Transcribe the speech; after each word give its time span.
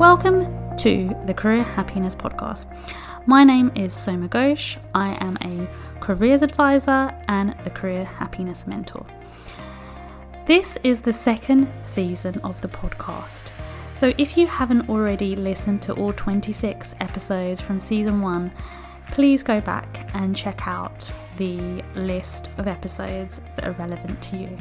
Welcome 0.00 0.76
to 0.78 1.14
the 1.26 1.34
Career 1.34 1.62
Happiness 1.62 2.14
Podcast. 2.14 2.64
My 3.26 3.44
name 3.44 3.70
is 3.74 3.92
Soma 3.92 4.30
Ghosh. 4.30 4.78
I 4.94 5.10
am 5.22 5.36
a 5.42 5.68
careers 6.00 6.40
advisor 6.40 7.14
and 7.28 7.54
a 7.66 7.68
career 7.68 8.06
happiness 8.06 8.66
mentor. 8.66 9.04
This 10.46 10.78
is 10.84 11.02
the 11.02 11.12
second 11.12 11.70
season 11.82 12.38
of 12.38 12.58
the 12.62 12.68
podcast. 12.68 13.50
So 13.94 14.14
if 14.16 14.38
you 14.38 14.46
haven't 14.46 14.88
already 14.88 15.36
listened 15.36 15.82
to 15.82 15.92
all 15.92 16.14
26 16.14 16.94
episodes 17.00 17.60
from 17.60 17.78
season 17.78 18.22
one, 18.22 18.52
please 19.08 19.42
go 19.42 19.60
back 19.60 20.10
and 20.14 20.34
check 20.34 20.66
out 20.66 21.12
the 21.36 21.82
list 21.94 22.48
of 22.56 22.66
episodes 22.66 23.42
that 23.54 23.68
are 23.68 23.72
relevant 23.72 24.22
to 24.22 24.38
you. 24.38 24.56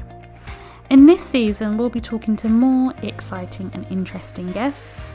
In 0.90 1.06
this 1.06 1.24
season, 1.24 1.78
we'll 1.78 1.90
be 1.90 2.02
talking 2.02 2.36
to 2.36 2.50
more 2.50 2.94
exciting 3.04 3.72
and 3.74 3.86
interesting 3.90 4.52
guests. 4.52 5.14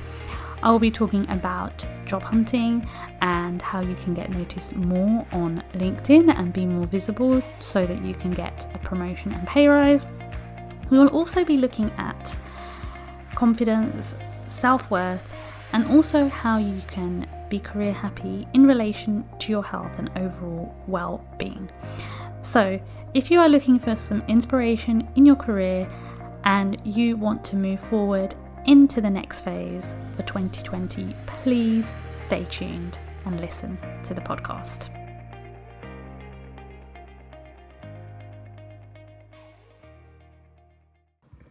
I 0.64 0.70
will 0.70 0.78
be 0.78 0.90
talking 0.90 1.28
about 1.28 1.84
job 2.06 2.22
hunting 2.22 2.88
and 3.20 3.60
how 3.60 3.82
you 3.82 3.94
can 3.96 4.14
get 4.14 4.30
noticed 4.30 4.74
more 4.74 5.26
on 5.30 5.62
LinkedIn 5.74 6.34
and 6.34 6.54
be 6.54 6.64
more 6.64 6.86
visible 6.86 7.42
so 7.58 7.84
that 7.84 8.02
you 8.02 8.14
can 8.14 8.30
get 8.30 8.66
a 8.74 8.78
promotion 8.78 9.32
and 9.32 9.46
pay 9.46 9.68
rise. 9.68 10.06
We 10.88 10.98
will 10.98 11.08
also 11.08 11.44
be 11.44 11.58
looking 11.58 11.90
at 11.98 12.34
confidence, 13.34 14.16
self 14.46 14.90
worth, 14.90 15.34
and 15.74 15.86
also 15.88 16.28
how 16.28 16.56
you 16.56 16.80
can 16.86 17.28
be 17.50 17.58
career 17.58 17.92
happy 17.92 18.48
in 18.54 18.66
relation 18.66 19.22
to 19.40 19.52
your 19.52 19.64
health 19.64 19.98
and 19.98 20.10
overall 20.16 20.74
well 20.86 21.22
being. 21.38 21.70
So, 22.40 22.80
if 23.12 23.30
you 23.30 23.38
are 23.38 23.50
looking 23.50 23.78
for 23.78 23.96
some 23.96 24.22
inspiration 24.28 25.06
in 25.14 25.26
your 25.26 25.36
career 25.36 25.86
and 26.44 26.80
you 26.86 27.16
want 27.16 27.44
to 27.44 27.56
move 27.56 27.80
forward 27.80 28.34
into 28.66 29.00
the 29.00 29.10
next 29.10 29.40
phase 29.40 29.94
for 30.14 30.22
2020, 30.22 31.14
please 31.26 31.92
stay 32.14 32.44
tuned 32.44 32.98
and 33.26 33.40
listen 33.40 33.78
to 34.04 34.14
the 34.14 34.20
podcast. 34.20 34.88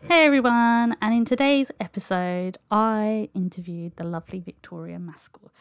Hey 0.08 0.25
everyone, 0.25 0.95
and 1.02 1.14
in 1.14 1.25
today's 1.25 1.72
episode, 1.80 2.58
I 2.70 3.30
interviewed 3.33 3.95
the 3.95 4.03
lovely 4.03 4.39
Victoria 4.39 5.00
Maskell. 5.00 5.52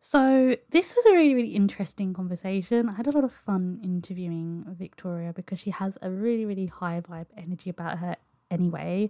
So, 0.00 0.56
this 0.70 0.94
was 0.94 1.06
a 1.06 1.12
really, 1.12 1.34
really 1.34 1.54
interesting 1.54 2.12
conversation. 2.12 2.90
I 2.90 2.92
had 2.92 3.06
a 3.06 3.10
lot 3.10 3.24
of 3.24 3.32
fun 3.32 3.80
interviewing 3.82 4.66
Victoria 4.78 5.32
because 5.32 5.60
she 5.60 5.70
has 5.70 5.96
a 6.02 6.10
really, 6.10 6.44
really 6.44 6.66
high 6.66 7.00
vibe 7.00 7.28
energy 7.38 7.70
about 7.70 7.98
her 7.98 8.16
anyway. 8.50 9.08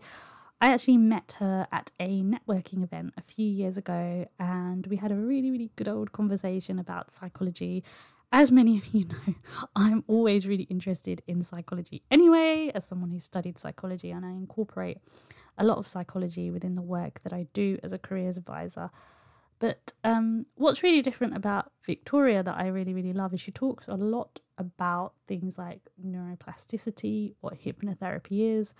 I 0.60 0.68
actually 0.68 0.96
met 0.96 1.36
her 1.40 1.66
at 1.72 1.90
a 2.00 2.22
networking 2.22 2.82
event 2.82 3.14
a 3.16 3.22
few 3.22 3.46
years 3.46 3.76
ago, 3.76 4.26
and 4.38 4.86
we 4.86 4.96
had 4.96 5.12
a 5.12 5.16
really, 5.16 5.50
really 5.50 5.70
good 5.76 5.88
old 5.88 6.12
conversation 6.12 6.78
about 6.78 7.12
psychology. 7.12 7.84
As 8.32 8.50
many 8.50 8.78
of 8.78 8.86
you 8.94 9.04
know, 9.26 9.34
I'm 9.76 10.04
always 10.06 10.46
really 10.46 10.64
interested 10.64 11.22
in 11.26 11.42
psychology 11.42 12.02
anyway, 12.10 12.70
as 12.74 12.86
someone 12.86 13.10
who 13.10 13.18
studied 13.18 13.58
psychology, 13.58 14.10
and 14.10 14.24
I 14.24 14.30
incorporate 14.30 14.98
a 15.58 15.64
lot 15.64 15.78
of 15.78 15.86
psychology 15.86 16.50
within 16.50 16.74
the 16.74 16.82
work 16.82 17.20
that 17.24 17.32
I 17.32 17.46
do 17.52 17.78
as 17.82 17.92
a 17.92 17.98
careers 17.98 18.36
advisor. 18.36 18.90
But 19.58 19.92
um, 20.02 20.46
what's 20.56 20.82
really 20.82 21.00
different 21.00 21.36
about 21.36 21.70
Victoria 21.84 22.42
that 22.42 22.56
I 22.56 22.66
really, 22.68 22.92
really 22.92 23.12
love 23.12 23.34
is 23.34 23.40
she 23.40 23.52
talks 23.52 23.86
a 23.86 23.94
lot 23.94 24.40
about 24.58 25.14
things 25.26 25.58
like 25.58 25.80
neuroplasticity, 26.04 27.34
what 27.40 27.62
hypnotherapy 27.62 28.58
is, 28.58 28.74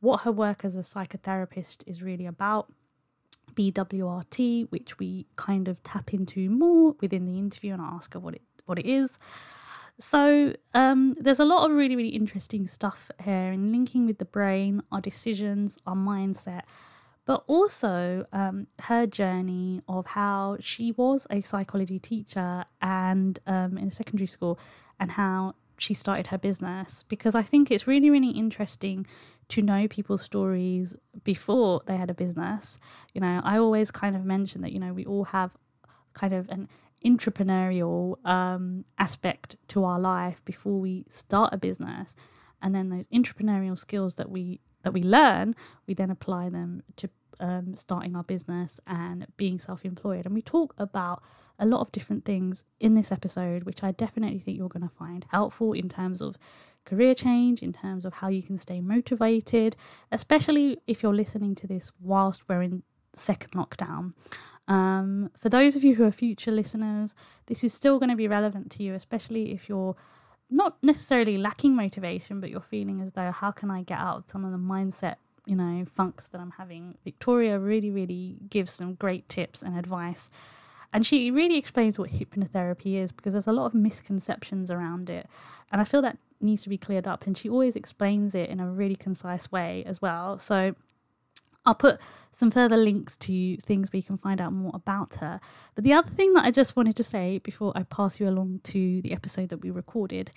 what 0.00 0.22
her 0.22 0.32
work 0.32 0.64
as 0.64 0.76
a 0.76 0.80
psychotherapist 0.80 1.84
is 1.86 2.02
really 2.02 2.26
about, 2.26 2.72
BWRT, 3.54 4.70
which 4.70 4.98
we 4.98 5.26
kind 5.36 5.68
of 5.68 5.82
tap 5.82 6.14
into 6.14 6.48
more 6.50 6.94
within 7.00 7.24
the 7.24 7.38
interview 7.38 7.72
and 7.72 7.82
I 7.82 7.88
ask 7.88 8.14
her 8.14 8.20
what 8.20 8.34
it 8.34 8.42
what 8.66 8.78
it 8.78 8.86
is. 8.86 9.18
So 9.98 10.54
um, 10.72 11.14
there's 11.18 11.40
a 11.40 11.44
lot 11.44 11.68
of 11.68 11.76
really 11.76 11.96
really 11.96 12.10
interesting 12.10 12.66
stuff 12.66 13.10
here 13.22 13.52
in 13.52 13.72
linking 13.72 14.06
with 14.06 14.18
the 14.18 14.24
brain, 14.24 14.82
our 14.92 15.00
decisions, 15.00 15.78
our 15.86 15.96
mindset, 15.96 16.62
but 17.26 17.44
also 17.46 18.24
um, 18.32 18.66
her 18.80 19.06
journey 19.06 19.82
of 19.88 20.06
how 20.06 20.56
she 20.60 20.92
was 20.92 21.26
a 21.30 21.40
psychology 21.40 21.98
teacher 21.98 22.64
and 22.80 23.38
um, 23.46 23.76
in 23.76 23.88
a 23.88 23.90
secondary 23.90 24.26
school, 24.26 24.58
and 24.98 25.12
how 25.12 25.54
she 25.76 25.92
started 25.92 26.28
her 26.28 26.38
business. 26.38 27.04
Because 27.08 27.34
I 27.34 27.42
think 27.42 27.70
it's 27.70 27.86
really 27.86 28.10
really 28.10 28.30
interesting 28.30 29.06
to 29.50 29.62
know 29.62 29.86
people's 29.88 30.22
stories 30.22 30.96
before 31.24 31.82
they 31.86 31.96
had 31.96 32.10
a 32.10 32.14
business. 32.14 32.78
You 33.14 33.20
know, 33.20 33.40
I 33.44 33.58
always 33.58 33.90
kind 33.90 34.16
of 34.16 34.24
mention 34.24 34.62
that, 34.62 34.72
you 34.72 34.78
know, 34.78 34.92
we 34.92 35.04
all 35.04 35.24
have 35.24 35.50
kind 36.14 36.34
of 36.34 36.48
an 36.48 36.68
entrepreneurial 37.04 38.24
um, 38.26 38.84
aspect 38.98 39.56
to 39.68 39.84
our 39.84 40.00
life 40.00 40.44
before 40.44 40.78
we 40.80 41.04
start 41.08 41.52
a 41.52 41.58
business. 41.58 42.14
And 42.62 42.74
then 42.74 42.90
those 42.90 43.06
entrepreneurial 43.08 43.78
skills 43.78 44.16
that 44.16 44.30
we 44.30 44.60
that 44.82 44.92
we 44.94 45.02
learn, 45.02 45.54
we 45.86 45.92
then 45.94 46.10
apply 46.10 46.48
them 46.48 46.82
to 46.96 47.10
um, 47.38 47.74
starting 47.76 48.16
our 48.16 48.22
business 48.22 48.80
and 48.86 49.26
being 49.36 49.58
self-employed. 49.58 50.24
And 50.24 50.34
we 50.34 50.42
talk 50.42 50.74
about 50.78 51.22
a 51.60 51.66
lot 51.66 51.80
of 51.80 51.92
different 51.92 52.24
things 52.24 52.64
in 52.80 52.94
this 52.94 53.12
episode, 53.12 53.64
which 53.64 53.84
I 53.84 53.92
definitely 53.92 54.40
think 54.40 54.56
you're 54.56 54.68
going 54.68 54.88
to 54.88 54.94
find 54.94 55.24
helpful 55.30 55.72
in 55.72 55.88
terms 55.88 56.20
of 56.20 56.36
career 56.84 57.14
change, 57.14 57.62
in 57.62 57.72
terms 57.72 58.04
of 58.04 58.14
how 58.14 58.28
you 58.28 58.42
can 58.42 58.58
stay 58.58 58.80
motivated, 58.80 59.76
especially 60.10 60.78
if 60.86 61.02
you're 61.02 61.14
listening 61.14 61.54
to 61.56 61.66
this 61.66 61.92
whilst 62.00 62.48
we're 62.48 62.62
in 62.62 62.82
second 63.12 63.52
lockdown. 63.52 64.14
Um, 64.66 65.30
for 65.38 65.48
those 65.48 65.76
of 65.76 65.84
you 65.84 65.96
who 65.96 66.04
are 66.04 66.12
future 66.12 66.50
listeners, 66.50 67.14
this 67.46 67.62
is 67.62 67.74
still 67.74 67.98
going 67.98 68.10
to 68.10 68.16
be 68.16 68.28
relevant 68.28 68.70
to 68.72 68.82
you, 68.82 68.94
especially 68.94 69.52
if 69.52 69.68
you're 69.68 69.96
not 70.48 70.82
necessarily 70.82 71.38
lacking 71.38 71.76
motivation, 71.76 72.40
but 72.40 72.50
you're 72.50 72.60
feeling 72.60 73.00
as 73.00 73.12
though, 73.12 73.30
how 73.30 73.50
can 73.50 73.70
I 73.70 73.82
get 73.82 73.98
out 73.98 74.30
some 74.30 74.44
of 74.44 74.52
the 74.52 74.58
mindset, 74.58 75.16
you 75.44 75.56
know, 75.56 75.84
funks 75.84 76.28
that 76.28 76.40
I'm 76.40 76.52
having? 76.52 76.96
Victoria 77.04 77.58
really, 77.58 77.90
really 77.90 78.36
gives 78.48 78.72
some 78.72 78.94
great 78.94 79.28
tips 79.28 79.62
and 79.62 79.78
advice. 79.78 80.30
And 80.92 81.06
she 81.06 81.30
really 81.30 81.56
explains 81.56 81.98
what 81.98 82.10
hypnotherapy 82.10 82.96
is 82.96 83.12
because 83.12 83.32
there's 83.32 83.46
a 83.46 83.52
lot 83.52 83.66
of 83.66 83.74
misconceptions 83.74 84.70
around 84.70 85.08
it. 85.08 85.28
And 85.70 85.80
I 85.80 85.84
feel 85.84 86.02
that 86.02 86.18
needs 86.40 86.62
to 86.64 86.68
be 86.68 86.78
cleared 86.78 87.06
up. 87.06 87.26
And 87.26 87.38
she 87.38 87.48
always 87.48 87.76
explains 87.76 88.34
it 88.34 88.50
in 88.50 88.60
a 88.60 88.68
really 88.68 88.96
concise 88.96 89.52
way 89.52 89.84
as 89.86 90.02
well. 90.02 90.38
So 90.38 90.74
I'll 91.64 91.74
put 91.74 92.00
some 92.32 92.50
further 92.50 92.76
links 92.76 93.16
to 93.18 93.56
things 93.58 93.92
where 93.92 93.98
you 93.98 94.02
can 94.02 94.16
find 94.16 94.40
out 94.40 94.52
more 94.52 94.72
about 94.74 95.16
her. 95.16 95.40
But 95.74 95.84
the 95.84 95.92
other 95.92 96.10
thing 96.10 96.32
that 96.34 96.44
I 96.44 96.50
just 96.50 96.76
wanted 96.76 96.96
to 96.96 97.04
say 97.04 97.38
before 97.38 97.72
I 97.76 97.82
pass 97.82 98.18
you 98.18 98.28
along 98.28 98.60
to 98.64 99.02
the 99.02 99.12
episode 99.12 99.50
that 99.50 99.58
we 99.58 99.70
recorded 99.70 100.30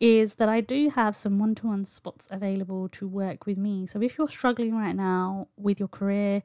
is 0.00 0.36
that 0.36 0.48
I 0.48 0.60
do 0.60 0.90
have 0.90 1.14
some 1.14 1.38
one 1.38 1.54
to 1.56 1.68
one 1.68 1.84
spots 1.84 2.26
available 2.30 2.88
to 2.88 3.06
work 3.06 3.46
with 3.46 3.56
me. 3.56 3.86
So 3.86 4.02
if 4.02 4.18
you're 4.18 4.28
struggling 4.28 4.74
right 4.74 4.96
now 4.96 5.46
with 5.56 5.78
your 5.78 5.88
career, 5.88 6.42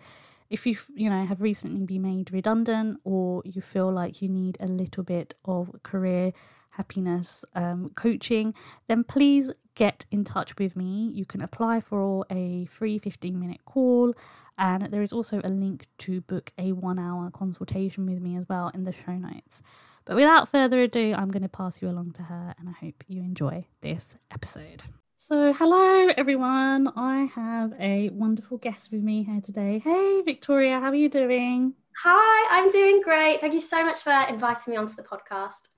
if 0.50 0.66
you 0.66 0.78
you 0.96 1.10
know 1.10 1.26
have 1.26 1.42
recently 1.42 1.84
been 1.84 2.02
made 2.04 2.32
redundant 2.32 3.00
or 3.04 3.42
you 3.46 3.62
feel 3.62 3.92
like 3.92 4.22
you 4.22 4.30
need 4.30 4.58
a 4.60 4.68
little 4.68 5.04
bit 5.04 5.34
of 5.46 5.72
career 5.84 6.34
happiness 6.78 7.44
um, 7.56 7.92
coaching, 7.96 8.54
then 8.88 9.04
please 9.04 9.52
get 9.76 10.06
in 10.12 10.24
touch 10.24 10.58
with 10.58 10.76
me. 10.76 11.12
You 11.14 11.26
can 11.26 11.42
apply 11.42 11.82
for 11.82 12.26
a 12.32 12.66
free 12.66 13.00
15 13.00 13.40
minute 13.40 13.62
call, 13.66 14.14
and 14.58 14.84
there 14.92 15.02
is 15.02 15.12
also 15.12 15.42
a 15.44 15.50
link 15.50 15.88
to 16.00 16.22
book 16.22 16.52
a 16.58 16.72
one 16.72 17.00
hour 17.00 17.30
consultation 17.32 18.06
with 18.06 18.22
me 18.22 18.38
as 18.38 18.46
well 18.48 18.70
in 18.74 18.84
the 18.86 18.94
show 18.94 19.14
notes. 19.14 19.62
But 20.06 20.16
without 20.16 20.48
further 20.48 20.80
ado, 20.80 21.14
I'm 21.18 21.32
going 21.32 21.44
to 21.44 21.50
pass 21.50 21.82
you 21.82 21.90
along 21.90 22.12
to 22.14 22.24
her, 22.24 22.54
and 22.58 22.70
I 22.70 22.74
hope 22.74 23.04
you 23.08 23.22
enjoy 23.22 23.66
this 23.82 24.16
episode. 24.32 24.84
So, 25.20 25.52
hello 25.52 26.10
everyone. 26.16 26.90
I 26.96 27.28
have 27.34 27.74
a 27.80 28.10
wonderful 28.10 28.60
guest 28.60 28.92
with 28.92 29.02
me 29.02 29.24
here 29.24 29.42
today. 29.42 29.80
Hey, 29.80 30.22
Victoria, 30.22 30.80
how 30.80 30.90
are 30.90 30.96
you 30.96 31.10
doing? 31.10 31.74
Hi, 32.04 32.48
I'm 32.52 32.70
doing 32.70 33.02
great. 33.02 33.42
Thank 33.42 33.56
you 33.56 33.60
so 33.60 33.84
much 33.84 34.04
for 34.04 34.14
inviting 34.30 34.74
me 34.74 34.78
onto 34.78 34.94
the 34.94 35.02
podcast. 35.02 35.70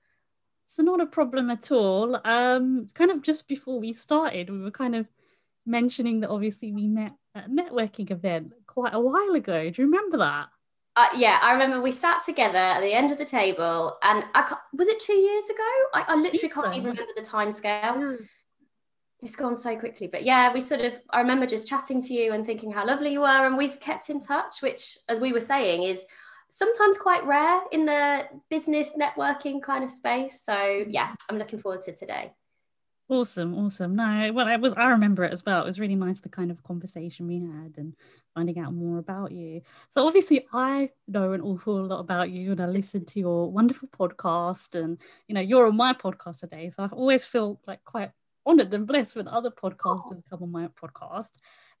So 0.66 0.82
not 0.82 1.00
a 1.00 1.06
problem 1.06 1.48
at 1.48 1.72
all. 1.72 2.20
Um, 2.22 2.88
kind 2.92 3.10
of 3.10 3.22
just 3.22 3.48
before 3.48 3.80
we 3.80 3.94
started, 3.94 4.50
we 4.50 4.60
were 4.60 4.70
kind 4.70 4.94
of 4.94 5.06
mentioning 5.64 6.20
that 6.20 6.28
obviously 6.28 6.70
we 6.70 6.86
met 6.86 7.12
at 7.34 7.46
a 7.46 7.48
networking 7.48 8.10
event 8.10 8.52
quite 8.66 8.92
a 8.92 9.00
while 9.00 9.32
ago. 9.32 9.70
Do 9.70 9.80
you 9.80 9.88
remember 9.88 10.18
that? 10.18 10.48
Uh, 10.96 11.06
yeah, 11.16 11.38
I 11.40 11.52
remember 11.52 11.80
we 11.80 11.92
sat 11.92 12.22
together 12.26 12.58
at 12.58 12.82
the 12.82 12.92
end 12.92 13.10
of 13.10 13.16
the 13.16 13.24
table, 13.24 13.96
and 14.02 14.22
I 14.34 14.54
was 14.74 14.88
it 14.88 15.00
two 15.00 15.14
years 15.14 15.44
ago? 15.44 15.70
I, 15.94 16.04
I 16.08 16.14
literally 16.16 16.50
can't 16.50 16.66
so. 16.66 16.72
even 16.72 16.90
remember 16.90 17.12
the 17.16 17.22
time 17.22 17.50
scale. 17.52 18.18
It's 19.22 19.36
gone 19.36 19.54
so 19.54 19.76
quickly, 19.76 20.06
but 20.06 20.24
yeah, 20.24 20.52
we 20.52 20.60
sort 20.60 20.80
of. 20.80 20.94
I 21.10 21.20
remember 21.20 21.46
just 21.46 21.68
chatting 21.68 22.00
to 22.02 22.14
you 22.14 22.32
and 22.32 22.46
thinking 22.46 22.72
how 22.72 22.86
lovely 22.86 23.12
you 23.12 23.20
were, 23.20 23.46
and 23.46 23.56
we've 23.56 23.78
kept 23.78 24.08
in 24.08 24.20
touch, 24.20 24.62
which, 24.62 24.96
as 25.08 25.20
we 25.20 25.32
were 25.32 25.40
saying, 25.40 25.82
is 25.82 26.04
sometimes 26.48 26.96
quite 26.96 27.24
rare 27.24 27.60
in 27.70 27.84
the 27.84 28.24
business 28.48 28.94
networking 28.98 29.62
kind 29.62 29.84
of 29.84 29.90
space. 29.90 30.40
So 30.42 30.84
yeah, 30.88 31.14
I'm 31.28 31.38
looking 31.38 31.60
forward 31.60 31.82
to 31.82 31.94
today. 31.94 32.32
Awesome, 33.10 33.56
awesome. 33.58 33.96
No, 33.96 34.30
well, 34.32 34.46
it 34.46 34.60
was. 34.60 34.72
I 34.74 34.90
remember 34.90 35.24
it 35.24 35.32
as 35.32 35.44
well. 35.44 35.62
It 35.62 35.66
was 35.66 35.80
really 35.80 35.96
nice 35.96 36.20
the 36.20 36.28
kind 36.28 36.50
of 36.50 36.62
conversation 36.62 37.26
we 37.26 37.40
had 37.40 37.74
and 37.76 37.94
finding 38.34 38.58
out 38.60 38.72
more 38.72 38.98
about 38.98 39.32
you. 39.32 39.62
So 39.88 40.06
obviously, 40.06 40.46
I 40.52 40.90
know 41.08 41.32
an 41.32 41.40
awful 41.40 41.84
lot 41.84 41.98
about 41.98 42.30
you, 42.30 42.52
and 42.52 42.60
I 42.60 42.66
listened 42.66 43.08
to 43.08 43.20
your 43.20 43.50
wonderful 43.50 43.88
podcast, 43.88 44.80
and 44.80 44.96
you 45.26 45.34
know, 45.34 45.40
you're 45.40 45.66
on 45.66 45.76
my 45.76 45.92
podcast 45.92 46.38
today. 46.38 46.70
So 46.70 46.84
I 46.84 46.86
always 46.86 47.24
feel 47.24 47.60
like 47.66 47.84
quite 47.84 48.12
honored 48.50 48.74
and 48.74 48.84
blessed 48.84 49.14
when 49.14 49.28
other 49.28 49.50
podcasters 49.50 50.22
come 50.28 50.42
on 50.42 50.50
my 50.50 50.66
podcast. 50.68 51.30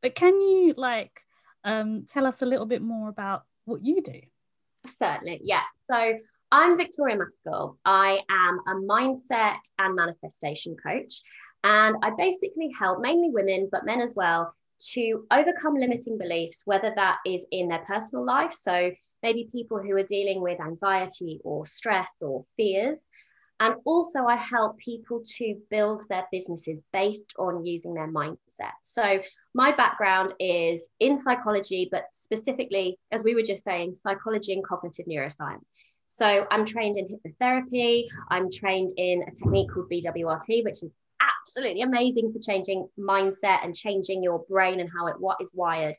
But 0.00 0.14
can 0.14 0.40
you 0.40 0.72
like 0.76 1.20
um, 1.64 2.06
tell 2.08 2.26
us 2.26 2.42
a 2.42 2.46
little 2.46 2.66
bit 2.66 2.80
more 2.80 3.08
about 3.08 3.42
what 3.64 3.84
you 3.84 4.00
do? 4.00 4.20
Certainly, 4.86 5.40
yeah. 5.42 5.64
So 5.90 6.14
I'm 6.52 6.76
Victoria 6.76 7.16
Maskell. 7.16 7.76
I 7.84 8.20
am 8.30 8.60
a 8.68 8.74
mindset 8.86 9.58
and 9.80 9.96
manifestation 9.96 10.76
coach. 10.76 11.22
And 11.64 11.96
I 12.04 12.10
basically 12.16 12.70
help 12.78 13.00
mainly 13.00 13.30
women, 13.30 13.68
but 13.70 13.84
men 13.84 14.00
as 14.00 14.14
well, 14.16 14.54
to 14.92 15.26
overcome 15.32 15.74
limiting 15.74 16.18
beliefs, 16.18 16.62
whether 16.66 16.92
that 16.94 17.18
is 17.26 17.44
in 17.50 17.66
their 17.66 17.84
personal 17.84 18.24
life. 18.24 18.54
So 18.54 18.92
maybe 19.24 19.48
people 19.50 19.82
who 19.82 19.96
are 19.96 20.04
dealing 20.04 20.40
with 20.40 20.60
anxiety 20.60 21.40
or 21.42 21.66
stress 21.66 22.12
or 22.20 22.44
fears. 22.56 23.10
And 23.60 23.74
also, 23.84 24.24
I 24.24 24.36
help 24.36 24.78
people 24.78 25.22
to 25.38 25.54
build 25.70 26.02
their 26.08 26.26
businesses 26.32 26.80
based 26.94 27.34
on 27.38 27.64
using 27.64 27.92
their 27.92 28.10
mindset. 28.10 28.72
So, 28.82 29.20
my 29.54 29.70
background 29.72 30.32
is 30.40 30.88
in 30.98 31.18
psychology, 31.18 31.88
but 31.92 32.04
specifically, 32.12 32.98
as 33.12 33.22
we 33.22 33.34
were 33.34 33.42
just 33.42 33.62
saying, 33.62 33.96
psychology 33.96 34.54
and 34.54 34.64
cognitive 34.64 35.06
neuroscience. 35.06 35.66
So 36.12 36.44
I'm 36.50 36.64
trained 36.64 36.96
in 36.96 37.06
hypnotherapy. 37.06 38.08
I'm 38.30 38.50
trained 38.50 38.90
in 38.96 39.22
a 39.22 39.30
technique 39.30 39.70
called 39.72 39.88
BWRT, 39.90 40.64
which 40.64 40.82
is 40.82 40.90
absolutely 41.20 41.82
amazing 41.82 42.32
for 42.32 42.40
changing 42.40 42.88
mindset 42.98 43.64
and 43.64 43.76
changing 43.76 44.20
your 44.22 44.44
brain 44.48 44.80
and 44.80 44.90
how 44.90 45.06
it 45.06 45.20
what 45.20 45.36
is 45.40 45.52
wired. 45.54 45.96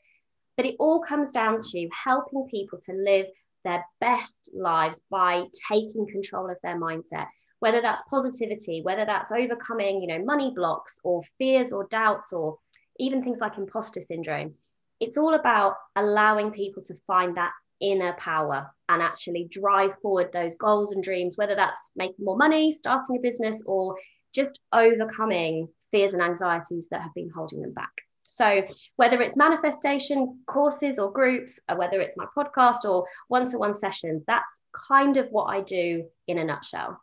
But 0.58 0.66
it 0.66 0.76
all 0.78 1.00
comes 1.00 1.32
down 1.32 1.60
to 1.62 1.88
helping 2.04 2.46
people 2.50 2.78
to 2.86 2.92
live 2.92 3.26
their 3.64 3.82
best 4.00 4.50
lives 4.54 5.00
by 5.10 5.44
taking 5.70 6.06
control 6.06 6.50
of 6.50 6.58
their 6.62 6.78
mindset 6.78 7.28
whether 7.62 7.80
that's 7.80 8.02
positivity 8.10 8.82
whether 8.82 9.04
that's 9.04 9.30
overcoming 9.30 10.02
you 10.02 10.08
know 10.08 10.24
money 10.24 10.52
blocks 10.54 10.98
or 11.04 11.22
fears 11.38 11.72
or 11.72 11.86
doubts 11.90 12.32
or 12.32 12.58
even 12.98 13.22
things 13.22 13.40
like 13.40 13.56
imposter 13.56 14.00
syndrome 14.00 14.52
it's 15.00 15.16
all 15.16 15.34
about 15.34 15.74
allowing 15.96 16.50
people 16.50 16.82
to 16.82 16.94
find 17.06 17.36
that 17.36 17.52
inner 17.80 18.14
power 18.14 18.72
and 18.88 19.02
actually 19.02 19.48
drive 19.50 19.90
forward 20.00 20.30
those 20.32 20.54
goals 20.54 20.92
and 20.92 21.02
dreams, 21.02 21.36
whether 21.36 21.56
that's 21.56 21.90
making 21.96 22.24
more 22.24 22.36
money, 22.36 22.70
starting 22.70 23.16
a 23.16 23.20
business, 23.20 23.62
or 23.66 23.96
just 24.32 24.60
overcoming 24.72 25.68
fears 25.90 26.14
and 26.14 26.22
anxieties 26.22 26.86
that 26.90 27.02
have 27.02 27.12
been 27.14 27.30
holding 27.34 27.60
them 27.60 27.72
back. 27.72 27.90
So, 28.22 28.62
whether 28.96 29.20
it's 29.20 29.36
manifestation 29.36 30.38
courses 30.46 30.98
or 30.98 31.12
groups, 31.12 31.58
or 31.68 31.76
whether 31.76 32.00
it's 32.00 32.16
my 32.16 32.26
podcast 32.36 32.84
or 32.84 33.04
one 33.28 33.46
to 33.48 33.58
one 33.58 33.74
sessions, 33.74 34.22
that's 34.26 34.62
kind 34.88 35.16
of 35.16 35.26
what 35.30 35.46
I 35.46 35.60
do 35.60 36.04
in 36.28 36.38
a 36.38 36.44
nutshell. 36.44 36.98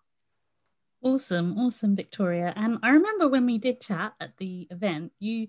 Awesome, 1.01 1.57
awesome, 1.57 1.95
Victoria. 1.95 2.53
And 2.55 2.79
I 2.83 2.89
remember 2.89 3.27
when 3.27 3.45
we 3.45 3.57
did 3.57 3.79
chat 3.79 4.13
at 4.19 4.35
the 4.37 4.67
event, 4.69 5.13
you 5.19 5.47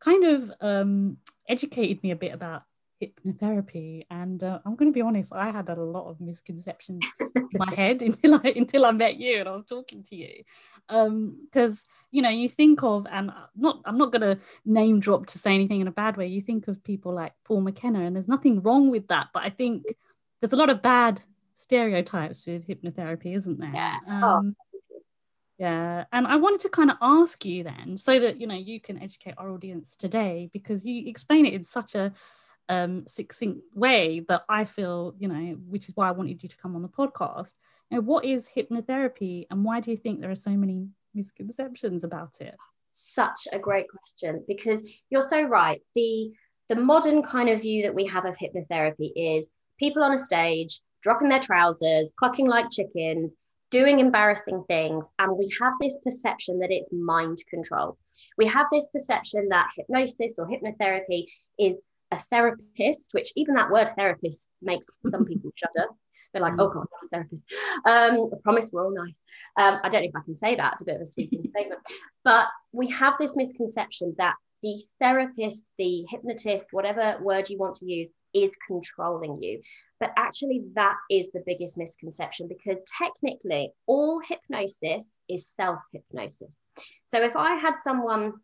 kind 0.00 0.24
of 0.24 0.52
um, 0.60 1.16
educated 1.48 2.02
me 2.02 2.12
a 2.12 2.16
bit 2.16 2.32
about 2.32 2.62
hypnotherapy 3.02 4.06
and 4.10 4.42
uh, 4.42 4.58
i'm 4.64 4.76
going 4.76 4.90
to 4.90 4.94
be 4.94 5.00
honest 5.00 5.32
i 5.32 5.50
had 5.50 5.68
a 5.68 5.74
lot 5.74 6.08
of 6.08 6.20
misconceptions 6.20 7.04
in 7.20 7.48
my 7.54 7.74
head 7.74 8.02
until 8.02 8.34
i 8.36 8.52
until 8.56 8.86
i 8.86 8.90
met 8.90 9.16
you 9.16 9.40
and 9.40 9.48
i 9.48 9.52
was 9.52 9.64
talking 9.64 10.02
to 10.02 10.14
you 10.16 10.42
because 10.86 11.78
um, 11.78 11.90
you 12.10 12.22
know 12.22 12.28
you 12.28 12.48
think 12.48 12.82
of 12.82 13.06
and 13.10 13.32
not 13.56 13.80
i'm 13.84 13.98
not 13.98 14.12
going 14.12 14.22
to 14.22 14.38
name 14.64 15.00
drop 15.00 15.26
to 15.26 15.38
say 15.38 15.54
anything 15.54 15.80
in 15.80 15.88
a 15.88 15.92
bad 15.92 16.16
way 16.16 16.26
you 16.26 16.40
think 16.40 16.68
of 16.68 16.82
people 16.84 17.12
like 17.12 17.32
paul 17.44 17.60
mckenna 17.60 18.00
and 18.00 18.14
there's 18.14 18.28
nothing 18.28 18.62
wrong 18.62 18.90
with 18.90 19.08
that 19.08 19.28
but 19.34 19.42
i 19.42 19.50
think 19.50 19.84
there's 20.40 20.52
a 20.52 20.56
lot 20.56 20.70
of 20.70 20.80
bad 20.82 21.20
stereotypes 21.54 22.46
with 22.46 22.66
hypnotherapy 22.66 23.34
isn't 23.36 23.58
there 23.58 23.72
yeah 23.74 23.98
um, 24.08 24.54
oh. 24.58 24.63
Yeah 25.58 26.04
and 26.12 26.26
i 26.26 26.36
wanted 26.36 26.60
to 26.60 26.68
kind 26.68 26.90
of 26.90 26.96
ask 27.00 27.44
you 27.44 27.62
then 27.62 27.96
so 27.96 28.18
that 28.18 28.40
you 28.40 28.46
know 28.46 28.54
you 28.54 28.80
can 28.80 29.00
educate 29.00 29.34
our 29.38 29.50
audience 29.50 29.96
today 29.96 30.50
because 30.52 30.84
you 30.84 31.08
explain 31.08 31.46
it 31.46 31.54
in 31.54 31.62
such 31.62 31.94
a 31.94 32.12
um, 32.68 33.06
succinct 33.06 33.62
way 33.74 34.20
that 34.28 34.42
I 34.48 34.64
feel, 34.64 35.14
you 35.18 35.28
know, 35.28 35.56
which 35.68 35.88
is 35.88 35.96
why 35.96 36.08
I 36.08 36.12
wanted 36.12 36.42
you 36.42 36.48
to 36.48 36.56
come 36.56 36.74
on 36.76 36.82
the 36.82 36.88
podcast. 36.88 37.54
You 37.90 37.98
know, 37.98 38.02
what 38.02 38.24
is 38.24 38.48
hypnotherapy 38.48 39.46
and 39.50 39.64
why 39.64 39.80
do 39.80 39.90
you 39.90 39.96
think 39.96 40.20
there 40.20 40.30
are 40.30 40.36
so 40.36 40.50
many 40.50 40.88
misconceptions 41.14 42.04
about 42.04 42.40
it? 42.40 42.56
Such 42.94 43.48
a 43.52 43.58
great 43.58 43.86
question 43.88 44.44
because 44.46 44.82
you're 45.10 45.22
so 45.22 45.42
right. 45.42 45.80
The 45.94 46.32
the 46.70 46.76
modern 46.76 47.22
kind 47.22 47.50
of 47.50 47.60
view 47.60 47.82
that 47.82 47.94
we 47.94 48.06
have 48.06 48.24
of 48.24 48.36
hypnotherapy 48.36 49.10
is 49.14 49.48
people 49.78 50.02
on 50.02 50.12
a 50.12 50.18
stage 50.18 50.80
dropping 51.02 51.28
their 51.28 51.40
trousers, 51.40 52.12
clucking 52.18 52.48
like 52.48 52.70
chickens, 52.70 53.34
doing 53.74 53.98
embarrassing 53.98 54.62
things, 54.68 55.04
and 55.18 55.36
we 55.36 55.50
have 55.60 55.72
this 55.80 55.98
perception 56.04 56.60
that 56.60 56.70
it's 56.70 56.92
mind 56.92 57.38
control. 57.50 57.98
We 58.38 58.46
have 58.46 58.66
this 58.70 58.86
perception 58.86 59.48
that 59.48 59.70
hypnosis 59.76 60.38
or 60.38 60.46
hypnotherapy 60.46 61.24
is 61.58 61.82
a 62.12 62.18
therapist, 62.30 63.08
which 63.10 63.32
even 63.34 63.56
that 63.56 63.72
word 63.72 63.90
therapist 63.96 64.48
makes 64.62 64.86
some 65.10 65.24
people 65.30 65.50
shudder. 65.56 65.88
They're 66.32 66.40
like, 66.40 66.52
oh 66.56 66.68
God, 66.68 66.86
not 66.92 67.04
a 67.04 67.08
therapist. 67.10 67.44
Um, 67.84 68.30
I 68.32 68.36
promise 68.44 68.70
we're 68.72 68.84
all 68.84 68.94
nice. 68.94 69.14
Um, 69.56 69.80
I 69.82 69.88
don't 69.88 70.02
know 70.02 70.08
if 70.08 70.16
I 70.16 70.24
can 70.24 70.36
say 70.36 70.54
that. 70.54 70.74
It's 70.74 70.82
a 70.82 70.84
bit 70.84 70.94
of 70.94 71.02
a 71.02 71.06
sweeping 71.06 71.44
statement. 71.50 71.80
But 72.22 72.46
we 72.70 72.88
have 72.90 73.14
this 73.18 73.34
misconception 73.34 74.14
that 74.18 74.36
the 74.62 74.84
therapist, 75.00 75.64
the 75.78 76.04
hypnotist, 76.08 76.68
whatever 76.70 77.18
word 77.20 77.50
you 77.50 77.58
want 77.58 77.74
to 77.76 77.86
use, 77.86 78.08
is 78.34 78.56
controlling 78.66 79.42
you. 79.42 79.60
But 80.00 80.12
actually, 80.16 80.62
that 80.74 80.96
is 81.10 81.30
the 81.32 81.42
biggest 81.46 81.78
misconception 81.78 82.48
because 82.48 82.82
technically, 82.98 83.72
all 83.86 84.20
hypnosis 84.20 85.18
is 85.28 85.48
self 85.48 85.78
hypnosis. 85.92 86.50
So 87.06 87.22
if 87.22 87.36
I 87.36 87.54
had 87.56 87.74
someone 87.82 88.34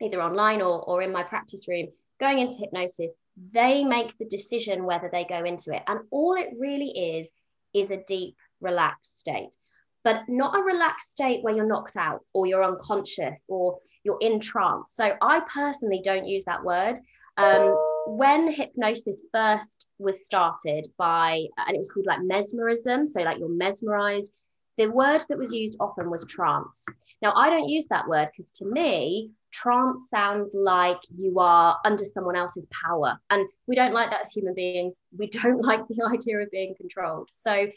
either 0.00 0.22
online 0.22 0.62
or, 0.62 0.82
or 0.82 1.02
in 1.02 1.12
my 1.12 1.22
practice 1.22 1.66
room 1.68 1.88
going 2.18 2.38
into 2.38 2.56
hypnosis, 2.56 3.12
they 3.52 3.84
make 3.84 4.16
the 4.18 4.26
decision 4.26 4.84
whether 4.84 5.08
they 5.10 5.24
go 5.24 5.44
into 5.44 5.74
it. 5.74 5.82
And 5.86 6.00
all 6.10 6.34
it 6.34 6.48
really 6.58 7.18
is, 7.18 7.30
is 7.74 7.90
a 7.90 8.02
deep, 8.06 8.36
relaxed 8.60 9.20
state, 9.20 9.56
but 10.04 10.22
not 10.28 10.58
a 10.58 10.62
relaxed 10.62 11.12
state 11.12 11.42
where 11.42 11.54
you're 11.54 11.66
knocked 11.66 11.96
out 11.96 12.20
or 12.32 12.46
you're 12.46 12.64
unconscious 12.64 13.42
or 13.48 13.78
you're 14.04 14.18
in 14.20 14.40
trance. 14.40 14.92
So 14.94 15.14
I 15.20 15.40
personally 15.40 16.00
don't 16.02 16.26
use 16.26 16.44
that 16.44 16.64
word. 16.64 16.98
Um, 17.36 17.74
when 18.16 18.52
hypnosis 18.52 19.22
first 19.32 19.86
was 19.98 20.24
started 20.24 20.86
by, 20.96 21.44
and 21.56 21.74
it 21.74 21.78
was 21.78 21.88
called 21.88 22.06
like 22.06 22.22
mesmerism, 22.22 23.06
so 23.06 23.20
like 23.22 23.38
you're 23.38 23.48
mesmerized, 23.48 24.32
the 24.78 24.86
word 24.86 25.22
that 25.28 25.38
was 25.38 25.52
used 25.52 25.76
often 25.80 26.10
was 26.10 26.24
trance. 26.24 26.84
Now, 27.22 27.34
I 27.34 27.50
don't 27.50 27.68
use 27.68 27.86
that 27.90 28.08
word 28.08 28.28
because 28.32 28.50
to 28.52 28.64
me, 28.64 29.30
trance 29.52 30.08
sounds 30.08 30.54
like 30.54 31.00
you 31.16 31.38
are 31.38 31.78
under 31.84 32.04
someone 32.04 32.36
else's 32.36 32.66
power. 32.70 33.20
And 33.28 33.46
we 33.66 33.76
don't 33.76 33.92
like 33.92 34.10
that 34.10 34.22
as 34.22 34.32
human 34.32 34.54
beings. 34.54 35.00
We 35.16 35.26
don't 35.28 35.60
like 35.64 35.86
the 35.88 36.08
idea 36.10 36.38
of 36.38 36.50
being 36.50 36.74
controlled. 36.76 37.28
So, 37.32 37.68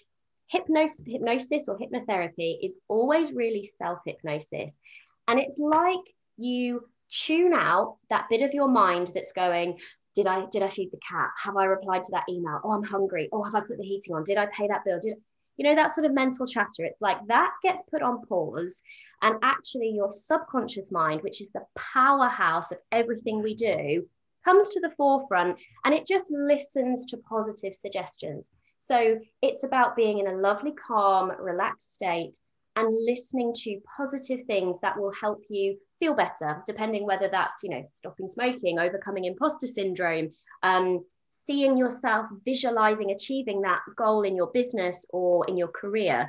hypnosis, 0.48 1.68
or 1.68 1.78
hypnotherapy 1.78 2.58
is 2.64 2.76
always 2.88 3.34
really 3.34 3.70
self 3.80 4.00
hypnosis. 4.06 4.80
And 5.28 5.40
it's 5.40 5.60
like 5.60 6.14
you 6.38 6.88
tune 7.12 7.54
out 7.54 7.98
that 8.10 8.28
bit 8.30 8.42
of 8.42 8.54
your 8.54 8.68
mind 8.68 9.12
that's 9.14 9.34
going, 9.34 9.80
did 10.16 10.28
I 10.28 10.46
did 10.52 10.64
I 10.64 10.70
feed 10.70 10.92
the 10.92 11.00
cat? 11.08 11.30
Have 11.44 11.58
I 11.58 11.66
replied 11.66 12.04
to 12.04 12.12
that 12.12 12.26
email? 12.30 12.62
Oh, 12.64 12.72
I'm 12.72 12.84
hungry. 12.84 13.30
Oh, 13.32 13.44
have 13.44 13.56
I 13.56 13.62
put 13.62 13.78
the 13.78 13.84
heating 13.84 14.16
on? 14.16 14.24
Did 14.24 14.38
I 14.38 14.48
pay 14.48 14.68
that 14.68 14.86
bill? 14.86 15.00
Did 15.02 15.16
you 15.58 15.64
know 15.64 15.76
that 15.76 15.92
sort 15.92 16.06
of 16.06 16.14
mental 16.14 16.48
chatter 16.48 16.84
it's 16.84 17.02
like 17.02 17.18
that 17.28 17.52
gets 17.62 17.84
put 17.84 18.02
on 18.02 18.26
pause 18.26 18.82
and 19.22 19.36
actually 19.44 19.90
your 19.90 20.12
subconscious 20.12 20.92
mind 20.92 21.22
which 21.22 21.42
is 21.42 21.50
the 21.50 21.64
powerhouse 21.76 22.72
of 22.72 22.80
everything 22.92 23.42
we 23.42 23.54
do 23.54 24.06
comes 24.44 24.70
to 24.70 24.80
the 24.80 24.92
forefront 24.98 25.58
and 25.86 25.94
it 25.94 26.08
just 26.08 26.32
listens 26.32 27.06
to 27.06 27.18
positive 27.18 27.76
suggestions 27.76 28.52
so 28.80 29.20
it's 29.42 29.64
about 29.64 29.96
being 29.96 30.20
in 30.20 30.28
a 30.28 30.36
lovely 30.36 30.74
calm 30.74 31.32
relaxed 31.40 31.94
state 31.94 32.38
and 32.76 33.06
listening 33.06 33.54
to 33.54 33.80
positive 33.98 34.44
things 34.46 34.80
that 34.80 35.00
will 35.00 35.14
help 35.14 35.44
you 35.50 35.78
feel 36.04 36.16
better 36.16 36.62
depending 36.66 37.06
whether 37.06 37.30
that's 37.30 37.64
you 37.64 37.70
know 37.70 37.84
stopping 37.96 38.28
smoking 38.28 38.80
overcoming 38.80 39.26
imposter 39.26 39.68
syndrome 39.68 40.30
um, 40.64 41.04
seeing 41.46 41.78
yourself 41.78 42.28
visualizing 42.46 43.12
achieving 43.12 43.62
that 43.62 43.82
goal 43.96 44.24
in 44.24 44.36
your 44.36 44.48
business 44.48 45.06
or 45.10 45.46
in 45.48 45.58
your 45.58 45.68
career, 45.68 46.28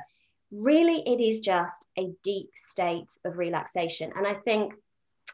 really 0.51 1.01
it 1.05 1.21
is 1.21 1.39
just 1.39 1.87
a 1.97 2.11
deep 2.23 2.49
state 2.55 3.11
of 3.25 3.37
relaxation. 3.37 4.11
And 4.15 4.27
I 4.27 4.33
think 4.33 4.73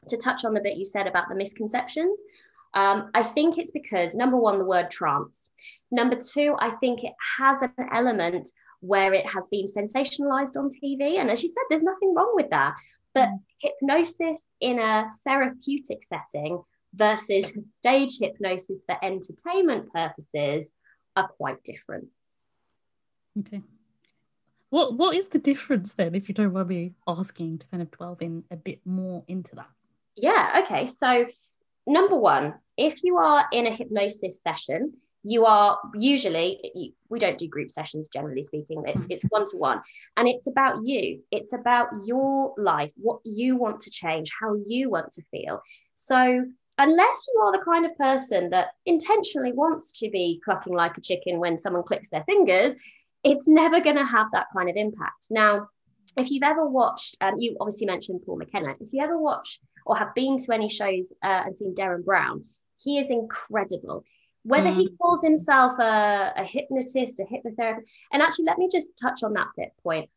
to 0.10 0.18
touch 0.18 0.46
on 0.46 0.54
the 0.54 0.62
bit 0.62 0.78
you 0.78 0.86
said 0.86 1.08
about 1.08 1.30
the 1.30 1.36
misconceptions, 1.36 2.20
um, 2.74 3.10
I 3.14 3.24
think 3.24 3.58
it's 3.58 3.72
because 3.72 4.16
number 4.16 4.38
one, 4.38 4.58
the 4.58 4.66
word 4.66 4.90
trance. 4.90 5.50
Number 5.92 6.16
two, 6.16 6.56
I 6.60 6.72
think 6.76 7.04
it 7.04 7.14
has 7.38 7.62
an 7.62 7.74
element 7.94 8.48
where 8.80 9.14
it 9.14 9.26
has 9.28 9.48
been 9.48 9.66
sensationalized 9.66 10.56
on 10.56 10.70
TV. 10.70 11.20
And 11.20 11.30
as 11.30 11.44
you 11.44 11.50
said, 11.50 11.64
there's 11.70 11.84
nothing 11.84 12.16
wrong 12.16 12.32
with 12.36 12.50
that. 12.52 12.74
But 13.14 13.30
mm. 13.30 13.40
hypnosis 13.60 14.48
in 14.60 14.80
a 14.80 15.10
therapeutic 15.26 16.04
setting 16.04 16.64
versus 16.94 17.52
stage 17.78 18.20
hypnosis 18.20 18.84
for 18.86 18.98
entertainment 19.04 19.92
purposes 19.94 20.72
are 21.16 21.28
quite 21.28 21.64
different. 21.64 22.08
Okay. 23.40 23.62
What 24.70 24.96
what 24.96 25.16
is 25.16 25.28
the 25.28 25.40
difference 25.40 25.94
then, 25.94 26.16
if 26.16 26.30
you 26.30 26.36
don't 26.36 26.54
mind 26.54 26.70
me 26.70 26.94
asking 27.08 27.60
to 27.60 27.68
kind 27.68 27.84
of 27.84 27.92
delve 27.98 28.22
in 28.22 28.44
a 28.52 28.56
bit 28.56 28.80
more 28.86 29.24
into 29.28 29.56
that? 29.56 29.70
Yeah, 30.16 30.62
okay. 30.64 30.86
So 30.86 31.26
number 31.86 32.18
one, 32.18 32.56
if 32.78 33.04
you 33.04 33.18
are 33.18 33.46
in 33.52 33.68
a 33.68 33.76
hypnosis 33.76 34.42
session, 34.42 34.94
you 35.24 35.46
are 35.46 35.78
usually 35.96 36.94
we 37.10 37.20
don't 37.20 37.38
do 37.38 37.48
group 37.48 37.70
sessions 37.70 38.08
generally 38.08 38.44
speaking. 38.44 38.84
It's 38.88 39.06
it's 39.10 39.24
one 39.26 39.46
to 39.48 39.58
one 39.58 39.82
and 40.18 40.28
it's 40.28 40.48
about 40.48 40.84
you. 40.84 41.22
It's 41.32 41.54
about 41.54 41.90
your 42.06 42.54
life 42.58 42.92
what 42.96 43.20
you 43.24 43.56
want 43.56 43.82
to 43.82 43.92
change 43.92 44.32
how 44.40 44.56
you 44.66 44.90
want 44.90 45.12
to 45.14 45.24
feel. 45.32 45.62
So 45.94 46.46
unless 46.78 47.28
you 47.28 47.42
are 47.42 47.52
the 47.52 47.64
kind 47.64 47.86
of 47.86 47.96
person 47.98 48.50
that 48.50 48.70
intentionally 48.86 49.52
wants 49.52 50.00
to 50.00 50.10
be 50.10 50.42
clucking 50.44 50.74
like 50.74 50.98
a 50.98 51.02
chicken 51.02 51.40
when 51.40 51.58
someone 51.58 51.84
clicks 51.84 52.10
their 52.10 52.24
fingers 52.24 52.76
it's 53.24 53.48
never 53.48 53.80
going 53.80 53.98
to 53.98 54.06
have 54.06 54.26
that 54.32 54.48
kind 54.56 54.68
of 54.68 54.76
impact. 54.76 55.28
Now 55.30 55.68
if 56.18 56.32
you've 56.32 56.44
ever 56.44 56.66
watched 56.66 57.18
um, 57.22 57.36
you 57.38 57.56
obviously 57.60 57.88
mentioned 57.88 58.22
paul 58.26 58.38
mckenna 58.38 58.76
if 58.80 58.92
you 58.92 59.02
ever 59.02 59.18
watch 59.18 59.60
or 59.86 59.96
have 59.96 60.14
been 60.16 60.38
to 60.38 60.54
any 60.54 60.70
shows 60.70 61.14
uh, 61.24 61.44
and 61.46 61.56
seen 61.56 61.74
Derren 61.76 62.04
brown 62.04 62.44
he 62.84 63.00
is 63.00 63.12
incredible 63.12 64.04
whether 64.44 64.70
mm. 64.70 64.76
he 64.76 64.90
calls 65.02 65.24
himself 65.24 65.78
a, 65.80 66.34
a 66.36 66.44
hypnotist, 66.44 67.20
a 67.20 67.24
hypnotherapist. 67.24 67.88
And 68.12 68.22
actually, 68.22 68.46
let 68.46 68.58
me 68.58 68.68
just 68.72 68.92
touch 69.02 69.24
on 69.24 69.34
that 69.34 69.48
bit 69.56 69.72
point. 69.84 70.10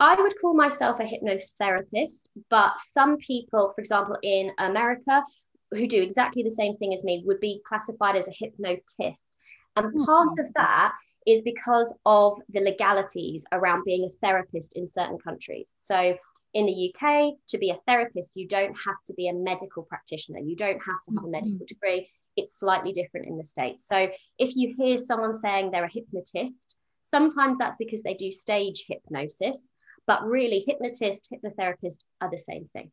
I 0.00 0.20
would 0.20 0.40
call 0.40 0.54
myself 0.54 1.00
a 1.00 1.04
hypnotherapist, 1.04 2.26
but 2.50 2.78
some 2.92 3.16
people, 3.18 3.72
for 3.74 3.80
example, 3.80 4.16
in 4.22 4.52
America, 4.58 5.24
who 5.72 5.86
do 5.86 6.00
exactly 6.00 6.42
the 6.42 6.50
same 6.50 6.76
thing 6.76 6.94
as 6.94 7.04
me, 7.04 7.22
would 7.26 7.40
be 7.40 7.60
classified 7.66 8.16
as 8.16 8.28
a 8.28 8.32
hypnotist. 8.32 9.32
And 9.76 9.92
hmm. 9.92 10.04
part 10.04 10.38
of 10.38 10.52
that 10.54 10.92
is 11.26 11.42
because 11.42 11.94
of 12.06 12.40
the 12.48 12.60
legalities 12.60 13.44
around 13.52 13.84
being 13.84 14.04
a 14.04 14.26
therapist 14.26 14.76
in 14.76 14.86
certain 14.86 15.18
countries. 15.18 15.72
So 15.76 16.16
in 16.54 16.66
the 16.66 16.94
UK, 16.94 17.34
to 17.48 17.58
be 17.58 17.70
a 17.70 17.78
therapist, 17.86 18.32
you 18.34 18.48
don't 18.48 18.74
have 18.74 18.96
to 19.06 19.14
be 19.14 19.28
a 19.28 19.34
medical 19.34 19.82
practitioner. 19.82 20.38
You 20.38 20.56
don't 20.56 20.80
have 20.80 21.02
to 21.06 21.14
have 21.14 21.24
a 21.24 21.28
medical 21.28 21.66
degree 21.66 22.08
it's 22.38 22.58
slightly 22.58 22.92
different 22.92 23.26
in 23.26 23.36
the 23.36 23.44
States. 23.44 23.86
So 23.86 24.10
if 24.38 24.56
you 24.56 24.74
hear 24.76 24.98
someone 24.98 25.32
saying 25.32 25.70
they're 25.70 25.84
a 25.84 25.92
hypnotist, 25.92 26.76
sometimes 27.06 27.58
that's 27.58 27.76
because 27.76 28.02
they 28.02 28.14
do 28.14 28.30
stage 28.32 28.84
hypnosis, 28.88 29.72
but 30.06 30.26
really, 30.26 30.64
hypnotist, 30.66 31.28
hypnotherapist 31.32 31.98
are 32.20 32.30
the 32.30 32.38
same 32.38 32.68
thing. 32.72 32.90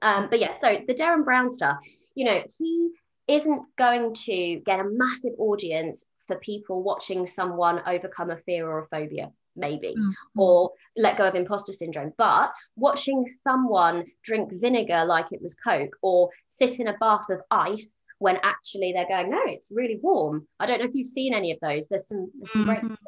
Um, 0.00 0.28
but 0.30 0.40
yeah, 0.40 0.58
so 0.58 0.80
the 0.86 0.94
Derren 0.94 1.24
Brown 1.24 1.50
stuff, 1.50 1.78
you 2.14 2.24
know, 2.24 2.42
he 2.58 2.90
isn't 3.28 3.62
going 3.76 4.14
to 4.14 4.60
get 4.64 4.80
a 4.80 4.84
massive 4.84 5.32
audience 5.38 6.04
for 6.26 6.36
people 6.36 6.82
watching 6.82 7.26
someone 7.26 7.82
overcome 7.86 8.30
a 8.30 8.36
fear 8.36 8.68
or 8.68 8.80
a 8.80 8.86
phobia 8.88 9.30
maybe 9.54 9.88
mm-hmm. 9.88 10.40
or 10.40 10.70
let 10.96 11.18
go 11.18 11.28
of 11.28 11.34
imposter 11.34 11.72
syndrome 11.72 12.12
but 12.16 12.50
watching 12.76 13.26
someone 13.44 14.04
drink 14.22 14.50
vinegar 14.54 15.04
like 15.04 15.30
it 15.30 15.42
was 15.42 15.54
coke 15.54 15.94
or 16.00 16.30
sit 16.46 16.80
in 16.80 16.88
a 16.88 16.96
bath 16.98 17.28
of 17.28 17.42
ice 17.50 18.01
when 18.22 18.38
actually 18.44 18.92
they're 18.92 19.08
going, 19.08 19.30
no, 19.30 19.42
it's 19.46 19.68
really 19.72 19.98
warm. 20.00 20.46
I 20.60 20.66
don't 20.66 20.78
know 20.78 20.86
if 20.86 20.94
you've 20.94 21.08
seen 21.08 21.34
any 21.34 21.50
of 21.50 21.58
those. 21.60 21.88
There's 21.88 22.06
some, 22.06 22.30
there's 22.38 22.52
some 22.52 22.64
mm-hmm. 22.64 22.86
great. 22.86 22.98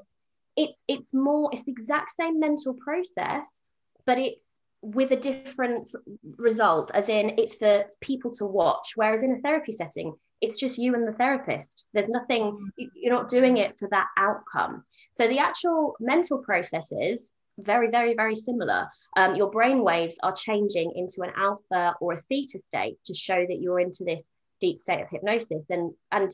It's 0.57 0.83
it's 0.89 1.15
more. 1.15 1.51
It's 1.53 1.65
the 1.65 1.73
exact 1.73 2.11
same 2.11 2.41
mental 2.41 2.75
process, 2.75 3.61
but 4.07 4.19
it's 4.19 4.53
with 4.83 5.13
a 5.13 5.17
different 5.17 5.91
result. 6.37 6.91
As 6.95 7.09
in, 7.09 7.39
it's 7.39 7.55
for 7.55 7.85
people 8.01 8.33
to 8.33 8.45
watch. 8.45 8.93
Whereas 8.97 9.23
in 9.23 9.33
a 9.33 9.41
therapy 9.41 9.73
setting, 9.73 10.15
it's 10.41 10.59
just 10.59 10.79
you 10.79 10.95
and 10.95 11.07
the 11.07 11.13
therapist. 11.13 11.87
There's 11.93 12.09
nothing. 12.09 12.71
You're 12.77 13.15
not 13.15 13.29
doing 13.29 13.57
it 13.59 13.79
for 13.79 13.89
that 13.91 14.09
outcome. 14.17 14.85
So 15.13 15.29
the 15.29 15.39
actual 15.39 15.95
mental 16.01 16.39
processes 16.39 17.33
very, 17.59 17.91
very, 17.91 18.15
very 18.15 18.35
similar. 18.35 18.89
Um, 19.17 19.35
your 19.35 19.51
brain 19.51 19.83
waves 19.83 20.17
are 20.23 20.35
changing 20.35 20.93
into 20.97 21.23
an 21.23 21.33
alpha 21.37 21.95
or 22.01 22.15
a 22.15 22.17
theta 22.17 22.59
state 22.59 22.99
to 23.07 23.15
show 23.15 23.47
that 23.47 23.59
you're 23.61 23.81
into 23.81 24.05
this 24.05 24.29
deep 24.65 24.79
state 24.79 25.03
of 25.03 25.09
hypnosis. 25.11 25.65
And 25.71 25.93
and 26.11 26.31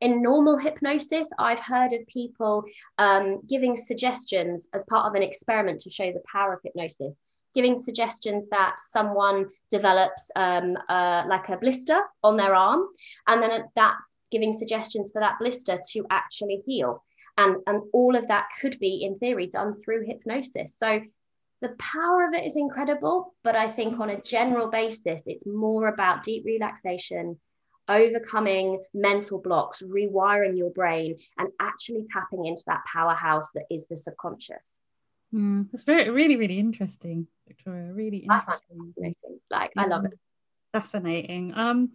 in 0.00 0.22
normal 0.22 0.56
hypnosis 0.56 1.28
i've 1.38 1.60
heard 1.60 1.92
of 1.92 2.06
people 2.06 2.64
um, 2.96 3.26
giving 3.46 3.76
suggestions 3.76 4.66
as 4.72 4.82
part 4.84 5.06
of 5.06 5.14
an 5.14 5.22
experiment 5.22 5.78
to 5.78 5.90
show 5.90 6.10
the 6.10 6.22
power 6.32 6.54
of 6.54 6.60
hypnosis 6.64 7.14
giving 7.54 7.76
suggestions 7.76 8.46
that 8.48 8.76
someone 8.78 9.46
develops 9.70 10.30
um, 10.36 10.78
uh, 10.88 11.24
like 11.28 11.48
a 11.48 11.56
blister 11.58 12.00
on 12.22 12.36
their 12.36 12.54
arm 12.54 12.86
and 13.26 13.42
then 13.42 13.64
that 13.76 13.96
giving 14.30 14.52
suggestions 14.52 15.10
for 15.12 15.20
that 15.20 15.38
blister 15.38 15.80
to 15.92 16.06
actually 16.10 16.62
heal. 16.66 17.04
And 17.36 17.56
and 17.66 17.82
all 17.92 18.16
of 18.16 18.28
that 18.28 18.48
could 18.60 18.78
be 18.78 19.04
in 19.04 19.18
theory 19.18 19.46
done 19.46 19.80
through 19.82 20.06
hypnosis. 20.06 20.76
So 20.76 21.00
the 21.60 21.74
power 21.78 22.26
of 22.26 22.34
it 22.34 22.46
is 22.46 22.56
incredible 22.56 23.34
but 23.44 23.54
i 23.54 23.70
think 23.70 24.00
on 24.00 24.08
a 24.08 24.22
general 24.22 24.68
basis 24.70 25.24
it's 25.26 25.44
more 25.44 25.88
about 25.88 26.22
deep 26.22 26.42
relaxation 26.46 27.38
overcoming 27.90 28.82
mental 28.94 29.38
blocks, 29.38 29.82
rewiring 29.82 30.56
your 30.56 30.70
brain, 30.70 31.16
and 31.38 31.48
actually 31.60 32.06
tapping 32.10 32.46
into 32.46 32.62
that 32.66 32.82
powerhouse 32.90 33.50
that 33.52 33.64
is 33.70 33.86
the 33.86 33.96
subconscious. 33.96 34.78
Mm, 35.34 35.70
that's 35.70 35.84
very, 35.84 36.08
really, 36.10 36.36
really 36.36 36.58
interesting, 36.58 37.26
Victoria. 37.46 37.92
Really 37.92 38.18
interesting. 38.18 39.14
Like, 39.50 39.72
I 39.76 39.86
love 39.86 40.04
it. 40.04 40.18
Fascinating. 40.72 41.52
Um, 41.54 41.90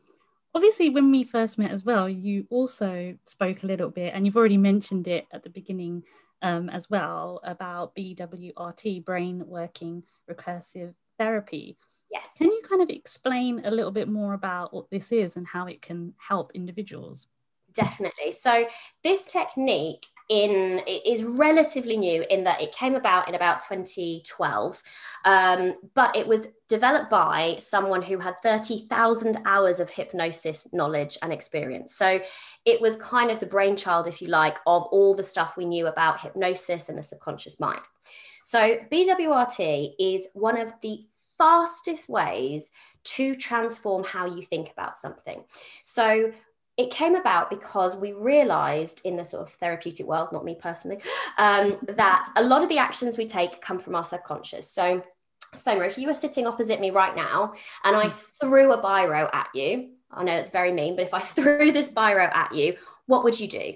obviously, 0.53 0.89
when 0.89 1.11
we 1.11 1.23
first 1.23 1.57
met 1.57 1.71
as 1.71 1.83
well, 1.83 2.07
you 2.09 2.45
also 2.49 3.17
spoke 3.25 3.63
a 3.63 3.67
little 3.67 3.89
bit, 3.89 4.13
and 4.13 4.25
you've 4.25 4.37
already 4.37 4.57
mentioned 4.57 5.07
it 5.07 5.25
at 5.31 5.43
the 5.43 5.49
beginning 5.49 6.03
um, 6.41 6.69
as 6.69 6.89
well 6.89 7.39
about 7.43 7.95
BWRT, 7.95 9.03
brain 9.03 9.43
working 9.47 10.03
recursive 10.29 10.93
therapy. 11.17 11.77
Yes. 12.12 12.25
Can 12.38 12.47
you 12.47 12.62
kind 12.67 12.81
of 12.81 12.89
explain 12.89 13.62
a 13.65 13.71
little 13.71 13.91
bit 13.91 14.07
more 14.07 14.33
about 14.33 14.74
what 14.74 14.89
this 14.89 15.12
is 15.12 15.35
and 15.35 15.47
how 15.47 15.67
it 15.67 15.81
can 15.81 16.13
help 16.17 16.51
individuals? 16.53 17.27
Definitely. 17.74 18.31
So 18.31 18.67
this 19.03 19.27
technique 19.27 20.05
in 20.29 20.81
is 20.88 21.24
relatively 21.24 21.97
new 21.97 22.25
in 22.31 22.43
that 22.43 22.59
it 22.59 22.71
came 22.71 22.95
about 22.95 23.29
in 23.29 23.35
about 23.35 23.62
2012 23.62 24.81
um, 25.24 25.75
but 25.93 26.15
it 26.15 26.27
was 26.27 26.47
developed 26.67 27.12
by 27.12 27.55
someone 27.59 28.01
who 28.01 28.17
had 28.17 28.33
30,000 28.41 29.38
hours 29.45 29.79
of 29.79 29.88
hypnosis 29.88 30.67
knowledge 30.74 31.15
and 31.21 31.31
experience 31.31 31.93
so 31.93 32.19
it 32.65 32.81
was 32.81 32.97
kind 32.97 33.29
of 33.29 33.39
the 33.39 33.45
brainchild 33.45 34.07
if 34.07 34.19
you 34.19 34.27
like 34.27 34.57
of 34.65 34.83
all 34.85 35.13
the 35.13 35.21
stuff 35.21 35.55
we 35.57 35.65
knew 35.65 35.85
about 35.85 36.19
hypnosis 36.19 36.89
and 36.89 36.97
the 36.97 37.03
subconscious 37.03 37.59
mind 37.59 37.83
so 38.41 38.77
BWRT 38.91 39.93
is 40.00 40.27
one 40.33 40.59
of 40.59 40.71
the 40.81 41.05
fastest 41.37 42.09
ways 42.09 42.69
to 43.03 43.35
transform 43.35 44.03
how 44.03 44.25
you 44.25 44.41
think 44.41 44.71
about 44.71 44.97
something. 44.97 45.43
So 45.83 46.31
it 46.77 46.91
came 46.91 47.15
about 47.15 47.49
because 47.49 47.95
we 47.95 48.11
realized 48.11 49.01
in 49.05 49.15
the 49.15 49.23
sort 49.23 49.43
of 49.43 49.53
therapeutic 49.53 50.05
world, 50.05 50.29
not 50.31 50.43
me 50.43 50.55
personally, 50.59 50.99
um, 51.37 51.77
that 51.87 52.29
a 52.35 52.43
lot 52.43 52.63
of 52.63 52.69
the 52.69 52.77
actions 52.77 53.17
we 53.17 53.27
take 53.27 53.61
come 53.61 53.79
from 53.79 53.95
our 53.95 54.03
subconscious. 54.03 54.69
So, 54.69 55.03
Soma, 55.55 55.85
if 55.85 55.97
you 55.97 56.07
were 56.07 56.13
sitting 56.13 56.47
opposite 56.47 56.81
me 56.81 56.91
right 56.91 57.15
now 57.15 57.53
and 57.83 57.95
I 57.95 58.09
threw 58.41 58.73
a 58.73 58.81
biro 58.81 59.33
at 59.33 59.47
you, 59.53 59.91
I 60.11 60.23
know 60.23 60.33
it's 60.33 60.49
very 60.49 60.71
mean, 60.71 60.95
but 60.95 61.05
if 61.05 61.13
I 61.13 61.19
threw 61.21 61.71
this 61.71 61.89
biro 61.89 62.33
at 62.33 62.53
you, 62.53 62.75
what 63.05 63.23
would 63.23 63.39
you 63.39 63.47
do? 63.47 63.73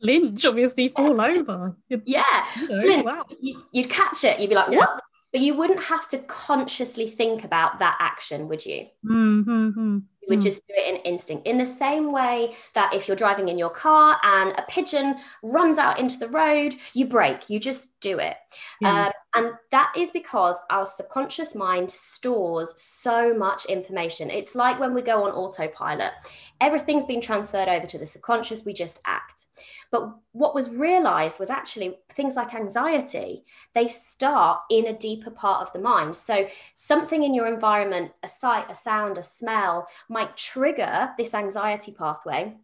Lynch, 0.00 0.44
obviously, 0.44 0.88
fall 0.88 1.18
over. 1.18 1.74
You'd, 1.88 2.02
yeah, 2.04 2.44
you 2.60 2.68
know, 2.68 2.80
Flint, 2.80 3.06
wow. 3.06 3.24
you, 3.40 3.62
would 3.74 3.88
catch 3.88 4.24
it. 4.24 4.38
You'd 4.38 4.50
be 4.50 4.54
like, 4.54 4.70
yeah. 4.70 4.78
"What 4.78 5.02
but 5.34 5.40
you 5.40 5.56
wouldn't 5.56 5.82
have 5.82 6.06
to 6.06 6.18
consciously 6.18 7.10
think 7.10 7.42
about 7.42 7.80
that 7.80 7.96
action, 7.98 8.46
would 8.46 8.64
you? 8.64 8.86
Mm-hmm. 9.04 9.98
You 10.22 10.28
would 10.28 10.40
just 10.40 10.64
do 10.68 10.74
it 10.76 10.94
in 10.94 11.00
instinct. 11.00 11.44
In 11.44 11.58
the 11.58 11.66
same 11.66 12.12
way 12.12 12.54
that 12.74 12.94
if 12.94 13.08
you're 13.08 13.16
driving 13.16 13.48
in 13.48 13.58
your 13.58 13.68
car 13.68 14.16
and 14.22 14.52
a 14.52 14.64
pigeon 14.68 15.16
runs 15.42 15.76
out 15.76 15.98
into 15.98 16.20
the 16.20 16.28
road, 16.28 16.76
you 16.92 17.06
brake, 17.06 17.50
you 17.50 17.58
just 17.58 17.98
do 17.98 18.20
it. 18.20 18.36
Yeah. 18.80 19.06
Um, 19.06 19.12
and 19.34 19.52
that 19.70 19.92
is 19.96 20.10
because 20.10 20.60
our 20.70 20.86
subconscious 20.86 21.54
mind 21.54 21.90
stores 21.90 22.72
so 22.76 23.34
much 23.34 23.64
information. 23.66 24.30
It's 24.30 24.54
like 24.54 24.78
when 24.78 24.94
we 24.94 25.02
go 25.02 25.24
on 25.24 25.32
autopilot, 25.32 26.12
everything's 26.60 27.06
been 27.06 27.20
transferred 27.20 27.68
over 27.68 27.86
to 27.86 27.98
the 27.98 28.06
subconscious, 28.06 28.64
we 28.64 28.72
just 28.72 29.00
act. 29.04 29.46
But 29.90 30.12
what 30.32 30.54
was 30.54 30.70
realized 30.70 31.38
was 31.38 31.50
actually 31.50 31.98
things 32.08 32.36
like 32.36 32.54
anxiety, 32.54 33.44
they 33.74 33.88
start 33.88 34.60
in 34.70 34.86
a 34.86 34.98
deeper 34.98 35.30
part 35.30 35.62
of 35.62 35.72
the 35.72 35.78
mind. 35.78 36.16
So, 36.16 36.46
something 36.74 37.22
in 37.22 37.34
your 37.34 37.46
environment, 37.46 38.12
a 38.22 38.28
sight, 38.28 38.70
a 38.70 38.74
sound, 38.74 39.18
a 39.18 39.22
smell, 39.22 39.86
might 40.08 40.36
trigger 40.36 41.10
this 41.16 41.34
anxiety 41.34 41.92
pathway 41.92 42.56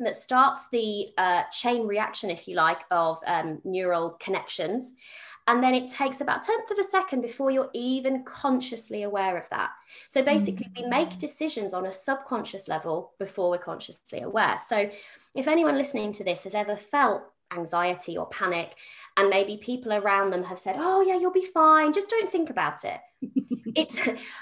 that 0.00 0.14
starts 0.14 0.68
the 0.70 1.08
uh, 1.18 1.42
chain 1.50 1.86
reaction, 1.86 2.30
if 2.30 2.46
you 2.46 2.54
like, 2.54 2.82
of 2.90 3.18
um, 3.26 3.60
neural 3.64 4.16
connections. 4.20 4.94
And 5.48 5.62
then 5.62 5.74
it 5.74 5.88
takes 5.88 6.20
about 6.20 6.42
tenth 6.42 6.70
of 6.70 6.78
a 6.78 6.84
second 6.84 7.22
before 7.22 7.50
you're 7.50 7.70
even 7.72 8.22
consciously 8.22 9.02
aware 9.02 9.36
of 9.36 9.48
that 9.48 9.70
so 10.06 10.22
basically 10.22 10.66
mm-hmm. 10.66 10.84
we 10.84 10.88
make 10.88 11.18
decisions 11.18 11.74
on 11.74 11.86
a 11.86 11.92
subconscious 11.92 12.68
level 12.68 13.12
before 13.18 13.50
we're 13.50 13.58
consciously 13.58 14.20
aware 14.20 14.56
so 14.58 14.88
if 15.34 15.48
anyone 15.48 15.76
listening 15.76 16.12
to 16.12 16.22
this 16.22 16.44
has 16.44 16.54
ever 16.54 16.76
felt 16.76 17.22
anxiety 17.56 18.16
or 18.16 18.26
panic 18.26 18.74
and 19.16 19.28
maybe 19.28 19.56
people 19.56 19.92
around 19.92 20.30
them 20.30 20.44
have 20.44 20.58
said 20.58 20.76
oh 20.78 21.00
yeah 21.00 21.18
you'll 21.18 21.30
be 21.30 21.44
fine 21.44 21.92
just 21.92 22.10
don't 22.10 22.30
think 22.30 22.50
about 22.50 22.84
it. 22.84 23.00
It's 23.74 23.98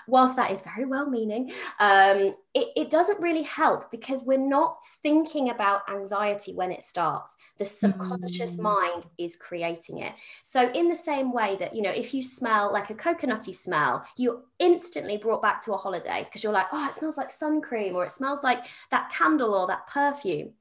whilst 0.06 0.36
that 0.36 0.50
is 0.50 0.62
very 0.62 0.86
well 0.86 1.10
meaning 1.10 1.50
um, 1.80 2.34
it, 2.54 2.68
it 2.76 2.90
doesn't 2.90 3.20
really 3.20 3.42
help 3.42 3.90
because 3.90 4.22
we're 4.22 4.38
not 4.38 4.78
thinking 5.02 5.50
about 5.50 5.82
anxiety 5.90 6.54
when 6.54 6.70
it 6.70 6.82
starts. 6.82 7.36
The 7.58 7.64
subconscious 7.64 8.56
mm. 8.56 8.60
mind 8.60 9.06
is 9.18 9.36
creating 9.36 9.98
it. 9.98 10.14
So 10.42 10.70
in 10.72 10.88
the 10.88 10.94
same 10.94 11.32
way 11.32 11.56
that 11.58 11.74
you 11.74 11.82
know 11.82 11.90
if 11.90 12.14
you 12.14 12.22
smell 12.22 12.72
like 12.72 12.88
a 12.88 12.94
coconutty 12.94 13.54
smell 13.54 14.06
you're 14.16 14.42
instantly 14.58 15.18
brought 15.18 15.42
back 15.42 15.62
to 15.64 15.74
a 15.74 15.76
holiday 15.76 16.24
because 16.24 16.42
you're 16.42 16.52
like 16.52 16.68
oh 16.72 16.86
it 16.88 16.94
smells 16.94 17.16
like 17.16 17.32
sun 17.32 17.60
cream 17.60 17.96
or 17.96 18.04
it 18.04 18.12
smells 18.12 18.42
like 18.42 18.64
that 18.90 19.10
candle 19.10 19.54
or 19.54 19.66
that 19.66 19.86
perfume 19.88 20.52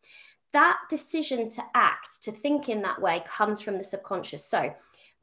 that 0.56 0.80
decision 0.90 1.50
to 1.50 1.64
act, 1.76 2.24
to 2.24 2.32
think 2.32 2.70
in 2.70 2.82
that 2.82 3.02
way, 3.02 3.22
comes 3.28 3.60
from 3.60 3.76
the 3.76 3.84
subconscious. 3.84 4.46
So, 4.46 4.74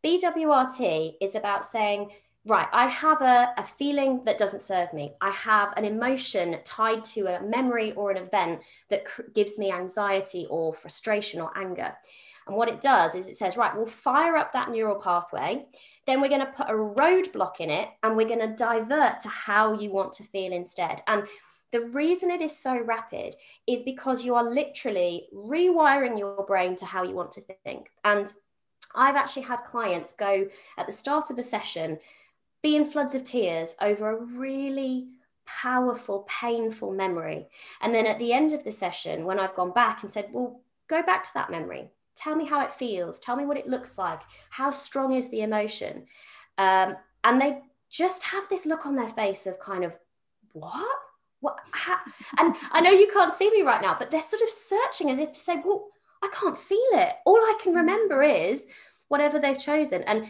BWRT 0.04 1.14
is 1.22 1.34
about 1.34 1.64
saying, 1.64 2.10
right, 2.44 2.66
I 2.72 2.86
have 2.88 3.22
a, 3.22 3.54
a 3.56 3.64
feeling 3.64 4.22
that 4.24 4.36
doesn't 4.36 4.62
serve 4.62 4.92
me. 4.92 5.14
I 5.20 5.30
have 5.30 5.72
an 5.76 5.84
emotion 5.84 6.58
tied 6.64 7.02
to 7.04 7.26
a 7.26 7.42
memory 7.42 7.92
or 7.92 8.10
an 8.10 8.18
event 8.18 8.60
that 8.90 9.06
cr- 9.06 9.22
gives 9.34 9.58
me 9.58 9.72
anxiety 9.72 10.46
or 10.50 10.74
frustration 10.74 11.40
or 11.40 11.56
anger. 11.56 11.94
And 12.46 12.56
what 12.56 12.68
it 12.68 12.80
does 12.80 13.14
is 13.14 13.28
it 13.28 13.36
says, 13.36 13.56
right, 13.56 13.74
we'll 13.74 13.86
fire 13.86 14.36
up 14.36 14.52
that 14.52 14.70
neural 14.70 15.00
pathway. 15.00 15.64
Then 16.06 16.20
we're 16.20 16.28
going 16.28 16.40
to 16.40 16.52
put 16.52 16.68
a 16.68 16.72
roadblock 16.72 17.60
in 17.60 17.70
it 17.70 17.88
and 18.02 18.16
we're 18.16 18.28
going 18.28 18.40
to 18.40 18.56
divert 18.56 19.20
to 19.20 19.28
how 19.28 19.78
you 19.78 19.90
want 19.92 20.12
to 20.14 20.24
feel 20.24 20.52
instead. 20.52 21.02
And 21.06 21.24
the 21.72 21.80
reason 21.80 22.30
it 22.30 22.42
is 22.42 22.56
so 22.56 22.78
rapid 22.78 23.34
is 23.66 23.82
because 23.82 24.24
you 24.24 24.34
are 24.34 24.44
literally 24.44 25.26
rewiring 25.34 26.18
your 26.18 26.44
brain 26.46 26.76
to 26.76 26.84
how 26.84 27.02
you 27.02 27.14
want 27.14 27.32
to 27.32 27.40
think. 27.64 27.90
And 28.04 28.32
I've 28.94 29.16
actually 29.16 29.42
had 29.42 29.64
clients 29.64 30.12
go 30.12 30.46
at 30.76 30.86
the 30.86 30.92
start 30.92 31.30
of 31.30 31.38
a 31.38 31.42
session, 31.42 31.98
be 32.62 32.76
in 32.76 32.84
floods 32.84 33.14
of 33.14 33.24
tears 33.24 33.74
over 33.80 34.10
a 34.10 34.22
really 34.22 35.08
powerful, 35.46 36.26
painful 36.28 36.92
memory. 36.92 37.48
And 37.80 37.94
then 37.94 38.06
at 38.06 38.18
the 38.18 38.34
end 38.34 38.52
of 38.52 38.64
the 38.64 38.72
session, 38.72 39.24
when 39.24 39.40
I've 39.40 39.54
gone 39.54 39.72
back 39.72 40.02
and 40.02 40.10
said, 40.10 40.28
Well, 40.30 40.60
go 40.88 41.02
back 41.02 41.24
to 41.24 41.34
that 41.34 41.50
memory. 41.50 41.90
Tell 42.14 42.36
me 42.36 42.44
how 42.44 42.62
it 42.62 42.72
feels. 42.72 43.18
Tell 43.18 43.36
me 43.36 43.46
what 43.46 43.56
it 43.56 43.66
looks 43.66 43.96
like. 43.96 44.20
How 44.50 44.70
strong 44.70 45.14
is 45.14 45.30
the 45.30 45.40
emotion? 45.40 46.04
Um, 46.58 46.96
and 47.24 47.40
they 47.40 47.60
just 47.88 48.22
have 48.24 48.48
this 48.50 48.66
look 48.66 48.84
on 48.84 48.94
their 48.94 49.08
face 49.08 49.46
of 49.46 49.58
kind 49.58 49.84
of, 49.84 49.96
What? 50.52 50.98
What 51.42 51.58
how? 51.72 51.98
and 52.38 52.56
i 52.70 52.80
know 52.80 52.90
you 52.90 53.08
can't 53.12 53.34
see 53.34 53.50
me 53.50 53.60
right 53.62 53.82
now 53.82 53.94
but 53.98 54.10
they're 54.10 54.22
sort 54.22 54.42
of 54.42 54.48
searching 54.48 55.10
as 55.10 55.18
if 55.18 55.30
to 55.32 55.38
say 55.38 55.60
well 55.64 55.88
i 56.22 56.28
can't 56.32 56.56
feel 56.56 56.78
it. 56.92 57.14
All 57.26 57.36
i 57.36 57.54
can 57.60 57.72
mm-hmm. 57.72 57.80
remember 57.80 58.22
is 58.22 58.66
whatever 59.08 59.38
they've 59.38 59.58
chosen. 59.58 60.02
And 60.04 60.26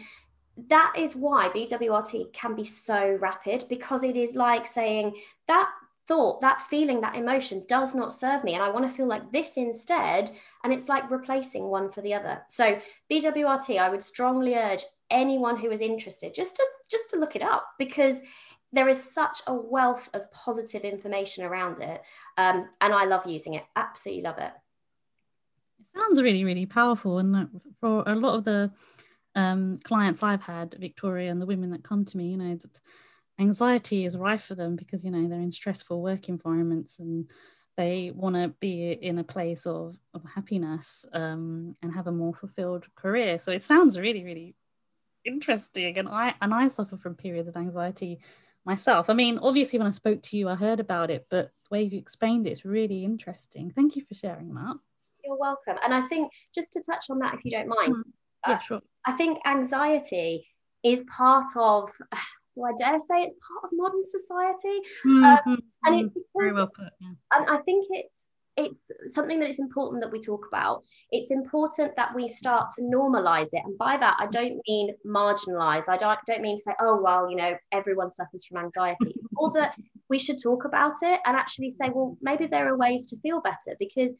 that 0.67 0.93
is 0.97 1.15
why 1.15 1.49
bwrt 1.49 2.33
can 2.33 2.55
be 2.55 2.65
so 2.65 3.17
rapid 3.21 3.63
because 3.69 4.03
it 4.03 4.17
is 4.17 4.35
like 4.35 4.67
saying 4.67 5.15
that 5.47 5.69
thought 6.07 6.41
that 6.41 6.61
feeling 6.61 7.01
that 7.01 7.15
emotion 7.15 7.63
does 7.67 7.95
not 7.95 8.13
serve 8.13 8.43
me 8.43 8.53
and 8.53 8.61
i 8.61 8.69
want 8.69 8.85
to 8.85 8.91
feel 8.91 9.07
like 9.07 9.31
this 9.31 9.55
instead 9.55 10.29
and 10.63 10.73
it's 10.73 10.89
like 10.89 11.09
replacing 11.09 11.63
one 11.63 11.89
for 11.91 12.01
the 12.01 12.13
other. 12.13 12.41
So 12.49 12.77
bwrt 13.09 13.79
i 13.79 13.89
would 13.89 14.03
strongly 14.03 14.53
urge 14.55 14.83
anyone 15.09 15.57
who 15.57 15.71
is 15.71 15.81
interested 15.81 16.35
just 16.35 16.55
to 16.57 16.65
just 16.89 17.09
to 17.09 17.19
look 17.19 17.35
it 17.35 17.41
up 17.41 17.65
because 17.79 18.21
there 18.73 18.89
is 18.89 19.01
such 19.01 19.41
a 19.47 19.53
wealth 19.53 20.09
of 20.13 20.29
positive 20.31 20.81
information 20.81 21.45
around 21.45 21.79
it. 21.79 22.01
Um, 22.37 22.69
and 22.81 22.93
I 22.93 23.05
love 23.05 23.25
using 23.27 23.53
it. 23.53 23.63
Absolutely 23.75 24.23
love 24.23 24.39
it. 24.39 24.51
It 25.79 25.99
sounds 25.99 26.21
really, 26.21 26.43
really 26.43 26.65
powerful. 26.65 27.19
And 27.19 27.61
for 27.79 28.03
a 28.05 28.15
lot 28.15 28.35
of 28.35 28.45
the 28.45 28.71
um, 29.35 29.79
clients 29.83 30.23
I've 30.23 30.41
had, 30.41 30.75
Victoria, 30.79 31.31
and 31.31 31.39
the 31.39 31.45
women 31.45 31.69
that 31.71 31.83
come 31.83 32.03
to 32.03 32.17
me, 32.17 32.29
you 32.29 32.37
know, 32.37 32.57
anxiety 33.39 34.05
is 34.05 34.17
rife 34.17 34.43
for 34.43 34.55
them 34.55 34.75
because, 34.75 35.05
you 35.05 35.11
know, 35.11 35.27
they're 35.29 35.39
in 35.39 35.51
stressful 35.51 36.01
work 36.01 36.27
environments 36.27 36.99
and 36.99 37.29
they 37.77 38.11
want 38.13 38.35
to 38.35 38.49
be 38.59 38.91
in 38.91 39.19
a 39.19 39.23
place 39.23 39.65
of, 39.67 39.95
of 40.15 40.23
happiness 40.33 41.05
um, 41.13 41.75
and 41.81 41.93
have 41.93 42.07
a 42.07 42.11
more 42.11 42.33
fulfilled 42.33 42.85
career. 42.95 43.37
So 43.37 43.51
it 43.51 43.63
sounds 43.63 43.99
really, 43.99 44.23
really 44.23 44.55
interesting. 45.25 45.97
And 45.97 46.07
I 46.07 46.35
and 46.41 46.53
I 46.53 46.67
suffer 46.67 46.97
from 46.97 47.15
periods 47.15 47.47
of 47.47 47.55
anxiety 47.55 48.19
myself. 48.65 49.09
I 49.09 49.13
mean, 49.13 49.39
obviously, 49.39 49.79
when 49.79 49.87
I 49.87 49.91
spoke 49.91 50.21
to 50.23 50.37
you, 50.37 50.49
I 50.49 50.55
heard 50.55 50.79
about 50.79 51.09
it, 51.11 51.25
but 51.29 51.51
the 51.63 51.69
way 51.71 51.83
you 51.83 51.97
explained 51.97 52.47
it 52.47 52.51
is 52.51 52.65
really 52.65 53.03
interesting. 53.03 53.71
Thank 53.75 53.95
you 53.95 54.03
for 54.07 54.15
sharing 54.15 54.53
that. 54.53 54.75
You're 55.23 55.37
welcome. 55.37 55.77
And 55.83 55.93
I 55.93 56.07
think 56.07 56.31
just 56.53 56.73
to 56.73 56.81
touch 56.81 57.05
on 57.09 57.19
that, 57.19 57.33
if 57.33 57.45
you 57.45 57.51
don't 57.51 57.67
mind, 57.67 57.95
mm. 57.95 58.03
yeah, 58.47 58.55
uh, 58.55 58.59
sure. 58.59 58.81
I 59.05 59.13
think 59.13 59.39
anxiety 59.45 60.47
is 60.83 61.03
part 61.15 61.49
of. 61.55 61.91
Do 62.55 62.63
I 62.65 62.71
dare 62.77 62.99
say 62.99 63.23
it's 63.23 63.33
part 63.33 63.63
of 63.63 63.71
modern 63.73 64.03
society? 64.05 64.79
Mm-hmm. 65.07 65.23
Um, 65.23 65.59
and 65.85 65.99
it's 65.99 66.11
because, 66.11 66.29
Very 66.37 66.53
well 66.53 66.67
put, 66.67 66.93
yeah. 67.01 67.09
and 67.33 67.49
I 67.49 67.57
think 67.63 67.87
it's 67.89 68.29
it's 68.55 68.83
something 69.07 69.39
that 69.39 69.49
it's 69.49 69.59
important 69.59 70.03
that 70.03 70.11
we 70.11 70.19
talk 70.19 70.45
about. 70.47 70.83
It's 71.11 71.31
important 71.31 71.95
that 71.95 72.13
we 72.13 72.27
start 72.27 72.69
to 72.75 72.83
normalize 72.83 73.49
it. 73.51 73.63
And 73.65 73.77
by 73.77 73.97
that, 73.97 74.17
I 74.19 74.27
don't 74.27 74.61
mean 74.67 74.93
marginalize. 75.05 75.89
I 75.89 75.97
don't, 75.97 76.19
don't 76.27 76.41
mean 76.41 76.57
to 76.57 76.61
say, 76.61 76.73
oh, 76.79 77.01
well, 77.01 77.29
you 77.29 77.35
know, 77.35 77.55
everyone 77.71 78.11
suffers 78.11 78.45
from 78.45 78.63
anxiety, 78.63 79.15
or 79.35 79.51
that 79.53 79.75
we 80.09 80.19
should 80.19 80.41
talk 80.41 80.65
about 80.65 80.93
it 81.01 81.19
and 81.25 81.35
actually 81.35 81.71
say, 81.71 81.89
well, 81.93 82.17
maybe 82.21 82.45
there 82.45 82.71
are 82.71 82.77
ways 82.77 83.07
to 83.07 83.19
feel 83.21 83.41
better. 83.41 83.75
Because 83.79 84.13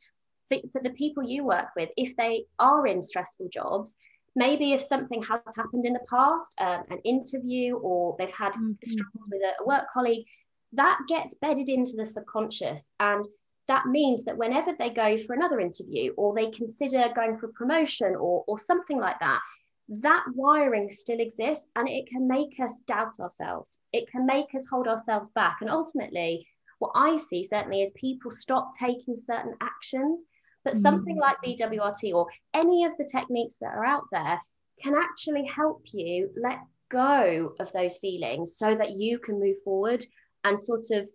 for, 0.49 0.57
for 0.71 0.81
the 0.81 0.91
people 0.91 1.23
you 1.23 1.45
work 1.45 1.67
with, 1.75 1.89
if 1.95 2.15
they 2.15 2.45
are 2.57 2.87
in 2.87 3.01
stressful 3.01 3.49
jobs, 3.53 3.97
maybe 4.35 4.73
if 4.73 4.81
something 4.81 5.21
has 5.21 5.41
happened 5.55 5.85
in 5.85 5.93
the 5.93 5.99
past, 6.09 6.55
um, 6.59 6.83
an 6.89 6.97
interview, 7.05 7.75
or 7.77 8.15
they've 8.17 8.31
had 8.31 8.53
mm-hmm. 8.53 8.71
struggles 8.83 9.29
with 9.31 9.41
a, 9.43 9.63
a 9.63 9.67
work 9.67 9.85
colleague, 9.93 10.25
that 10.71 10.97
gets 11.07 11.35
bedded 11.35 11.69
into 11.69 11.93
the 11.95 12.05
subconscious. 12.05 12.89
And 12.99 13.27
that 13.67 13.85
means 13.85 14.23
that 14.25 14.37
whenever 14.37 14.73
they 14.77 14.89
go 14.89 15.17
for 15.17 15.33
another 15.33 15.59
interview 15.59 16.13
or 16.17 16.35
they 16.35 16.51
consider 16.51 17.05
going 17.15 17.37
for 17.37 17.47
a 17.47 17.53
promotion 17.53 18.15
or, 18.15 18.43
or 18.47 18.59
something 18.59 18.99
like 18.99 19.19
that, 19.19 19.39
that 19.87 20.25
wiring 20.33 20.89
still 20.89 21.19
exists 21.19 21.67
and 21.75 21.89
it 21.89 22.07
can 22.07 22.27
make 22.27 22.59
us 22.59 22.81
doubt 22.87 23.19
ourselves. 23.19 23.77
It 23.91 24.09
can 24.09 24.25
make 24.25 24.53
us 24.55 24.67
hold 24.67 24.87
ourselves 24.87 25.29
back. 25.29 25.57
And 25.61 25.69
ultimately, 25.69 26.47
what 26.79 26.91
I 26.95 27.17
see 27.17 27.43
certainly 27.43 27.81
is 27.81 27.91
people 27.95 28.31
stop 28.31 28.71
taking 28.77 29.15
certain 29.15 29.55
actions. 29.61 30.23
But 30.65 30.77
something 30.77 31.17
like 31.17 31.35
mm. 31.45 31.57
BWRT 31.59 32.13
or 32.13 32.27
any 32.53 32.85
of 32.85 32.95
the 32.97 33.09
techniques 33.11 33.57
that 33.59 33.73
are 33.73 33.83
out 33.83 34.05
there 34.13 34.39
can 34.81 34.95
actually 34.95 35.45
help 35.45 35.81
you 35.91 36.29
let 36.41 36.59
go 36.89 37.53
of 37.59 37.71
those 37.73 37.97
feelings 37.97 38.55
so 38.57 38.73
that 38.73 38.91
you 38.91 39.19
can 39.19 39.41
move 39.41 39.57
forward 39.65 40.05
and 40.45 40.57
sort 40.57 40.85
of, 40.91 41.09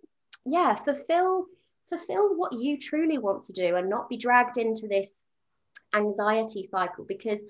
yeah, 0.45 0.75
fulfill 0.75 1.47
fulfill 1.88 2.37
what 2.37 2.53
you 2.53 2.79
truly 2.79 3.18
want 3.18 3.42
to 3.44 3.53
do 3.53 3.77
and 3.77 3.88
not 3.88 4.09
be 4.09 4.16
dragged 4.16 4.59
into 4.59 4.87
this 4.88 5.24
anxiety 5.94 6.68
cycle 6.70 7.05
because 7.07 7.42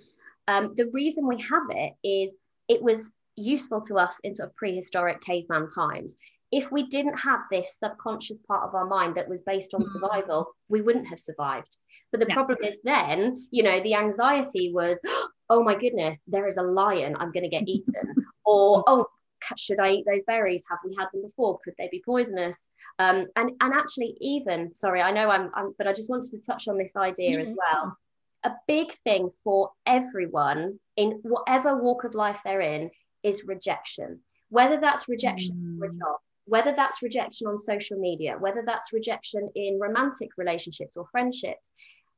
um, 0.47 0.75
the 0.77 0.91
reason 0.93 1.27
we 1.27 1.41
have 1.41 1.65
it 1.71 1.95
is 2.05 2.37
it 2.69 2.83
was 2.83 3.11
useful 3.37 3.81
to 3.81 3.99
us 3.99 4.19
in 4.25 4.35
sort 4.35 4.49
of 4.49 4.57
prehistoric 4.57 5.21
caveman 5.21 5.69
times 5.69 6.15
if 6.51 6.73
we 6.73 6.87
didn't 6.87 7.17
have 7.19 7.41
this 7.51 7.77
subconscious 7.79 8.39
part 8.49 8.67
of 8.67 8.75
our 8.75 8.87
mind 8.87 9.15
that 9.15 9.29
was 9.29 9.43
based 9.43 9.75
on 9.75 9.83
mm. 9.83 9.89
survival 9.89 10.47
we 10.69 10.81
wouldn't 10.81 11.09
have 11.09 11.21
survived 11.21 11.77
but 12.11 12.21
the 12.21 12.27
no. 12.27 12.35
problem 12.35 12.59
is 12.65 12.79
then 12.85 13.47
you 13.51 13.63
know 13.63 13.81
the 13.83 13.95
anxiety 13.95 14.73
was 14.73 14.99
oh 15.51 15.63
my 15.63 15.75
goodness 15.75 16.21
there 16.27 16.47
is 16.47 16.57
a 16.57 16.63
lion 16.63 17.17
i'm 17.19 17.33
going 17.33 17.45
to 17.45 17.49
get 17.49 17.69
eaten 17.69 18.15
or 18.45 18.83
oh 18.87 19.07
should 19.57 19.81
i 19.81 19.91
eat 19.91 20.05
those 20.07 20.23
berries 20.27 20.65
have 20.69 20.79
we 20.85 20.95
had 20.99 21.07
them 21.13 21.23
before 21.23 21.59
could 21.65 21.75
they 21.79 21.89
be 21.91 22.03
poisonous 22.05 22.69
um, 22.99 23.27
and 23.37 23.53
and 23.61 23.75
actually 23.75 24.17
even 24.21 24.75
sorry 24.75 25.01
i 25.01 25.11
know 25.11 25.31
I'm, 25.31 25.51
I'm, 25.55 25.75
but 25.79 25.87
i 25.87 25.93
just 25.93 26.11
wanted 26.11 26.31
to 26.33 26.39
touch 26.39 26.69
on 26.69 26.79
this 26.79 26.97
idea 26.97 27.33
mm-hmm. 27.33 27.43
as 27.43 27.53
well 27.57 27.97
a 28.45 28.53
big 28.67 28.93
thing 29.05 29.31
for 29.43 29.71
everyone 29.87 30.79
in 30.97 31.21
whatever 31.23 31.77
walk 31.77 32.05
of 32.05 32.15
life 32.15 32.41
they're 32.45 32.61
in 32.61 32.91
is 33.23 33.45
rejection 33.47 34.21
whether 34.49 34.81
that's 34.81 35.09
rejection 35.09 35.57
mm. 35.57 35.79
for 35.79 35.87
a 35.87 35.91
job 35.91 36.17
whether 36.47 36.73
that's 36.75 37.03
rejection 37.03 37.47
on 37.47 37.59
social 37.59 37.99
media 37.99 38.37
whether 38.39 38.63
that's 38.65 38.93
rejection 38.93 39.51
in 39.55 39.79
romantic 39.81 40.31
relationships 40.37 40.97
or 40.97 41.07
friendships 41.11 41.73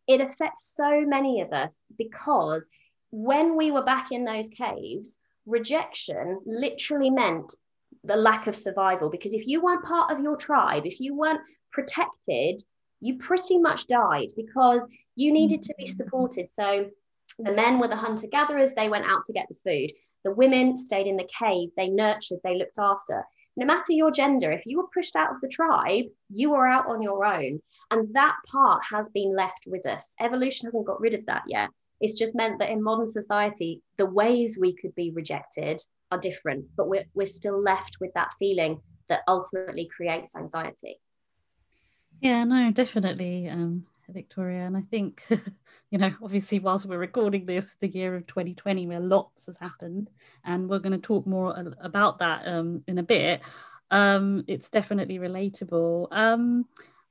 it 0.06 0.20
affects 0.20 0.74
so 0.74 1.02
many 1.06 1.40
of 1.40 1.52
us 1.52 1.82
because 1.96 2.68
when 3.10 3.56
we 3.56 3.70
were 3.70 3.84
back 3.84 4.12
in 4.12 4.24
those 4.24 4.48
caves 4.48 5.18
rejection 5.50 6.40
literally 6.46 7.10
meant 7.10 7.54
the 8.04 8.16
lack 8.16 8.46
of 8.46 8.56
survival 8.56 9.10
because 9.10 9.34
if 9.34 9.46
you 9.46 9.60
weren't 9.60 9.84
part 9.84 10.10
of 10.10 10.20
your 10.20 10.36
tribe 10.36 10.86
if 10.86 11.00
you 11.00 11.14
weren't 11.14 11.40
protected 11.72 12.62
you 13.00 13.18
pretty 13.18 13.58
much 13.58 13.86
died 13.86 14.28
because 14.36 14.86
you 15.16 15.32
needed 15.32 15.62
to 15.62 15.74
be 15.76 15.84
mm-hmm. 15.84 15.96
supported 15.96 16.48
so 16.50 16.88
The 17.38 17.52
men 17.52 17.78
were 17.78 17.88
the 17.88 17.96
hunter 17.96 18.26
gatherers, 18.26 18.72
they 18.72 18.88
went 18.88 19.06
out 19.06 19.24
to 19.26 19.32
get 19.32 19.48
the 19.48 19.54
food. 19.54 19.92
The 20.24 20.32
women 20.32 20.76
stayed 20.76 21.06
in 21.06 21.16
the 21.16 21.28
cave, 21.38 21.70
they 21.76 21.88
nurtured, 21.88 22.40
they 22.44 22.56
looked 22.56 22.78
after. 22.78 23.24
No 23.56 23.66
matter 23.66 23.92
your 23.92 24.10
gender, 24.10 24.50
if 24.52 24.66
you 24.66 24.78
were 24.78 24.88
pushed 24.92 25.16
out 25.16 25.34
of 25.34 25.40
the 25.40 25.48
tribe, 25.48 26.06
you 26.28 26.50
were 26.50 26.66
out 26.66 26.86
on 26.86 27.02
your 27.02 27.24
own. 27.24 27.60
And 27.90 28.14
that 28.14 28.36
part 28.46 28.82
has 28.90 29.08
been 29.08 29.34
left 29.34 29.64
with 29.66 29.86
us. 29.86 30.14
Evolution 30.20 30.66
hasn't 30.66 30.86
got 30.86 31.00
rid 31.00 31.14
of 31.14 31.26
that 31.26 31.44
yet. 31.46 31.70
It's 32.00 32.14
just 32.14 32.34
meant 32.34 32.58
that 32.58 32.70
in 32.70 32.82
modern 32.82 33.08
society, 33.08 33.82
the 33.96 34.06
ways 34.06 34.56
we 34.58 34.74
could 34.74 34.94
be 34.94 35.10
rejected 35.10 35.82
are 36.10 36.18
different, 36.18 36.66
but 36.76 36.88
we're, 36.88 37.04
we're 37.14 37.26
still 37.26 37.60
left 37.60 37.98
with 38.00 38.12
that 38.14 38.34
feeling 38.38 38.80
that 39.08 39.20
ultimately 39.28 39.88
creates 39.94 40.34
anxiety. 40.34 40.98
Yeah, 42.20 42.44
no, 42.44 42.70
definitely, 42.70 43.48
um, 43.48 43.86
Victoria. 44.08 44.66
And 44.66 44.76
I 44.76 44.82
think, 44.82 45.24
you 45.90 45.98
know, 45.98 46.12
obviously, 46.22 46.58
whilst 46.58 46.86
we're 46.86 46.98
recording 46.98 47.46
this, 47.46 47.76
the 47.80 47.88
year 47.88 48.14
of 48.16 48.26
2020, 48.26 48.86
where 48.86 49.00
lots 49.00 49.46
has 49.46 49.56
happened, 49.56 50.10
and 50.44 50.68
we're 50.68 50.78
going 50.78 50.92
to 50.92 50.98
talk 50.98 51.26
more 51.26 51.74
about 51.80 52.18
that 52.18 52.46
um, 52.46 52.82
in 52.86 52.98
a 52.98 53.02
bit. 53.02 53.40
Um, 53.90 54.44
it's 54.46 54.70
definitely 54.70 55.18
relatable. 55.18 56.08
Um, 56.12 56.66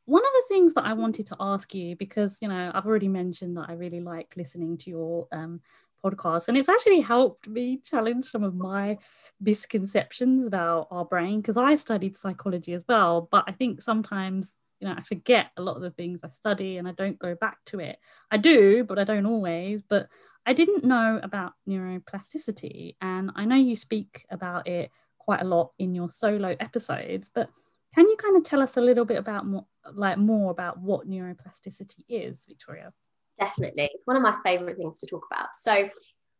one 0.09 0.25
of 0.25 0.31
the 0.33 0.43
things 0.49 0.73
that 0.73 0.85
I 0.85 0.93
wanted 0.93 1.27
to 1.27 1.37
ask 1.39 1.73
you, 1.75 1.95
because 1.95 2.39
you 2.41 2.47
know, 2.47 2.71
I've 2.73 2.87
already 2.87 3.07
mentioned 3.07 3.55
that 3.57 3.69
I 3.69 3.73
really 3.73 4.01
like 4.01 4.33
listening 4.35 4.75
to 4.79 4.89
your 4.89 5.27
um, 5.31 5.61
podcast, 6.03 6.47
and 6.47 6.57
it's 6.57 6.67
actually 6.67 7.01
helped 7.01 7.47
me 7.47 7.77
challenge 7.77 8.25
some 8.25 8.43
of 8.43 8.55
my 8.55 8.97
misconceptions 9.39 10.47
about 10.47 10.87
our 10.89 11.05
brain. 11.05 11.41
Because 11.41 11.57
I 11.57 11.75
studied 11.75 12.17
psychology 12.17 12.73
as 12.73 12.83
well, 12.89 13.29
but 13.31 13.43
I 13.47 13.51
think 13.51 13.83
sometimes 13.83 14.55
you 14.79 14.87
know 14.87 14.95
I 14.97 15.03
forget 15.03 15.51
a 15.57 15.61
lot 15.61 15.75
of 15.75 15.83
the 15.83 15.91
things 15.91 16.21
I 16.23 16.29
study, 16.29 16.77
and 16.77 16.87
I 16.87 16.91
don't 16.93 17.19
go 17.19 17.35
back 17.35 17.59
to 17.67 17.79
it. 17.79 17.99
I 18.31 18.37
do, 18.37 18.83
but 18.83 18.97
I 18.97 19.03
don't 19.03 19.27
always. 19.27 19.83
But 19.87 20.07
I 20.43 20.53
didn't 20.53 20.83
know 20.83 21.19
about 21.21 21.53
neuroplasticity, 21.67 22.95
and 22.99 23.29
I 23.35 23.45
know 23.45 23.55
you 23.55 23.75
speak 23.75 24.25
about 24.31 24.67
it 24.67 24.89
quite 25.19 25.41
a 25.41 25.45
lot 25.45 25.73
in 25.77 25.93
your 25.93 26.09
solo 26.09 26.55
episodes, 26.59 27.29
but 27.31 27.51
can 27.95 28.07
you 28.07 28.15
kind 28.17 28.37
of 28.37 28.43
tell 28.43 28.61
us 28.61 28.77
a 28.77 28.81
little 28.81 29.05
bit 29.05 29.17
about 29.17 29.45
more, 29.45 29.65
like 29.93 30.17
more 30.17 30.51
about 30.51 30.79
what 30.79 31.09
neuroplasticity 31.09 32.03
is, 32.07 32.45
Victoria? 32.47 32.93
Definitely. 33.39 33.89
It's 33.93 34.05
one 34.05 34.17
of 34.17 34.21
my 34.21 34.35
favorite 34.43 34.77
things 34.77 34.99
to 34.99 35.07
talk 35.07 35.25
about. 35.31 35.49
So, 35.55 35.89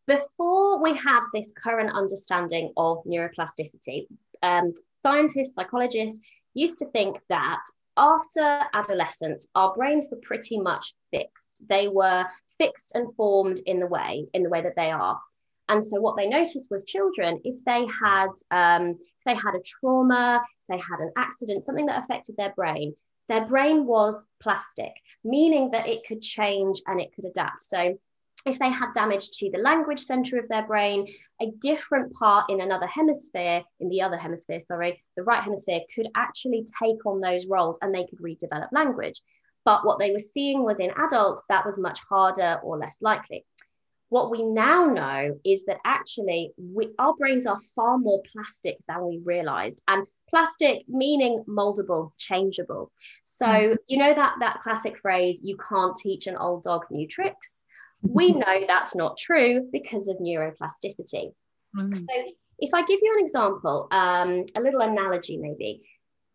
before 0.08 0.82
we 0.82 0.96
had 0.96 1.22
this 1.34 1.54
current 1.56 1.96
understanding 1.96 2.74
of 2.78 3.04
neuroplasticity, 3.06 4.08
um, 4.42 4.74
scientists, 5.04 5.54
psychologists 5.54 6.20
used 6.56 6.80
to 6.80 6.86
think 6.88 7.20
that 7.30 7.62
after 7.96 8.62
adolescence, 8.74 9.48
our 9.56 9.74
brains 9.76 10.08
were 10.10 10.20
pretty 10.24 10.58
much 10.60 10.94
fixed. 11.12 11.62
They 11.68 11.88
were 11.88 12.26
fixed 12.58 12.94
and 12.96 13.14
formed 13.16 13.60
in 13.66 13.80
the 13.80 13.88
way, 13.88 14.28
in 14.34 14.44
the 14.44 14.50
way 14.50 14.62
that 14.62 14.76
they 14.76 14.90
are. 14.90 15.20
And 15.70 15.86
so 15.86 16.02
what 16.02 16.18
they 16.18 16.28
noticed 16.28 16.68
was 16.70 16.84
children, 16.84 17.40
if 17.44 17.64
they 17.64 17.86
had 18.02 18.30
um, 18.52 18.98
if 19.00 19.24
they 19.26 19.36
had 19.36 19.56
a 19.56 19.62
trauma, 19.64 20.42
if 20.44 20.78
they 20.78 20.84
had 20.84 21.00
an 21.00 21.12
accident, 21.16 21.64
something 21.64 21.86
that 21.86 22.04
affected 22.04 22.36
their 22.38 22.54
brain, 22.56 22.96
their 23.30 23.46
brain 23.46 23.86
was 23.86 24.22
plastic, 24.42 24.92
meaning 25.24 25.72
that 25.72 25.88
it 25.88 26.06
could 26.08 26.22
change 26.22 26.82
and 26.88 27.00
it 27.00 27.14
could 27.16 27.26
adapt. 27.26 27.64
So 27.64 27.98
if 28.46 28.58
they 28.58 28.70
had 28.70 28.94
damage 28.96 29.30
to 29.32 29.52
the 29.52 29.60
language 29.60 30.00
center 30.00 30.40
of 30.40 30.48
their 30.48 30.66
brain, 30.66 31.08
a 31.42 31.52
different 31.60 32.14
part 32.14 32.50
in 32.50 32.62
another 32.62 32.88
hemisphere, 32.88 33.64
in 33.80 33.90
the 33.90 34.02
other 34.02 34.18
hemisphere, 34.18 34.62
sorry, 34.66 35.04
the 35.16 35.24
right 35.24 35.44
hemisphere 35.44 35.82
could 35.94 36.08
actually 36.16 36.66
take 36.82 37.06
on 37.06 37.22
those 37.22 37.48
roles 37.48 37.78
and 37.82 37.94
they 37.94 38.06
could 38.06 38.20
redevelop 38.20 38.70
language. 38.72 39.22
But 39.66 39.86
what 39.86 40.00
they 40.00 40.12
were 40.12 40.20
seeing 40.20 40.64
was 40.64 40.80
in 40.80 40.92
adults, 40.98 41.44
that 41.50 41.66
was 41.66 41.78
much 41.78 42.00
harder 42.10 42.60
or 42.64 42.78
less 42.78 42.98
likely. 43.02 43.46
What 44.10 44.32
we 44.32 44.44
now 44.44 44.86
know 44.86 45.40
is 45.46 45.66
that 45.66 45.78
actually 45.86 46.52
we, 46.58 46.90
our 47.00 47.16
brains 47.16 47.46
are 47.46 47.60
far 47.76 47.98
more 47.98 48.22
plastic 48.34 48.78
than 48.88 49.08
we 49.08 49.22
realized. 49.24 49.82
And 49.88 50.06
plastic 50.30 50.84
meaning 50.88 51.44
moldable, 51.48 52.12
changeable. 52.18 52.92
So, 53.24 53.46
mm. 53.46 53.76
you 53.88 53.98
know 53.98 54.14
that 54.14 54.36
that 54.40 54.62
classic 54.64 54.98
phrase, 55.00 55.40
you 55.44 55.58
can't 55.58 55.96
teach 55.96 56.28
an 56.28 56.38
old 56.38 56.64
dog 56.64 56.86
new 56.92 57.08
tricks. 57.08 57.64
We 58.02 58.32
know 58.32 58.62
that's 58.68 58.96
not 58.96 59.18
true 59.18 59.68
because 59.72 60.08
of 60.08 60.18
neuroplasticity. 60.18 61.34
Mm. 61.76 61.98
So, 61.98 62.06
if 62.60 62.74
I 62.74 62.82
give 62.86 63.00
you 63.02 63.16
an 63.18 63.26
example, 63.26 63.88
um, 63.92 64.46
a 64.56 64.62
little 64.62 64.82
analogy 64.82 65.38
maybe, 65.38 65.82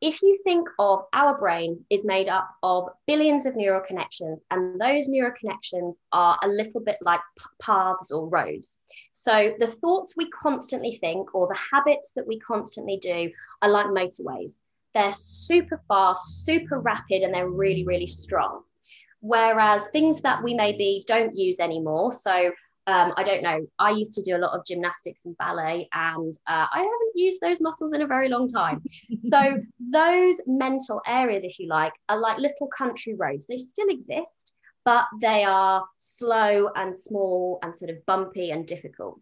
if 0.04 0.20
you 0.20 0.38
think 0.44 0.68
of 0.78 1.06
our 1.14 1.38
brain 1.38 1.82
is 1.88 2.04
made 2.04 2.28
up 2.28 2.50
of 2.62 2.90
billions 3.06 3.46
of 3.46 3.56
neural 3.56 3.80
connections, 3.80 4.38
and 4.50 4.78
those 4.78 5.08
neural 5.08 5.32
connections 5.32 5.98
are 6.12 6.38
a 6.42 6.48
little 6.48 6.82
bit 6.82 6.98
like 7.00 7.20
p- 7.38 7.46
paths 7.62 8.12
or 8.12 8.28
roads. 8.28 8.76
So 9.12 9.54
the 9.58 9.66
thoughts 9.66 10.14
we 10.14 10.28
constantly 10.28 10.98
think 11.00 11.34
or 11.34 11.48
the 11.48 11.58
habits 11.72 12.12
that 12.16 12.26
we 12.26 12.38
constantly 12.38 12.98
do 12.98 13.30
are 13.62 13.70
like 13.70 13.86
motorways. 13.86 14.60
They're 14.94 15.10
super 15.10 15.80
fast, 15.88 16.44
super 16.44 16.80
rapid, 16.80 17.22
and 17.22 17.32
they're 17.32 17.48
really, 17.48 17.86
really 17.86 18.06
strong. 18.06 18.60
Whereas 19.20 19.86
things 19.86 20.20
that 20.20 20.42
we 20.42 20.52
maybe 20.52 21.02
don't 21.06 21.34
use 21.34 21.60
anymore, 21.60 22.12
so 22.12 22.52
um, 22.86 23.14
I 23.16 23.22
don't 23.22 23.42
know. 23.42 23.66
I 23.78 23.90
used 23.90 24.12
to 24.14 24.22
do 24.22 24.36
a 24.36 24.38
lot 24.38 24.56
of 24.56 24.66
gymnastics 24.66 25.24
and 25.24 25.36
ballet, 25.38 25.88
and 25.92 26.34
uh, 26.46 26.66
I 26.70 26.78
haven't 26.78 27.12
used 27.14 27.40
those 27.40 27.60
muscles 27.60 27.94
in 27.94 28.02
a 28.02 28.06
very 28.06 28.28
long 28.28 28.46
time. 28.46 28.82
so, 29.30 29.56
those 29.90 30.40
mental 30.46 31.00
areas, 31.06 31.44
if 31.44 31.58
you 31.58 31.68
like, 31.68 31.92
are 32.10 32.18
like 32.18 32.38
little 32.38 32.68
country 32.68 33.14
roads. 33.14 33.46
They 33.46 33.56
still 33.56 33.88
exist, 33.88 34.52
but 34.84 35.06
they 35.22 35.44
are 35.44 35.84
slow 35.96 36.68
and 36.76 36.96
small 36.96 37.58
and 37.62 37.74
sort 37.74 37.90
of 37.90 38.04
bumpy 38.04 38.50
and 38.50 38.66
difficult. 38.66 39.18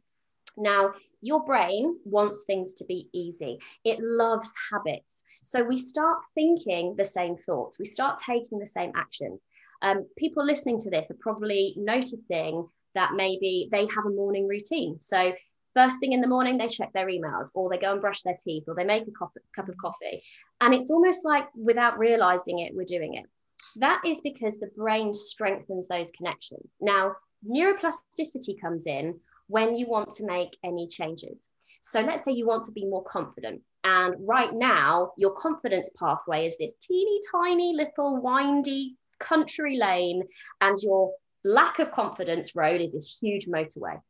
Now, 0.56 0.94
your 1.20 1.44
brain 1.44 1.98
wants 2.04 2.42
things 2.44 2.74
to 2.74 2.84
be 2.84 3.08
easy, 3.12 3.58
it 3.84 3.98
loves 4.00 4.52
habits. 4.72 5.22
So, 5.44 5.62
we 5.62 5.78
start 5.78 6.18
thinking 6.34 6.96
the 6.96 7.04
same 7.04 7.36
thoughts, 7.36 7.78
we 7.78 7.84
start 7.84 8.18
taking 8.18 8.58
the 8.58 8.66
same 8.66 8.90
actions. 8.96 9.46
Um, 9.82 10.06
people 10.16 10.44
listening 10.44 10.78
to 10.80 10.90
this 10.90 11.12
are 11.12 11.16
probably 11.20 11.74
noticing 11.76 12.68
that 12.94 13.12
maybe 13.14 13.68
they 13.70 13.86
have 13.86 14.06
a 14.06 14.10
morning 14.10 14.46
routine. 14.46 15.00
So 15.00 15.32
first 15.74 16.00
thing 16.00 16.12
in 16.12 16.20
the 16.20 16.28
morning, 16.28 16.58
they 16.58 16.68
check 16.68 16.92
their 16.92 17.06
emails 17.06 17.50
or 17.54 17.70
they 17.70 17.78
go 17.78 17.92
and 17.92 18.00
brush 18.00 18.22
their 18.22 18.36
teeth 18.42 18.64
or 18.68 18.74
they 18.74 18.84
make 18.84 19.06
a 19.06 19.10
cup, 19.12 19.32
cup 19.54 19.68
of 19.68 19.76
coffee. 19.78 20.22
And 20.60 20.74
it's 20.74 20.90
almost 20.90 21.24
like 21.24 21.46
without 21.54 21.98
realizing 21.98 22.60
it, 22.60 22.74
we're 22.74 22.84
doing 22.84 23.14
it. 23.14 23.26
That 23.76 24.02
is 24.04 24.20
because 24.20 24.58
the 24.58 24.70
brain 24.76 25.12
strengthens 25.12 25.88
those 25.88 26.10
connections. 26.10 26.68
Now, 26.80 27.12
neuroplasticity 27.48 28.60
comes 28.60 28.86
in 28.86 29.18
when 29.46 29.76
you 29.76 29.88
want 29.88 30.10
to 30.12 30.24
make 30.24 30.56
any 30.64 30.88
changes. 30.88 31.48
So 31.80 32.00
let's 32.00 32.24
say 32.24 32.32
you 32.32 32.46
want 32.46 32.64
to 32.64 32.72
be 32.72 32.84
more 32.84 33.02
confident. 33.04 33.62
And 33.84 34.14
right 34.28 34.52
now, 34.52 35.12
your 35.16 35.32
confidence 35.32 35.90
pathway 35.98 36.46
is 36.46 36.56
this 36.56 36.76
teeny 36.76 37.18
tiny 37.32 37.74
little 37.74 38.20
windy 38.22 38.96
country 39.18 39.76
lane, 39.76 40.24
and 40.60 40.78
your 40.82 41.12
lack 41.44 41.78
of 41.78 41.92
confidence 41.92 42.54
road 42.54 42.80
is 42.80 42.92
this 42.92 43.18
huge 43.20 43.46
motorway. 43.46 44.00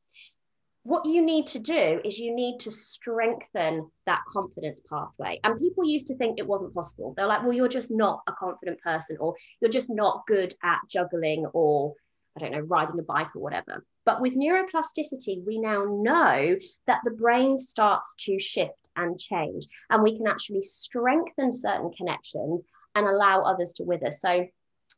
What 0.85 1.07
you 1.07 1.23
need 1.23 1.47
to 1.49 1.61
do 1.61 2.01
is 2.05 2.19
you 2.19 2.35
need 2.35 2.59
to 2.61 2.73
strengthen 2.73 3.89
that 4.07 4.23
confidence 4.29 4.81
pathway. 4.91 5.39
And 5.45 5.59
people 5.59 5.85
used 5.85 6.09
to 6.09 6.17
think 6.17 6.39
it 6.39 6.47
wasn't 6.47 6.75
possible. 6.75 7.15
They're 7.17 7.27
like, 7.27 7.43
well, 7.43 7.53
you're 7.53 7.69
just 7.69 7.93
not 7.93 8.21
a 8.27 8.33
confident 8.33 8.81
person, 8.81 9.17
or 9.21 9.37
you're 9.61 9.71
just 9.71 9.91
not 9.91 10.27
good 10.27 10.53
at 10.65 10.81
juggling, 10.91 11.47
or 11.53 11.95
I 12.37 12.41
don't 12.41 12.53
know, 12.53 12.61
riding 12.61 12.99
a 12.99 13.03
bike 13.03 13.37
or 13.37 13.43
whatever. 13.43 13.85
But 14.05 14.21
with 14.21 14.37
neuroplasticity, 14.37 15.47
we 15.47 15.61
now 15.61 15.85
know 15.85 16.57
that 16.89 17.01
the 17.05 17.13
brain 17.13 17.57
starts 17.57 18.15
to 18.21 18.41
shift 18.41 18.89
and 18.97 19.21
change, 19.21 19.69
and 19.89 20.03
we 20.03 20.17
can 20.17 20.27
actually 20.27 20.63
strengthen 20.63 21.53
certain 21.53 21.93
connections 21.93 22.63
and 22.97 23.07
allow 23.07 23.43
others 23.43 23.73
to 23.75 23.85
wither. 23.85 24.11
So 24.11 24.47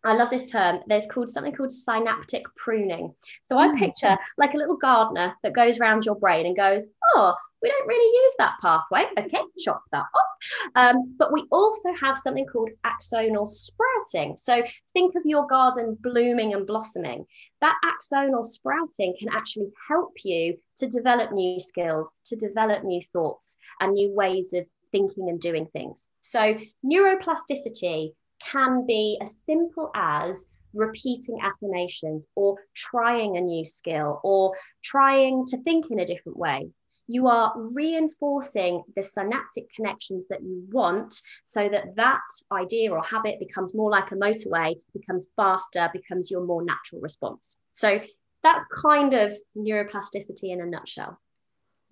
I 0.04 0.14
love 0.14 0.30
this 0.30 0.50
term. 0.50 0.80
There's 0.86 1.06
called 1.06 1.30
something 1.30 1.54
called 1.54 1.72
synaptic 1.72 2.44
pruning. 2.56 3.14
So 3.44 3.58
I 3.58 3.68
mm. 3.68 3.78
picture 3.78 4.16
like 4.36 4.54
a 4.54 4.58
little 4.58 4.76
gardener 4.76 5.34
that 5.42 5.54
goes 5.54 5.78
around 5.78 6.04
your 6.04 6.16
brain 6.16 6.46
and 6.46 6.56
goes, 6.56 6.84
oh, 7.14 7.34
we 7.62 7.70
don't 7.70 7.88
really 7.88 8.24
use 8.24 8.32
that 8.38 8.56
pathway. 8.60 9.06
Okay, 9.18 9.40
chop 9.64 9.82
that 9.90 10.04
off. 10.14 10.74
Um, 10.74 11.14
but 11.18 11.32
we 11.32 11.46
also 11.50 11.94
have 11.94 12.18
something 12.18 12.44
called 12.44 12.68
axonal 12.84 13.48
sprouting. 13.48 14.36
So 14.36 14.62
think 14.92 15.14
of 15.14 15.22
your 15.24 15.46
garden 15.46 15.96
blooming 16.02 16.52
and 16.52 16.66
blossoming. 16.66 17.24
That 17.62 17.78
axonal 17.82 18.44
sprouting 18.44 19.14
can 19.18 19.30
actually 19.30 19.70
help 19.88 20.12
you 20.24 20.58
to 20.76 20.86
develop 20.86 21.32
new 21.32 21.58
skills, 21.58 22.12
to 22.26 22.36
develop 22.36 22.84
new 22.84 23.00
thoughts 23.14 23.56
and 23.80 23.94
new 23.94 24.12
ways 24.14 24.52
of 24.52 24.66
thinking 24.92 25.30
and 25.30 25.40
doing 25.40 25.66
things. 25.72 26.06
So 26.20 26.58
neuroplasticity 26.84 28.12
can 28.50 28.87
be 28.87 29.18
as 29.20 29.42
simple 29.46 29.90
as 29.94 30.46
repeating 30.74 31.38
affirmations 31.42 32.26
or 32.35 32.57
trying 32.74 33.37
a 33.37 33.40
new 33.40 33.64
skill 33.64 34.20
or 34.24 34.57
trying 34.83 35.46
to 35.46 35.62
think 35.62 35.90
in 35.90 36.00
a 36.00 36.07
different 36.07 36.37
way. 36.37 36.70
You 37.07 37.28
are 37.28 37.52
reinforcing 37.57 38.83
the 38.96 39.02
synaptic 39.02 39.72
connections 39.74 40.26
that 40.28 40.42
you 40.42 40.66
want 40.70 41.14
so 41.44 41.68
that 41.68 41.96
that 41.96 42.20
idea 42.50 42.92
or 42.92 43.02
habit 43.02 43.38
becomes 43.38 43.74
more 43.74 43.90
like 43.90 44.11
a 44.11 44.16
motorway, 44.16 44.74
becomes 44.94 45.28
faster, 45.37 45.90
becomes 45.92 46.30
your 46.30 46.44
more 46.44 46.64
natural 46.64 47.02
response. 47.02 47.57
So 47.74 48.00
that's 48.42 48.64
kind 48.66 49.12
of 49.14 49.35
neuroplasticity 49.57 50.44
in 50.44 50.62
a 50.62 50.66
nutshell. 50.66 51.18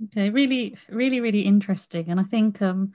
Okay, 0.04 0.30
really, 0.30 0.76
really, 0.88 1.20
really 1.20 1.42
interesting. 1.42 2.08
And 2.08 2.18
I 2.18 2.24
think 2.24 2.62
um, 2.62 2.92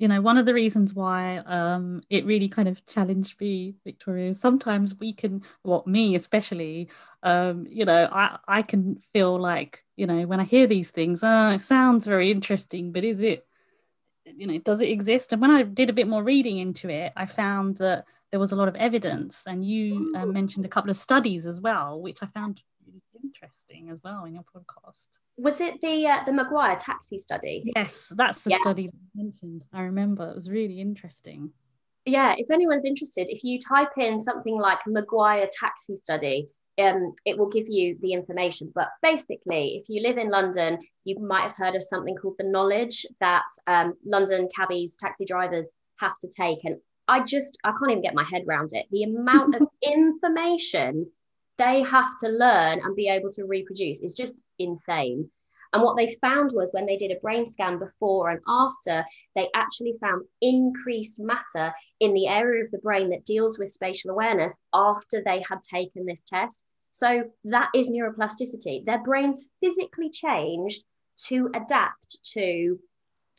you 0.00 0.08
know, 0.08 0.22
one 0.22 0.38
of 0.38 0.46
the 0.46 0.54
reasons 0.54 0.94
why 0.94 1.38
um 1.44 2.02
it 2.08 2.24
really 2.24 2.48
kind 2.48 2.68
of 2.68 2.84
challenged 2.86 3.38
me, 3.38 3.76
Victoria, 3.84 4.30
is 4.30 4.40
sometimes 4.40 4.98
we 4.98 5.12
can, 5.12 5.42
what 5.62 5.84
well, 5.86 5.92
me 5.92 6.14
especially, 6.14 6.88
um, 7.22 7.66
you 7.68 7.84
know, 7.84 8.08
I, 8.10 8.38
I 8.48 8.62
can 8.62 9.02
feel 9.12 9.38
like, 9.38 9.84
you 9.96 10.06
know, 10.06 10.26
when 10.26 10.40
I 10.40 10.44
hear 10.44 10.66
these 10.66 10.90
things, 10.90 11.22
oh, 11.22 11.50
it 11.50 11.60
sounds 11.60 12.06
very 12.06 12.30
interesting, 12.30 12.92
but 12.92 13.04
is 13.04 13.20
it, 13.20 13.46
you 14.24 14.46
know, 14.46 14.58
does 14.58 14.80
it 14.80 14.88
exist? 14.88 15.34
And 15.34 15.42
when 15.42 15.50
I 15.50 15.64
did 15.64 15.90
a 15.90 15.98
bit 16.00 16.08
more 16.08 16.24
reading 16.24 16.56
into 16.56 16.88
it, 16.88 17.12
I 17.14 17.26
found 17.26 17.76
that 17.76 18.06
there 18.30 18.40
was 18.40 18.52
a 18.52 18.56
lot 18.56 18.68
of 18.68 18.76
evidence, 18.76 19.46
and 19.46 19.62
you 19.62 20.14
uh, 20.16 20.24
mentioned 20.24 20.64
a 20.64 20.68
couple 20.68 20.90
of 20.90 20.96
studies 20.96 21.44
as 21.46 21.60
well, 21.60 22.00
which 22.00 22.22
I 22.22 22.26
found 22.26 22.62
interesting 23.30 23.90
as 23.90 23.98
well 24.02 24.24
in 24.24 24.34
your 24.34 24.44
podcast. 24.44 25.06
Was 25.36 25.60
it 25.60 25.80
the 25.80 26.06
uh, 26.06 26.24
the 26.24 26.32
Maguire 26.32 26.76
taxi 26.76 27.18
study? 27.18 27.70
Yes, 27.76 28.12
that's 28.16 28.40
the 28.40 28.50
yeah. 28.50 28.58
study 28.58 28.86
that 28.88 28.94
I 28.94 29.22
mentioned. 29.22 29.64
I 29.72 29.82
remember 29.82 30.30
it 30.30 30.36
was 30.36 30.50
really 30.50 30.80
interesting. 30.80 31.50
Yeah, 32.06 32.34
if 32.36 32.50
anyone's 32.50 32.84
interested, 32.84 33.28
if 33.28 33.44
you 33.44 33.58
type 33.58 33.96
in 33.96 34.18
something 34.18 34.58
like 34.58 34.78
Maguire 34.86 35.48
taxi 35.58 35.96
study, 35.98 36.48
um, 36.78 37.14
it 37.24 37.38
will 37.38 37.48
give 37.48 37.68
you 37.68 37.96
the 38.00 38.12
information. 38.12 38.72
But 38.74 38.88
basically, 39.02 39.80
if 39.80 39.88
you 39.88 40.02
live 40.02 40.18
in 40.18 40.30
London, 40.30 40.78
you 41.04 41.18
might 41.20 41.42
have 41.42 41.56
heard 41.56 41.74
of 41.74 41.82
something 41.82 42.16
called 42.16 42.36
the 42.38 42.48
knowledge 42.48 43.04
that 43.20 43.44
um, 43.66 43.94
London 44.04 44.48
cabbies, 44.54 44.96
taxi 44.98 45.24
drivers 45.24 45.70
have 45.98 46.18
to 46.22 46.28
take. 46.28 46.58
And 46.64 46.76
I 47.06 47.20
just, 47.20 47.58
I 47.64 47.70
can't 47.72 47.90
even 47.90 48.02
get 48.02 48.14
my 48.14 48.24
head 48.24 48.42
around 48.48 48.70
it. 48.72 48.86
The 48.90 49.04
amount 49.04 49.56
of 49.56 49.62
information 49.82 51.10
they 51.60 51.82
have 51.82 52.16
to 52.18 52.28
learn 52.28 52.80
and 52.82 52.96
be 52.96 53.08
able 53.08 53.30
to 53.30 53.44
reproduce 53.44 54.00
is 54.00 54.14
just 54.14 54.42
insane. 54.58 55.30
And 55.72 55.82
what 55.82 55.96
they 55.96 56.16
found 56.20 56.50
was 56.52 56.70
when 56.72 56.86
they 56.86 56.96
did 56.96 57.12
a 57.12 57.20
brain 57.20 57.46
scan 57.46 57.78
before 57.78 58.30
and 58.30 58.40
after, 58.48 59.04
they 59.36 59.48
actually 59.54 59.94
found 60.00 60.24
increased 60.40 61.18
matter 61.20 61.72
in 62.00 62.14
the 62.14 62.26
area 62.26 62.64
of 62.64 62.70
the 62.70 62.78
brain 62.78 63.10
that 63.10 63.24
deals 63.24 63.58
with 63.58 63.68
spatial 63.68 64.10
awareness 64.10 64.56
after 64.74 65.22
they 65.24 65.44
had 65.48 65.62
taken 65.62 66.06
this 66.06 66.22
test. 66.26 66.64
So 66.90 67.24
that 67.44 67.68
is 67.74 67.90
neuroplasticity. 67.90 68.84
Their 68.84 69.02
brains 69.04 69.46
physically 69.62 70.10
changed 70.10 70.82
to 71.26 71.50
adapt 71.54 72.24
to 72.32 72.78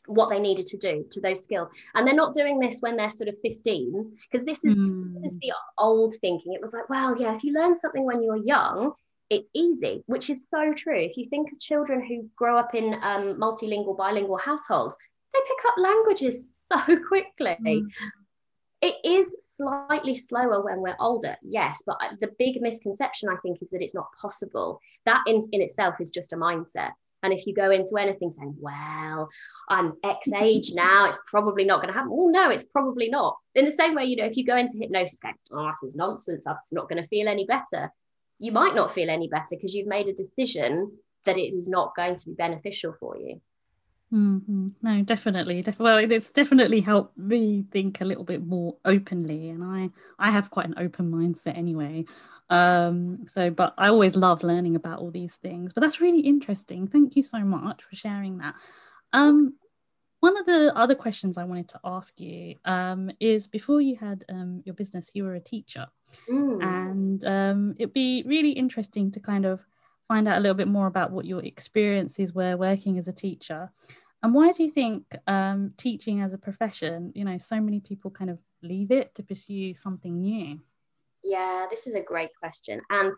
what 0.06 0.30
they 0.30 0.40
needed 0.40 0.66
to 0.66 0.76
do 0.76 1.04
to 1.10 1.20
those 1.20 1.42
skills. 1.42 1.68
And 1.94 2.06
they're 2.06 2.14
not 2.14 2.34
doing 2.34 2.58
this 2.58 2.80
when 2.80 2.96
they're 2.96 3.10
sort 3.10 3.28
of 3.28 3.36
15 3.42 4.16
because 4.30 4.44
this 4.44 4.64
is 4.64 4.74
mm. 4.74 5.14
this 5.14 5.24
is 5.24 5.38
the 5.40 5.52
old 5.78 6.14
thinking. 6.20 6.52
It 6.54 6.60
was 6.60 6.72
like 6.72 6.88
well 6.88 7.16
yeah 7.20 7.34
if 7.34 7.44
you 7.44 7.52
learn 7.52 7.74
something 7.76 8.04
when 8.04 8.22
you're 8.22 8.36
young 8.36 8.92
it's 9.30 9.48
easy 9.54 10.02
which 10.06 10.30
is 10.30 10.38
so 10.50 10.72
true. 10.74 10.98
If 10.98 11.16
you 11.16 11.28
think 11.28 11.52
of 11.52 11.58
children 11.58 12.04
who 12.04 12.28
grow 12.36 12.58
up 12.58 12.74
in 12.74 12.94
um, 13.02 13.40
multilingual 13.40 13.96
bilingual 13.96 14.38
households 14.38 14.96
they 15.32 15.40
pick 15.46 15.64
up 15.66 15.74
languages 15.78 16.50
so 16.66 16.78
quickly. 17.06 17.56
Mm. 17.64 17.86
it 18.82 18.96
is 19.04 19.34
slightly 19.40 20.14
slower 20.14 20.62
when 20.64 20.80
we're 20.80 20.96
older 20.98 21.36
yes 21.42 21.80
but 21.86 21.96
uh, 22.02 22.16
the 22.20 22.30
big 22.38 22.60
misconception 22.60 23.28
i 23.28 23.36
think 23.36 23.62
is 23.62 23.70
that 23.70 23.80
it's 23.82 23.94
not 23.94 24.08
possible. 24.20 24.80
That 25.06 25.22
in, 25.26 25.40
in 25.52 25.62
itself 25.62 25.94
is 26.00 26.10
just 26.10 26.32
a 26.32 26.36
mindset 26.36 26.90
and 27.22 27.32
if 27.32 27.46
you 27.46 27.54
go 27.54 27.70
into 27.70 27.96
anything 27.98 28.30
saying, 28.30 28.56
well, 28.58 29.28
I'm 29.68 29.94
X 30.02 30.28
age 30.32 30.72
now, 30.74 31.08
it's 31.08 31.18
probably 31.26 31.64
not 31.64 31.76
going 31.76 31.88
to 31.88 31.94
happen. 31.94 32.10
Well, 32.10 32.30
no, 32.30 32.50
it's 32.50 32.64
probably 32.64 33.08
not. 33.08 33.36
In 33.54 33.64
the 33.64 33.70
same 33.70 33.94
way, 33.94 34.04
you 34.04 34.16
know, 34.16 34.24
if 34.24 34.36
you 34.36 34.44
go 34.44 34.56
into 34.56 34.78
hypnosis 34.80 35.20
going, 35.20 35.34
oh, 35.52 35.68
this 35.68 35.82
is 35.82 35.96
nonsense, 35.96 36.44
I'm 36.46 36.56
not 36.72 36.88
going 36.88 37.02
to 37.02 37.08
feel 37.08 37.28
any 37.28 37.46
better. 37.46 37.90
You 38.38 38.52
might 38.52 38.74
not 38.74 38.92
feel 38.92 39.08
any 39.08 39.28
better 39.28 39.46
because 39.50 39.74
you've 39.74 39.86
made 39.86 40.08
a 40.08 40.12
decision 40.12 40.90
that 41.24 41.38
it 41.38 41.54
is 41.54 41.68
not 41.68 41.94
going 41.94 42.16
to 42.16 42.26
be 42.26 42.34
beneficial 42.34 42.94
for 42.98 43.16
you. 43.16 43.40
Mm-hmm. 44.12 44.68
No, 44.82 45.02
definitely. 45.02 45.62
Def- 45.62 45.78
well, 45.78 45.96
it's 45.96 46.30
definitely 46.30 46.80
helped 46.80 47.16
me 47.16 47.64
think 47.70 48.00
a 48.00 48.04
little 48.04 48.24
bit 48.24 48.44
more 48.44 48.76
openly, 48.84 49.48
and 49.48 49.64
I 49.64 49.88
I 50.18 50.30
have 50.30 50.50
quite 50.50 50.66
an 50.66 50.74
open 50.76 51.10
mindset 51.10 51.56
anyway. 51.56 52.04
Um, 52.52 53.26
so, 53.28 53.48
but 53.48 53.72
I 53.78 53.88
always 53.88 54.14
love 54.14 54.44
learning 54.44 54.76
about 54.76 54.98
all 54.98 55.10
these 55.10 55.36
things. 55.36 55.72
But 55.72 55.80
that's 55.80 56.02
really 56.02 56.20
interesting. 56.20 56.86
Thank 56.86 57.16
you 57.16 57.22
so 57.22 57.38
much 57.38 57.82
for 57.82 57.96
sharing 57.96 58.38
that. 58.38 58.54
Um, 59.14 59.54
one 60.20 60.36
of 60.36 60.44
the 60.44 60.70
other 60.76 60.94
questions 60.94 61.38
I 61.38 61.44
wanted 61.44 61.70
to 61.70 61.80
ask 61.82 62.20
you 62.20 62.56
um, 62.66 63.10
is 63.20 63.46
before 63.46 63.80
you 63.80 63.96
had 63.96 64.24
um, 64.28 64.62
your 64.66 64.74
business, 64.74 65.12
you 65.14 65.24
were 65.24 65.34
a 65.34 65.40
teacher. 65.40 65.86
Mm. 66.30 66.62
And 66.62 67.24
um, 67.24 67.74
it'd 67.78 67.94
be 67.94 68.22
really 68.26 68.50
interesting 68.50 69.10
to 69.12 69.20
kind 69.20 69.46
of 69.46 69.60
find 70.06 70.28
out 70.28 70.36
a 70.36 70.40
little 70.40 70.54
bit 70.54 70.68
more 70.68 70.88
about 70.88 71.10
what 71.10 71.24
your 71.24 71.42
experiences 71.42 72.34
were 72.34 72.58
working 72.58 72.98
as 72.98 73.08
a 73.08 73.12
teacher. 73.12 73.72
And 74.22 74.34
why 74.34 74.52
do 74.52 74.62
you 74.62 74.68
think 74.68 75.04
um, 75.26 75.72
teaching 75.78 76.20
as 76.20 76.34
a 76.34 76.38
profession, 76.38 77.12
you 77.14 77.24
know, 77.24 77.38
so 77.38 77.58
many 77.60 77.80
people 77.80 78.10
kind 78.10 78.30
of 78.30 78.38
leave 78.62 78.90
it 78.90 79.14
to 79.14 79.22
pursue 79.22 79.72
something 79.74 80.20
new? 80.20 80.60
Yeah, 81.24 81.66
this 81.70 81.86
is 81.86 81.94
a 81.94 82.00
great 82.00 82.30
question. 82.38 82.80
And 82.90 83.12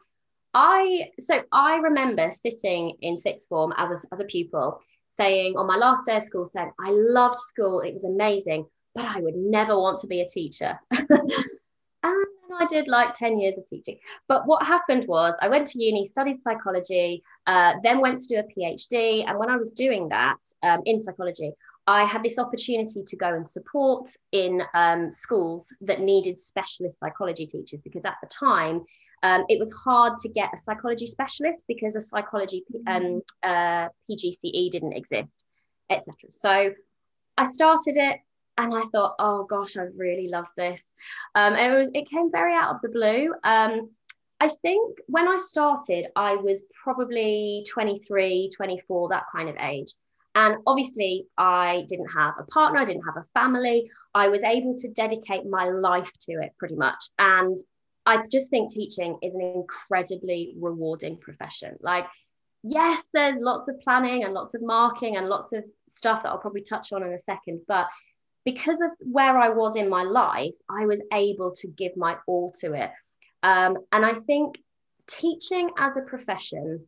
I, 0.53 1.11
so 1.19 1.43
I 1.53 1.77
remember 1.77 2.31
sitting 2.31 2.97
in 3.01 3.17
sixth 3.17 3.49
form 3.49 3.73
as 3.77 4.05
a, 4.05 4.15
as 4.15 4.21
a 4.21 4.25
pupil 4.25 4.81
saying 5.07 5.57
on 5.57 5.67
my 5.67 5.77
last 5.77 6.07
day 6.07 6.17
of 6.17 6.25
school, 6.25 6.47
saying, 6.47 6.71
I 6.81 6.91
loved 6.91 7.39
school, 7.39 7.81
it 7.81 7.93
was 7.93 8.05
amazing, 8.05 8.67
but 8.95 9.05
I 9.05 9.21
would 9.21 9.37
never 9.37 9.79
want 9.79 10.01
to 10.01 10.07
be 10.07 10.21
a 10.21 10.29
teacher. 10.29 10.79
and 10.91 12.27
I 12.59 12.67
did 12.69 12.89
like 12.89 13.15
10 13.15 13.39
years 13.39 13.59
of 13.59 13.67
teaching. 13.67 13.99
But 14.29 14.47
what 14.47 14.67
happened 14.67 15.07
was 15.07 15.35
I 15.41 15.49
went 15.49 15.67
to 15.69 15.83
uni, 15.83 16.07
studied 16.07 16.41
psychology, 16.41 17.23
uh, 17.47 17.75
then 17.83 18.01
went 18.01 18.19
to 18.19 18.27
do 18.27 18.39
a 18.39 18.43
PhD. 18.43 19.25
And 19.27 19.39
when 19.39 19.51
I 19.51 19.57
was 19.57 19.73
doing 19.73 20.09
that 20.09 20.39
um, 20.63 20.83
in 20.85 20.99
psychology, 20.99 21.53
I 21.87 22.05
had 22.05 22.23
this 22.23 22.39
opportunity 22.39 23.03
to 23.07 23.17
go 23.17 23.35
and 23.35 23.47
support 23.47 24.09
in 24.33 24.63
um, 24.75 25.13
schools 25.13 25.75
that 25.83 26.01
needed 26.01 26.39
specialist 26.39 26.99
psychology 26.99 27.47
teachers 27.47 27.83
because 27.83 28.05
at 28.05 28.17
the 28.23 28.29
time 28.29 28.85
um, 29.23 29.45
it 29.49 29.59
was 29.59 29.73
hard 29.73 30.19
to 30.19 30.29
get 30.29 30.51
a 30.55 30.59
psychology 30.59 31.07
specialist 31.07 31.65
because 31.69 31.97
a 31.97 32.01
psychology 32.01 32.63
um, 32.87 33.23
uh, 33.43 33.89
PGCE 34.09 34.71
didn't 34.71 34.93
exist, 34.93 35.45
etc. 35.91 36.15
So 36.31 36.73
I 37.37 37.45
started 37.51 37.97
it 37.97 38.21
and 38.57 38.75
I 38.75 38.83
thought, 38.93 39.17
oh 39.19 39.45
gosh, 39.45 39.77
I 39.77 39.87
really 39.97 40.29
love 40.29 40.47
this. 40.57 40.81
Um, 41.35 41.55
it 41.55 41.75
was 41.77 41.91
it 41.95 42.09
came 42.09 42.31
very 42.31 42.55
out 42.55 42.75
of 42.75 42.81
the 42.83 42.89
blue. 42.89 43.35
Um, 43.45 43.91
I 44.41 44.49
think 44.49 44.99
when 45.07 45.27
I 45.27 45.39
started, 45.39 46.07
I 46.17 46.37
was 46.37 46.65
probably 46.83 47.65
23, 47.71 48.51
24, 48.55 49.09
that 49.09 49.25
kind 49.35 49.49
of 49.49 49.57
age. 49.59 49.93
And 50.35 50.57
obviously, 50.67 51.27
I 51.39 51.87
didn't 51.89 52.09
have 52.09 52.35
a 52.39 52.45
partner, 52.45 52.81
I 52.81 52.85
didn't 52.85 53.05
have 53.05 53.17
a 53.17 53.27
family. 53.35 53.91
I 54.15 54.29
was 54.29 54.43
able 54.43 54.77
to 54.79 54.89
dedicate 54.91 55.47
my 55.47 55.69
life 55.69 56.11
to 56.23 56.33
it 56.33 56.53
pretty 56.59 56.77
much. 56.77 57.03
And 57.19 57.57
I 58.07 58.23
just 58.31 58.51
think 58.51 58.71
teaching 58.71 59.19
is 59.23 59.35
an 59.35 59.41
incredibly 59.41 60.55
rewarding 60.61 61.17
profession. 61.19 61.77
Like, 61.81 62.07
yes, 62.63 63.09
there's 63.13 63.41
lots 63.41 63.69
of 63.69 63.81
planning 63.81 64.25
and 64.25 64.35
lots 64.35 64.55
of 64.55 64.63
marking 64.63 65.17
and 65.17 65.29
lots 65.29 65.53
of 65.53 65.65
stuff 65.89 66.23
that 66.23 66.29
I'll 66.31 66.39
probably 66.39 66.63
touch 66.63 66.93
on 66.93 67.03
in 67.03 67.13
a 67.13 67.19
second, 67.19 67.63
but 67.67 67.89
because 68.45 68.81
of 68.81 68.91
where 69.01 69.39
I 69.39 69.49
was 69.49 69.75
in 69.75 69.89
my 69.89 70.03
life, 70.03 70.55
I 70.69 70.87
was 70.87 71.01
able 71.13 71.53
to 71.53 71.69
give 71.69 71.97
my 71.97 72.17
all 72.27 72.51
to 72.61 72.75
it. 72.75 72.91
Um, 73.43 73.79
and 73.91 74.05
I 74.05 74.15
think 74.15 74.59
teaching 75.07 75.71
as 75.79 75.97
a 75.97 76.03
profession 76.03 76.87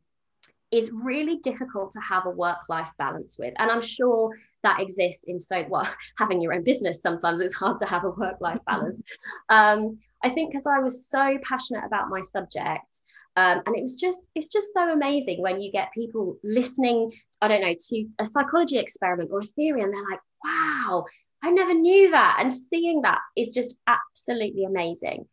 is 0.71 0.91
really 0.93 1.39
difficult 1.43 1.93
to 1.93 2.01
have 2.01 2.27
a 2.27 2.31
work 2.31 2.59
life 2.69 2.91
balance 2.99 3.37
with. 3.39 3.55
And 3.59 3.71
I'm 3.71 3.81
sure 3.81 4.31
that 4.63 4.81
exists 4.81 5.25
in 5.27 5.39
so 5.39 5.65
well, 5.69 5.89
having 6.19 6.41
your 6.41 6.53
own 6.53 6.65
business, 6.65 7.03
sometimes 7.03 7.41
it's 7.41 7.55
hard 7.55 7.79
to 7.81 7.87
have 7.87 8.05
a 8.05 8.11
work 8.11 8.41
life 8.41 8.61
balance. 8.67 9.01
Um, 9.49 9.99
I 10.25 10.31
think 10.31 10.51
because 10.51 10.67
I 10.67 10.79
was 10.81 11.09
so 11.09 11.39
passionate 11.43 11.85
about 11.85 12.09
my 12.09 12.21
subject. 12.21 13.03
Um, 13.39 13.61
and 13.67 13.77
it 13.77 13.83
was 13.83 13.97
just 13.97 14.27
it's 14.35 14.49
just 14.49 14.73
so 14.73 14.91
amazing 14.91 15.43
when 15.43 15.61
you 15.61 15.71
get 15.71 15.93
people 15.93 16.39
listening 16.43 17.13
i 17.43 17.49
don't 17.49 17.61
know 17.61 17.75
to 17.79 18.07
a 18.19 18.25
psychology 18.25 18.79
experiment 18.79 19.29
or 19.31 19.41
a 19.41 19.45
theory 19.45 19.83
and 19.83 19.93
they're 19.93 20.11
like 20.11 20.21
wow 20.43 21.05
I 21.47 21.51
never 21.51 21.75
knew 21.75 22.11
that. 22.11 22.39
And 22.41 22.53
seeing 22.53 23.03
that 23.03 23.21
is 23.37 23.53
just 23.53 23.77
absolutely 23.87 24.65
amazing. 24.65 25.27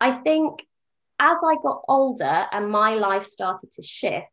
I 0.00 0.10
think 0.10 0.66
as 1.20 1.38
I 1.46 1.54
got 1.62 1.82
older 1.88 2.46
and 2.50 2.68
my 2.68 2.94
life 2.94 3.24
started 3.24 3.70
to 3.72 3.82
shift, 3.82 4.26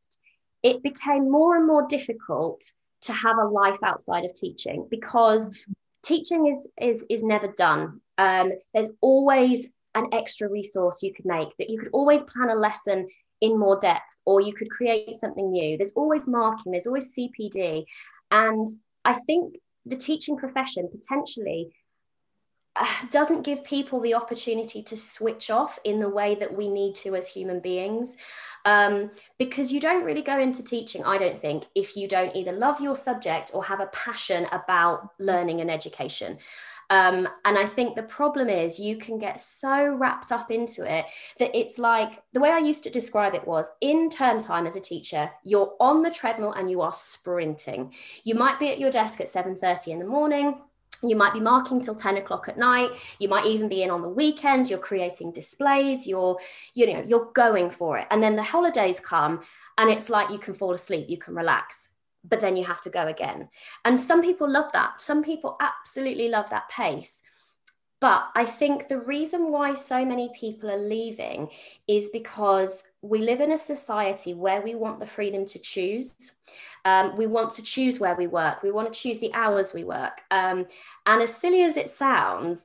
it 0.64 0.84
became 0.84 1.32
more 1.32 1.56
and 1.56 1.66
more 1.66 1.88
difficult 1.88 2.64
to 3.02 3.14
have 3.14 3.38
a 3.38 3.46
life 3.46 3.80
outside 3.84 4.26
of 4.26 4.34
teaching 4.34 4.88
because 4.90 5.52
teaching 6.04 6.48
is 6.48 6.68
is 6.82 7.06
is 7.10 7.24
never 7.24 7.48
done. 7.48 8.02
Um, 8.18 8.52
there's 8.74 8.92
always 9.02 9.70
an 9.96 10.08
extra 10.14 10.50
resource 10.50 11.02
you 11.02 11.14
could 11.14 11.26
make 11.26 11.50
that 11.58 11.70
you 11.70 11.80
could 11.80 11.90
always 11.94 12.24
plan 12.24 12.50
a 12.50 12.56
lesson 12.56 13.08
in 13.42 13.58
more 13.58 13.80
depth 13.80 14.02
or 14.26 14.42
you 14.42 14.54
could 14.54 14.70
create 14.70 15.16
something 15.16 15.52
new. 15.52 15.78
There's 15.78 15.94
always 15.94 16.28
marking, 16.28 16.72
there's 16.72 16.88
always 16.88 17.16
CPD. 17.16 17.86
And 18.32 18.68
I 19.06 19.14
think 19.14 19.56
the 19.86 19.96
teaching 19.96 20.38
profession 20.38 20.90
potentially 20.92 21.70
doesn't 23.12 23.44
give 23.44 23.64
people 23.64 24.00
the 24.00 24.14
opportunity 24.14 24.82
to 24.84 24.98
switch 24.98 25.50
off 25.50 25.80
in 25.84 26.00
the 26.00 26.10
way 26.10 26.36
that 26.36 26.56
we 26.56 26.68
need 26.68 26.96
to 26.96 27.16
as 27.16 27.28
human 27.28 27.60
beings. 27.60 28.18
Um, 28.66 29.12
because 29.38 29.72
you 29.72 29.80
don't 29.80 30.04
really 30.04 30.22
go 30.22 30.38
into 30.38 30.62
teaching, 30.62 31.04
I 31.06 31.18
don't 31.18 31.40
think, 31.40 31.66
if 31.76 31.96
you 31.96 32.08
don't 32.08 32.36
either 32.36 32.52
love 32.52 32.82
your 32.82 32.96
subject 32.96 33.52
or 33.54 33.64
have 33.64 33.80
a 33.80 33.88
passion 33.88 34.48
about 34.52 35.12
learning 35.18 35.62
and 35.62 35.72
education. 35.72 36.38
Um, 36.92 37.28
and 37.46 37.58
I 37.58 37.68
think 37.68 37.96
the 37.96 38.04
problem 38.04 38.50
is 38.50 38.80
you 38.80 38.98
can 38.98 39.20
get 39.20 39.40
so 39.40 39.88
wrapped 39.88 40.32
up 40.32 40.50
into 40.50 40.84
it 40.84 41.06
that 41.38 41.56
it's 41.56 41.78
like 41.78 42.24
the 42.34 42.40
way 42.40 42.50
I 42.50 42.58
used 42.58 42.84
to 42.84 42.90
describe 42.90 43.36
it 43.36 43.48
was 43.48 43.68
in 43.80 44.10
term 44.10 44.42
time 44.42 44.66
as 44.66 44.76
a 44.76 44.82
teacher, 44.82 45.30
you're 45.44 45.76
on 45.80 46.02
the 46.02 46.10
treadmill 46.10 46.54
and 46.54 46.70
you 46.70 46.82
are 46.82 46.94
sprinting. 46.94 47.94
You 48.24 48.34
might 48.34 48.60
be 48.60 48.70
at 48.70 48.80
your 48.80 48.92
desk 48.92 49.22
at 49.22 49.30
7:30 49.30 49.92
in 49.92 50.00
the 50.00 50.06
morning. 50.06 50.62
You 51.02 51.16
might 51.16 51.34
be 51.34 51.40
marking 51.40 51.82
till 51.82 51.96
10 51.96 52.18
o'clock 52.18 52.50
at 52.50 52.58
night. 52.58 52.92
You 53.20 53.30
might 53.30 53.46
even 53.46 53.70
be 53.70 53.84
in 53.84 53.90
on 53.90 54.02
the 54.02 54.10
weekends. 54.10 54.70
You're 54.70 54.80
creating 54.80 55.32
displays. 55.32 56.06
You're, 56.06 56.38
you 56.74 56.94
know, 56.94 57.04
you're 57.08 57.32
going 57.34 57.70
for 57.70 57.98
it. 57.98 58.08
And 58.12 58.22
then 58.22 58.36
the 58.36 58.44
holidays 58.44 59.00
come 59.00 59.42
and 59.78 59.90
it's 59.90 60.10
like 60.10 60.30
you 60.30 60.40
can 60.40 60.54
fall 60.54 60.74
asleep, 60.74 61.10
you 61.10 61.18
can 61.18 61.36
relax 61.36 61.90
but 62.28 62.42
then 62.42 62.58
you 62.58 62.66
have 62.66 62.82
to 62.82 62.90
go 62.90 63.08
again. 63.08 63.50
And 63.86 64.00
some 64.00 64.22
people 64.22 64.50
love 64.50 64.72
that. 64.74 65.02
Some 65.02 65.24
people 65.24 65.58
absolutely 65.62 66.30
love 66.30 66.50
that 66.50 66.70
pace. 66.70 67.19
But 68.02 68.30
I 68.34 68.46
think 68.46 68.88
the 68.88 69.00
reason 69.00 69.52
why 69.52 69.74
so 69.74 70.06
many 70.06 70.30
people 70.34 70.72
are 70.72 70.78
leaving 70.78 71.50
is 71.88 72.10
because 72.10 72.84
we 73.02 73.20
live 73.20 73.42
in 73.42 73.52
a 73.52 73.58
society 73.58 74.34
where 74.34 74.62
we 74.62 74.74
want 74.76 75.00
the 75.00 75.06
freedom 75.06 75.46
to 75.48 75.60
choose. 75.60 76.14
Um, 76.86 77.18
we 77.18 77.28
want 77.28 77.52
to 77.52 77.62
choose 77.62 78.00
where 78.00 78.16
we 78.16 78.28
work. 78.28 78.64
We 78.64 78.72
want 78.72 78.92
to 78.92 78.98
choose 78.98 79.20
the 79.20 79.34
hours 79.34 79.74
we 79.74 79.84
work. 79.84 80.22
Um, 80.32 80.66
and 81.06 81.22
as 81.22 81.36
silly 81.36 81.64
as 81.64 81.76
it 81.76 81.90
sounds, 81.90 82.64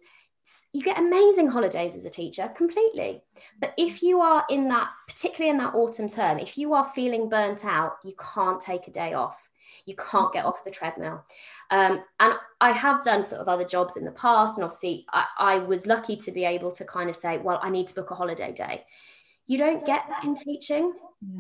you 0.72 0.82
get 0.82 0.98
amazing 0.98 1.48
holidays 1.48 1.96
as 1.96 2.04
a 2.04 2.10
teacher 2.10 2.48
completely 2.54 3.22
but 3.60 3.72
if 3.78 4.02
you 4.02 4.20
are 4.20 4.44
in 4.50 4.68
that 4.68 4.88
particularly 5.08 5.50
in 5.50 5.56
that 5.56 5.74
autumn 5.74 6.08
term 6.08 6.38
if 6.38 6.58
you 6.58 6.74
are 6.74 6.84
feeling 6.94 7.30
burnt 7.30 7.64
out 7.64 7.96
you 8.04 8.12
can't 8.34 8.60
take 8.60 8.86
a 8.86 8.90
day 8.90 9.14
off 9.14 9.48
you 9.86 9.94
can't 9.96 10.32
get 10.32 10.44
off 10.44 10.64
the 10.64 10.70
treadmill. 10.70 11.24
Um, 11.70 12.02
and 12.20 12.34
i 12.60 12.70
have 12.72 13.04
done 13.04 13.22
sort 13.22 13.40
of 13.40 13.48
other 13.48 13.64
jobs 13.64 13.96
in 13.96 14.04
the 14.04 14.10
past 14.12 14.56
and 14.56 14.64
obviously 14.64 15.06
I, 15.10 15.24
I 15.38 15.58
was 15.58 15.86
lucky 15.86 16.16
to 16.16 16.30
be 16.30 16.44
able 16.44 16.72
to 16.72 16.84
kind 16.84 17.10
of 17.10 17.16
say 17.16 17.38
well 17.38 17.58
i 17.62 17.70
need 17.70 17.88
to 17.88 17.94
book 17.94 18.10
a 18.10 18.14
holiday 18.14 18.52
day. 18.52 18.84
You 19.46 19.58
don't 19.58 19.84
get 19.84 20.04
that 20.08 20.24
in 20.24 20.34
teaching. 20.34 20.92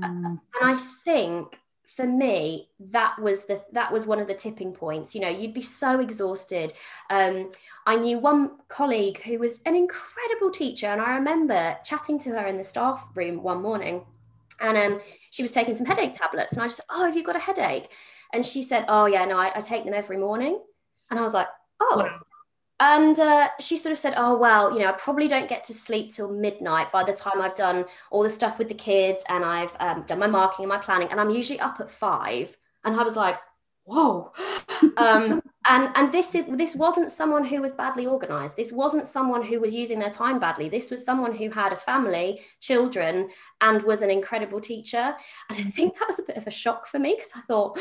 And 0.02 0.38
i 0.62 0.74
think 1.04 1.56
for 1.96 2.06
me 2.06 2.70
that 2.80 3.18
was 3.20 3.44
the 3.44 3.62
that 3.72 3.92
was 3.92 4.06
one 4.06 4.18
of 4.18 4.26
the 4.26 4.34
tipping 4.34 4.72
points. 4.72 5.14
You 5.14 5.20
know 5.20 5.28
you'd 5.28 5.54
be 5.54 5.62
so 5.62 6.00
exhausted. 6.00 6.72
Um, 7.10 7.52
i 7.86 7.96
knew 7.96 8.18
one 8.18 8.58
colleague 8.68 9.22
who 9.22 9.38
was 9.38 9.60
an 9.66 9.76
incredible 9.76 10.50
teacher 10.50 10.86
and 10.86 11.00
i 11.00 11.14
remember 11.14 11.76
chatting 11.84 12.18
to 12.20 12.30
her 12.30 12.46
in 12.46 12.56
the 12.56 12.64
staff 12.64 13.04
room 13.14 13.42
one 13.42 13.62
morning. 13.62 14.04
And 14.60 14.78
um, 14.78 15.00
she 15.30 15.42
was 15.42 15.50
taking 15.50 15.74
some 15.74 15.86
headache 15.86 16.14
tablets 16.14 16.52
and 16.52 16.62
i 16.62 16.66
just 16.66 16.80
oh 16.88 17.04
have 17.04 17.16
you 17.16 17.24
got 17.24 17.36
a 17.36 17.40
headache 17.40 17.90
and 18.34 18.44
she 18.44 18.62
said 18.62 18.84
oh 18.88 19.06
yeah 19.06 19.24
no 19.24 19.38
i, 19.38 19.52
I 19.54 19.60
take 19.60 19.84
them 19.84 19.94
every 19.94 20.16
morning 20.16 20.60
and 21.10 21.18
i 21.18 21.22
was 21.22 21.34
like 21.34 21.48
oh 21.80 21.98
wow. 21.98 22.20
And 22.80 23.18
uh, 23.20 23.50
she 23.60 23.76
sort 23.76 23.92
of 23.92 23.98
said, 23.98 24.14
Oh, 24.16 24.36
well, 24.36 24.72
you 24.72 24.80
know, 24.80 24.88
I 24.88 24.92
probably 24.92 25.28
don't 25.28 25.48
get 25.48 25.62
to 25.64 25.72
sleep 25.72 26.12
till 26.12 26.30
midnight 26.30 26.90
by 26.90 27.04
the 27.04 27.12
time 27.12 27.40
I've 27.40 27.54
done 27.54 27.84
all 28.10 28.22
the 28.22 28.28
stuff 28.28 28.58
with 28.58 28.68
the 28.68 28.74
kids 28.74 29.22
and 29.28 29.44
I've 29.44 29.72
um, 29.78 30.02
done 30.06 30.18
my 30.18 30.26
marking 30.26 30.64
and 30.64 30.70
my 30.70 30.78
planning. 30.78 31.08
And 31.10 31.20
I'm 31.20 31.30
usually 31.30 31.60
up 31.60 31.78
at 31.80 31.88
five. 31.88 32.56
And 32.84 32.98
I 32.98 33.04
was 33.04 33.14
like, 33.14 33.36
Whoa. 33.84 34.32
um, 34.96 35.42
and 35.66 35.90
and 35.94 36.10
this 36.10 36.34
is, 36.34 36.44
this 36.56 36.74
wasn't 36.74 37.12
someone 37.12 37.44
who 37.44 37.60
was 37.60 37.72
badly 37.72 38.06
organized. 38.06 38.56
This 38.56 38.72
wasn't 38.72 39.06
someone 39.06 39.42
who 39.42 39.60
was 39.60 39.72
using 39.72 39.98
their 39.98 40.10
time 40.10 40.40
badly. 40.40 40.68
This 40.68 40.90
was 40.90 41.04
someone 41.04 41.34
who 41.34 41.50
had 41.50 41.72
a 41.72 41.76
family, 41.76 42.40
children, 42.60 43.28
and 43.60 43.82
was 43.82 44.02
an 44.02 44.10
incredible 44.10 44.60
teacher. 44.60 45.14
And 45.48 45.58
I 45.58 45.62
think 45.62 45.98
that 45.98 46.08
was 46.08 46.18
a 46.18 46.22
bit 46.24 46.38
of 46.38 46.46
a 46.46 46.50
shock 46.50 46.86
for 46.86 46.98
me 46.98 47.14
because 47.16 47.32
I 47.36 47.40
thought, 47.42 47.78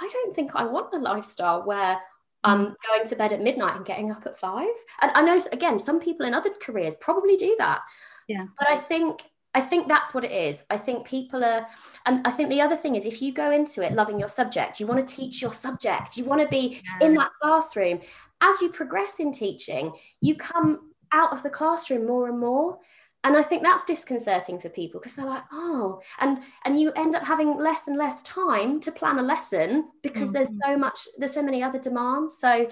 I 0.00 0.08
don't 0.12 0.34
think 0.34 0.52
I 0.54 0.64
want 0.64 0.94
a 0.94 0.98
lifestyle 0.98 1.64
where 1.64 1.94
hmm. 1.94 2.00
I'm 2.44 2.76
going 2.86 3.06
to 3.06 3.16
bed 3.16 3.32
at 3.32 3.42
midnight 3.42 3.76
and 3.76 3.86
getting 3.86 4.10
up 4.10 4.26
at 4.26 4.38
five. 4.38 4.68
And 5.00 5.10
I 5.14 5.22
know, 5.22 5.40
again, 5.52 5.78
some 5.78 6.00
people 6.00 6.26
in 6.26 6.34
other 6.34 6.50
careers 6.60 6.94
probably 7.00 7.36
do 7.36 7.56
that. 7.58 7.80
Yeah. 8.28 8.46
But 8.58 8.68
I 8.68 8.76
think 8.76 9.22
I 9.54 9.60
think 9.62 9.88
that's 9.88 10.12
what 10.12 10.24
it 10.24 10.30
is. 10.30 10.62
I 10.70 10.76
think 10.76 11.06
people 11.06 11.42
are, 11.42 11.66
and 12.06 12.24
I 12.26 12.30
think 12.30 12.50
the 12.50 12.60
other 12.60 12.76
thing 12.76 12.94
is 12.94 13.06
if 13.06 13.22
you 13.22 13.32
go 13.32 13.50
into 13.50 13.84
it 13.84 13.92
loving 13.92 14.18
your 14.18 14.28
subject, 14.28 14.78
you 14.78 14.86
want 14.86 15.06
to 15.06 15.14
teach 15.16 15.40
your 15.40 15.52
subject, 15.52 16.16
you 16.16 16.24
want 16.24 16.42
to 16.42 16.48
be 16.48 16.82
yeah. 17.00 17.06
in 17.06 17.14
that 17.14 17.30
classroom. 17.42 18.00
As 18.40 18.60
you 18.60 18.68
progress 18.68 19.18
in 19.18 19.32
teaching, 19.32 19.92
you 20.20 20.36
come 20.36 20.92
out 21.12 21.32
of 21.32 21.42
the 21.42 21.50
classroom 21.50 22.06
more 22.06 22.28
and 22.28 22.38
more 22.38 22.78
and 23.24 23.36
i 23.36 23.42
think 23.42 23.62
that's 23.62 23.84
disconcerting 23.84 24.58
for 24.58 24.68
people 24.68 25.00
because 25.00 25.14
they're 25.14 25.26
like 25.26 25.44
oh 25.52 26.00
and 26.20 26.40
and 26.64 26.80
you 26.80 26.92
end 26.92 27.14
up 27.14 27.24
having 27.24 27.58
less 27.58 27.88
and 27.88 27.96
less 27.96 28.22
time 28.22 28.80
to 28.80 28.92
plan 28.92 29.18
a 29.18 29.22
lesson 29.22 29.88
because 30.02 30.28
mm-hmm. 30.28 30.32
there's 30.34 30.48
so 30.64 30.76
much 30.76 31.08
there's 31.18 31.34
so 31.34 31.42
many 31.42 31.62
other 31.62 31.78
demands. 31.78 32.36
So 32.38 32.68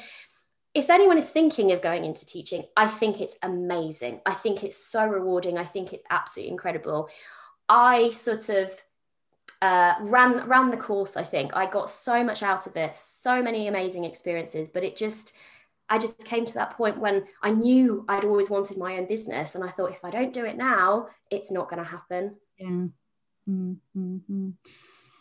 if 0.74 0.90
anyone 0.90 1.16
is 1.16 1.28
thinking 1.28 1.72
of 1.72 1.82
going 1.82 2.04
into 2.04 2.26
teaching 2.26 2.64
i 2.76 2.87
think 2.87 3.20
it's 3.20 3.37
amazing. 3.42 4.20
I 4.26 4.35
think 4.35 4.62
it's 4.62 4.76
so 4.76 5.06
rewarding. 5.06 5.59
I 5.59 5.64
think 5.64 5.92
it's 5.92 6.04
absolutely 6.11 6.52
incredible. 6.52 7.09
I 7.68 8.11
sort 8.11 8.48
of 8.48 8.70
uh, 9.62 9.94
ran 10.00 10.46
ran 10.48 10.70
the 10.70 10.76
course 10.76 11.16
i 11.16 11.22
think. 11.22 11.56
I 11.56 11.66
got 11.66 11.90
so 11.90 12.22
much 12.22 12.42
out 12.42 12.66
of 12.66 12.76
it 12.76 12.94
so 12.96 13.42
many 13.42 13.68
amazing 13.68 14.04
experiences 14.04 14.68
but 14.72 14.85
it 14.85 14.96
just 14.96 15.35
I 15.88 15.99
just 15.99 16.25
came 16.25 16.44
to 16.44 16.55
that 16.55 16.77
point 16.77 16.99
when 16.99 17.25
I 17.42 17.51
knew 17.51 18.05
I'd 18.09 18.25
always 18.25 18.51
wanted 18.51 18.77
my 18.77 18.96
own 18.96 19.07
business. 19.07 19.55
And 19.55 19.62
I 19.62 19.68
thought, 19.68 19.92
if 19.92 20.05
I 20.05 20.11
don't 20.11 20.33
do 20.33 20.44
it 20.44 20.57
now, 20.57 21.09
it's 21.31 21.51
not 21.51 21.70
going 21.70 21.83
to 21.83 21.88
happen. 21.88 22.37
Yeah. 22.59 22.87
Mm-hmm. 23.49 24.51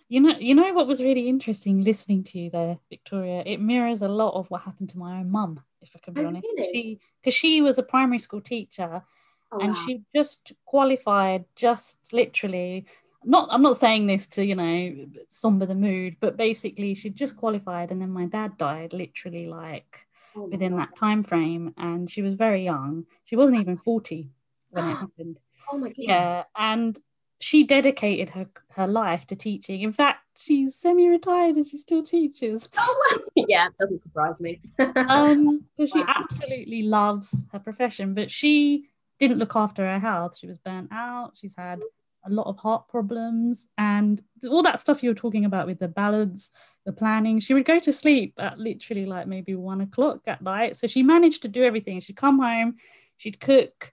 You 0.08 0.22
know, 0.22 0.38
you 0.38 0.54
know 0.54 0.72
what 0.74 0.88
was 0.88 1.02
really 1.02 1.28
interesting 1.28 1.82
listening 1.82 2.24
to 2.26 2.40
you 2.40 2.50
there, 2.50 2.78
Victoria. 2.90 3.44
It 3.46 3.60
mirrors 3.60 4.02
a 4.02 4.08
lot 4.08 4.38
of 4.38 4.50
what 4.50 4.62
happened 4.62 4.90
to 4.90 5.00
my 5.00 5.20
own 5.20 5.32
mum, 5.32 5.62
if 5.82 5.90
I 5.96 6.00
can 6.00 6.14
be 6.14 6.22
oh, 6.22 6.28
honest. 6.28 6.48
Really? 6.56 6.72
She, 6.72 7.00
because 7.22 7.34
she 7.34 7.62
was 7.62 7.80
a 7.80 7.84
primary 7.84 8.20
school 8.20 8.42
teacher, 8.42 9.04
oh, 9.52 9.60
and 9.60 9.70
wow. 9.70 9.84
she 9.86 10.02
just 10.16 10.54
qualified, 10.66 11.46
just 11.56 11.98
literally. 12.12 12.86
Not, 13.28 13.50
I'm 13.52 13.64
not 13.64 13.78
saying 13.78 14.06
this 14.06 14.28
to 14.28 14.46
you 14.46 14.54
know 14.54 15.08
somber 15.30 15.66
the 15.66 15.74
mood, 15.74 16.18
but 16.20 16.38
basically 16.38 16.94
she 16.94 17.10
just 17.10 17.36
qualified, 17.36 17.92
and 17.92 18.00
then 18.00 18.12
my 18.12 18.26
dad 18.26 18.60
died, 18.60 18.94
literally 18.94 19.48
like 19.48 20.05
oh 20.36 20.48
within 20.48 20.76
that 20.78 20.96
time 20.96 21.24
frame 21.24 21.74
and 21.78 22.10
she 22.10 22.22
was 22.22 22.36
very 22.36 22.64
young. 22.64 23.06
She 23.24 23.36
wasn't 23.36 23.60
even 23.60 23.78
40 23.78 24.30
when 24.70 24.90
it 24.90 24.96
happened. 24.96 25.40
Oh 25.72 25.78
my 25.78 25.90
god 25.90 25.96
yeah 25.98 26.44
and 26.58 27.00
she 27.40 27.66
dedicated 27.66 28.30
her 28.32 28.48
her 28.70 28.88
life 28.88 29.28
to 29.28 29.36
teaching. 29.36 29.82
In 29.82 29.94
fact 29.94 30.20
she's 30.38 30.76
semi-retired 30.76 31.56
and 31.56 31.68
she 31.68 31.78
still 31.78 32.04
teaches. 32.04 32.70
Oh 32.78 33.20
yeah 33.36 33.68
doesn't 33.78 34.02
surprise 34.02 34.40
me. 34.40 34.62
Um 34.80 35.66
because 35.78 35.94
wow. 35.96 36.02
she 36.02 36.04
absolutely 36.08 36.84
loves 36.84 37.44
her 37.52 37.60
profession 37.60 38.14
but 38.14 38.32
she 38.32 38.90
didn't 39.20 39.38
look 39.38 39.56
after 39.56 39.84
her 39.84 40.00
health. 40.00 40.38
She 40.38 40.48
was 40.48 40.58
burnt 40.58 40.90
out. 40.92 41.32
She's 41.36 41.56
had 41.58 41.80
a 42.26 42.30
lot 42.30 42.48
of 42.48 42.58
heart 42.58 42.88
problems. 42.88 43.68
And 43.78 44.22
all 44.50 44.64
that 44.64 44.80
stuff 44.80 45.04
you 45.04 45.10
were 45.10 45.16
talking 45.16 45.46
about 45.46 45.68
with 45.68 45.80
the 45.80 45.88
balance, 45.88 46.52
the 46.86 46.94
planning. 46.94 47.40
She 47.40 47.54
would 47.54 47.66
go 47.66 47.80
to 47.80 47.92
sleep 47.92 48.34
at 48.38 48.60
literally 48.60 49.06
like 49.06 49.28
maybe 49.28 49.56
one 49.56 49.82
o'clock 49.82 50.22
at 50.28 50.42
night. 50.42 50.78
So 50.78 50.88
she 50.88 51.04
managed 51.04 51.42
to 51.42 51.48
do 51.48 51.64
everything. 51.64 52.00
She'd 52.00 52.16
come 52.16 52.40
home, 52.40 52.76
she'd 53.18 53.40
cook, 53.40 53.92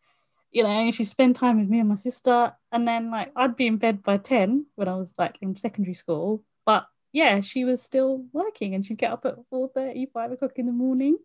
you 0.50 0.62
know, 0.62 0.90
she'd 0.90 1.04
spend 1.06 1.36
time 1.36 1.58
with 1.58 1.68
me 1.68 1.80
and 1.80 1.88
my 1.88 1.94
sister. 1.94 2.52
And 2.70 2.86
then 2.86 3.10
like 3.10 3.32
I'd 3.34 3.56
be 3.56 3.66
in 3.66 3.78
bed 3.78 4.02
by 4.02 4.18
10 4.18 4.66
when 4.74 4.88
I 4.88 4.96
was 4.96 5.14
like 5.18 5.36
in 5.40 5.56
secondary 5.56 5.94
school. 5.94 6.44
But 6.64 6.86
yeah, 7.12 7.40
she 7.40 7.64
was 7.64 7.82
still 7.82 8.24
working 8.32 8.74
and 8.74 8.84
she'd 8.84 8.98
get 8.98 9.12
up 9.12 9.24
at 9.24 9.36
4 9.50 9.68
30, 9.74 10.06
5 10.12 10.32
o'clock 10.32 10.52
in 10.56 10.66
the 10.66 10.72
morning 10.72 11.16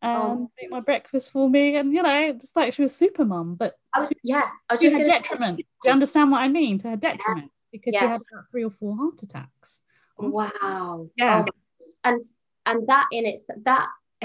and 0.00 0.22
oh. 0.22 0.50
make 0.60 0.70
my 0.70 0.80
breakfast 0.80 1.30
for 1.30 1.48
me. 1.48 1.76
And 1.76 1.92
you 1.92 2.02
know, 2.02 2.28
it's 2.28 2.54
like 2.54 2.74
she 2.74 2.82
was 2.82 2.94
super 2.94 3.24
mum, 3.24 3.54
but 3.54 3.74
was, 3.96 4.10
yeah, 4.22 4.48
I 4.68 4.74
was 4.74 4.82
just 4.82 4.96
her 4.96 5.04
detriment. 5.04 5.56
Do 5.56 5.64
you 5.84 5.90
understand 5.90 6.30
what 6.30 6.40
I 6.40 6.48
mean? 6.48 6.78
To 6.78 6.90
her 6.90 6.96
detriment, 6.96 7.50
yeah. 7.50 7.68
because 7.72 7.94
yeah. 7.94 8.00
she 8.00 8.06
had 8.06 8.20
about 8.20 8.50
three 8.50 8.64
or 8.64 8.70
four 8.70 8.96
heart 8.96 9.22
attacks. 9.22 9.82
Wow. 10.18 11.08
Yeah. 11.16 11.44
Oh, 11.46 11.52
and 12.04 12.24
and 12.66 12.86
that 12.88 13.06
in 13.12 13.26
its 13.26 13.46
that 13.64 13.86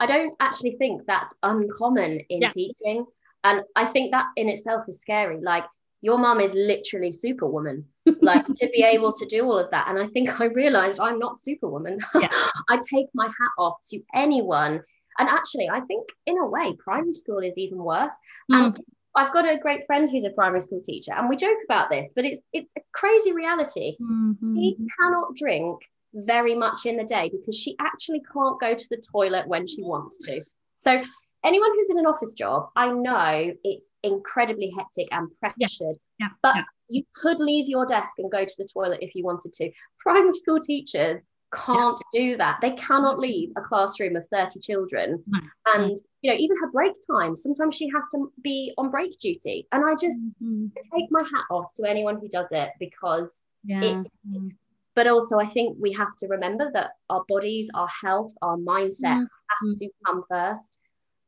I 0.00 0.06
don't 0.06 0.34
actually 0.40 0.76
think 0.76 1.02
that's 1.06 1.34
uncommon 1.42 2.20
in 2.28 2.42
yeah. 2.42 2.50
teaching. 2.50 3.06
And 3.44 3.62
I 3.76 3.84
think 3.84 4.12
that 4.12 4.26
in 4.36 4.48
itself 4.48 4.84
is 4.88 5.00
scary. 5.00 5.40
Like 5.40 5.64
your 6.00 6.18
mum 6.18 6.40
is 6.40 6.52
literally 6.54 7.12
superwoman 7.12 7.84
like 8.20 8.46
to 8.46 8.68
be 8.74 8.82
able 8.82 9.10
to 9.10 9.24
do 9.24 9.42
all 9.44 9.58
of 9.58 9.70
that 9.70 9.88
and 9.88 9.98
i 9.98 10.06
think 10.08 10.38
i 10.38 10.44
realized 10.44 11.00
i'm 11.00 11.18
not 11.18 11.40
superwoman 11.40 11.98
yeah. 12.20 12.28
i 12.68 12.78
take 12.92 13.06
my 13.14 13.24
hat 13.24 13.52
off 13.56 13.78
to 13.88 13.98
anyone 14.14 14.82
and 15.18 15.28
actually, 15.28 15.68
I 15.68 15.80
think 15.80 16.08
in 16.26 16.38
a 16.38 16.46
way, 16.46 16.74
primary 16.78 17.14
school 17.14 17.38
is 17.38 17.56
even 17.56 17.78
worse. 17.78 18.12
Mm. 18.50 18.66
And 18.66 18.80
I've 19.16 19.32
got 19.32 19.48
a 19.48 19.58
great 19.58 19.86
friend 19.86 20.08
who's 20.10 20.24
a 20.24 20.30
primary 20.30 20.60
school 20.60 20.82
teacher, 20.84 21.12
and 21.12 21.28
we 21.28 21.36
joke 21.36 21.58
about 21.64 21.90
this, 21.90 22.10
but 22.14 22.24
it's 22.24 22.40
it's 22.52 22.72
a 22.76 22.80
crazy 22.92 23.32
reality. 23.32 23.96
Mm-hmm. 24.00 24.56
He 24.56 24.76
cannot 24.98 25.36
drink 25.36 25.82
very 26.14 26.54
much 26.54 26.86
in 26.86 26.96
the 26.96 27.04
day 27.04 27.28
because 27.28 27.58
she 27.58 27.76
actually 27.80 28.22
can't 28.32 28.60
go 28.60 28.74
to 28.74 28.86
the 28.90 29.02
toilet 29.12 29.46
when 29.46 29.66
she 29.66 29.82
wants 29.82 30.18
to. 30.18 30.42
So 30.76 31.02
anyone 31.44 31.70
who's 31.74 31.90
in 31.90 31.98
an 31.98 32.06
office 32.06 32.34
job, 32.34 32.68
I 32.76 32.90
know 32.90 33.52
it's 33.62 33.90
incredibly 34.02 34.70
hectic 34.70 35.08
and 35.12 35.28
pressured. 35.40 35.96
Yeah. 36.18 36.26
yeah. 36.26 36.28
But 36.42 36.56
yeah. 36.56 36.62
you 36.88 37.04
could 37.14 37.38
leave 37.38 37.68
your 37.68 37.86
desk 37.86 38.12
and 38.18 38.30
go 38.30 38.44
to 38.44 38.54
the 38.58 38.68
toilet 38.72 38.98
if 39.02 39.14
you 39.14 39.24
wanted 39.24 39.52
to. 39.54 39.70
Primary 40.00 40.34
school 40.34 40.60
teachers 40.60 41.20
can't 41.54 42.00
yeah. 42.12 42.20
do 42.20 42.36
that. 42.38 42.58
They 42.60 42.72
cannot 42.72 43.18
leave 43.18 43.50
a 43.56 43.60
classroom 43.60 44.16
of 44.16 44.26
30 44.28 44.60
children. 44.60 45.22
No. 45.26 45.40
And, 45.74 45.98
you 46.22 46.30
know, 46.30 46.36
even 46.36 46.56
her 46.60 46.70
break 46.70 46.94
time, 47.10 47.36
sometimes 47.36 47.76
she 47.76 47.88
has 47.94 48.04
to 48.14 48.32
be 48.42 48.72
on 48.78 48.90
break 48.90 49.18
duty. 49.18 49.66
And 49.72 49.84
I 49.84 49.92
just 49.92 50.20
mm-hmm. 50.20 50.66
take 50.94 51.10
my 51.10 51.22
hat 51.22 51.44
off 51.50 51.72
to 51.74 51.88
anyone 51.88 52.18
who 52.18 52.28
does 52.28 52.48
it 52.50 52.70
because 52.78 53.42
yeah. 53.64 53.82
It, 53.82 54.10
mm. 54.28 54.50
but 54.94 55.06
also 55.06 55.38
I 55.38 55.46
think 55.46 55.76
we 55.80 55.92
have 55.92 56.14
to 56.18 56.28
remember 56.28 56.70
that 56.72 56.92
our 57.08 57.24
bodies, 57.28 57.70
our 57.74 57.88
health, 57.88 58.32
our 58.42 58.56
mindset 58.56 59.16
mm. 59.16 59.26
have 59.26 59.78
to 59.78 59.88
come 60.06 60.24
first. 60.28 60.78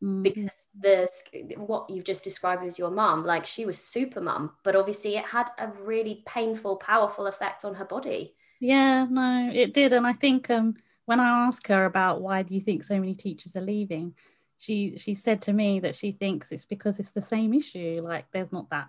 Mm. 0.02 0.22
Because 0.22 0.68
the 0.78 1.08
what 1.56 1.88
you've 1.88 2.04
just 2.04 2.22
described 2.22 2.64
as 2.64 2.78
your 2.78 2.90
mum, 2.90 3.24
like 3.24 3.46
she 3.46 3.64
was 3.64 3.78
super 3.78 4.20
mum, 4.20 4.52
but 4.62 4.76
obviously 4.76 5.16
it 5.16 5.24
had 5.24 5.50
a 5.58 5.68
really 5.68 6.22
painful, 6.26 6.76
powerful 6.76 7.26
effect 7.26 7.64
on 7.64 7.74
her 7.76 7.84
body. 7.86 8.34
Yeah, 8.60 9.06
no, 9.10 9.50
it 9.52 9.74
did. 9.74 9.92
And 9.92 10.06
I 10.06 10.12
think 10.12 10.50
um, 10.50 10.74
when 11.04 11.20
I 11.20 11.46
asked 11.46 11.66
her 11.68 11.84
about 11.84 12.22
why 12.22 12.42
do 12.42 12.54
you 12.54 12.60
think 12.60 12.84
so 12.84 12.98
many 12.98 13.14
teachers 13.14 13.56
are 13.56 13.60
leaving, 13.60 14.14
she 14.58 14.96
she 14.96 15.14
said 15.14 15.42
to 15.42 15.52
me 15.52 15.80
that 15.80 15.94
she 15.94 16.12
thinks 16.12 16.52
it's 16.52 16.64
because 16.64 16.98
it's 16.98 17.10
the 17.10 17.22
same 17.22 17.52
issue. 17.52 18.00
Like 18.02 18.26
there's 18.32 18.52
not 18.52 18.70
that 18.70 18.88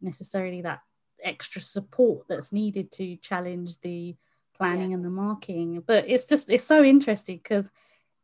necessarily 0.00 0.62
that 0.62 0.80
extra 1.22 1.60
support 1.60 2.26
that's 2.28 2.52
needed 2.52 2.92
to 2.92 3.16
challenge 3.16 3.80
the 3.80 4.14
planning 4.56 4.90
yeah. 4.90 4.96
and 4.96 5.04
the 5.04 5.10
marking. 5.10 5.82
But 5.86 6.08
it's 6.08 6.26
just 6.26 6.50
it's 6.50 6.64
so 6.64 6.84
interesting 6.84 7.38
because 7.38 7.70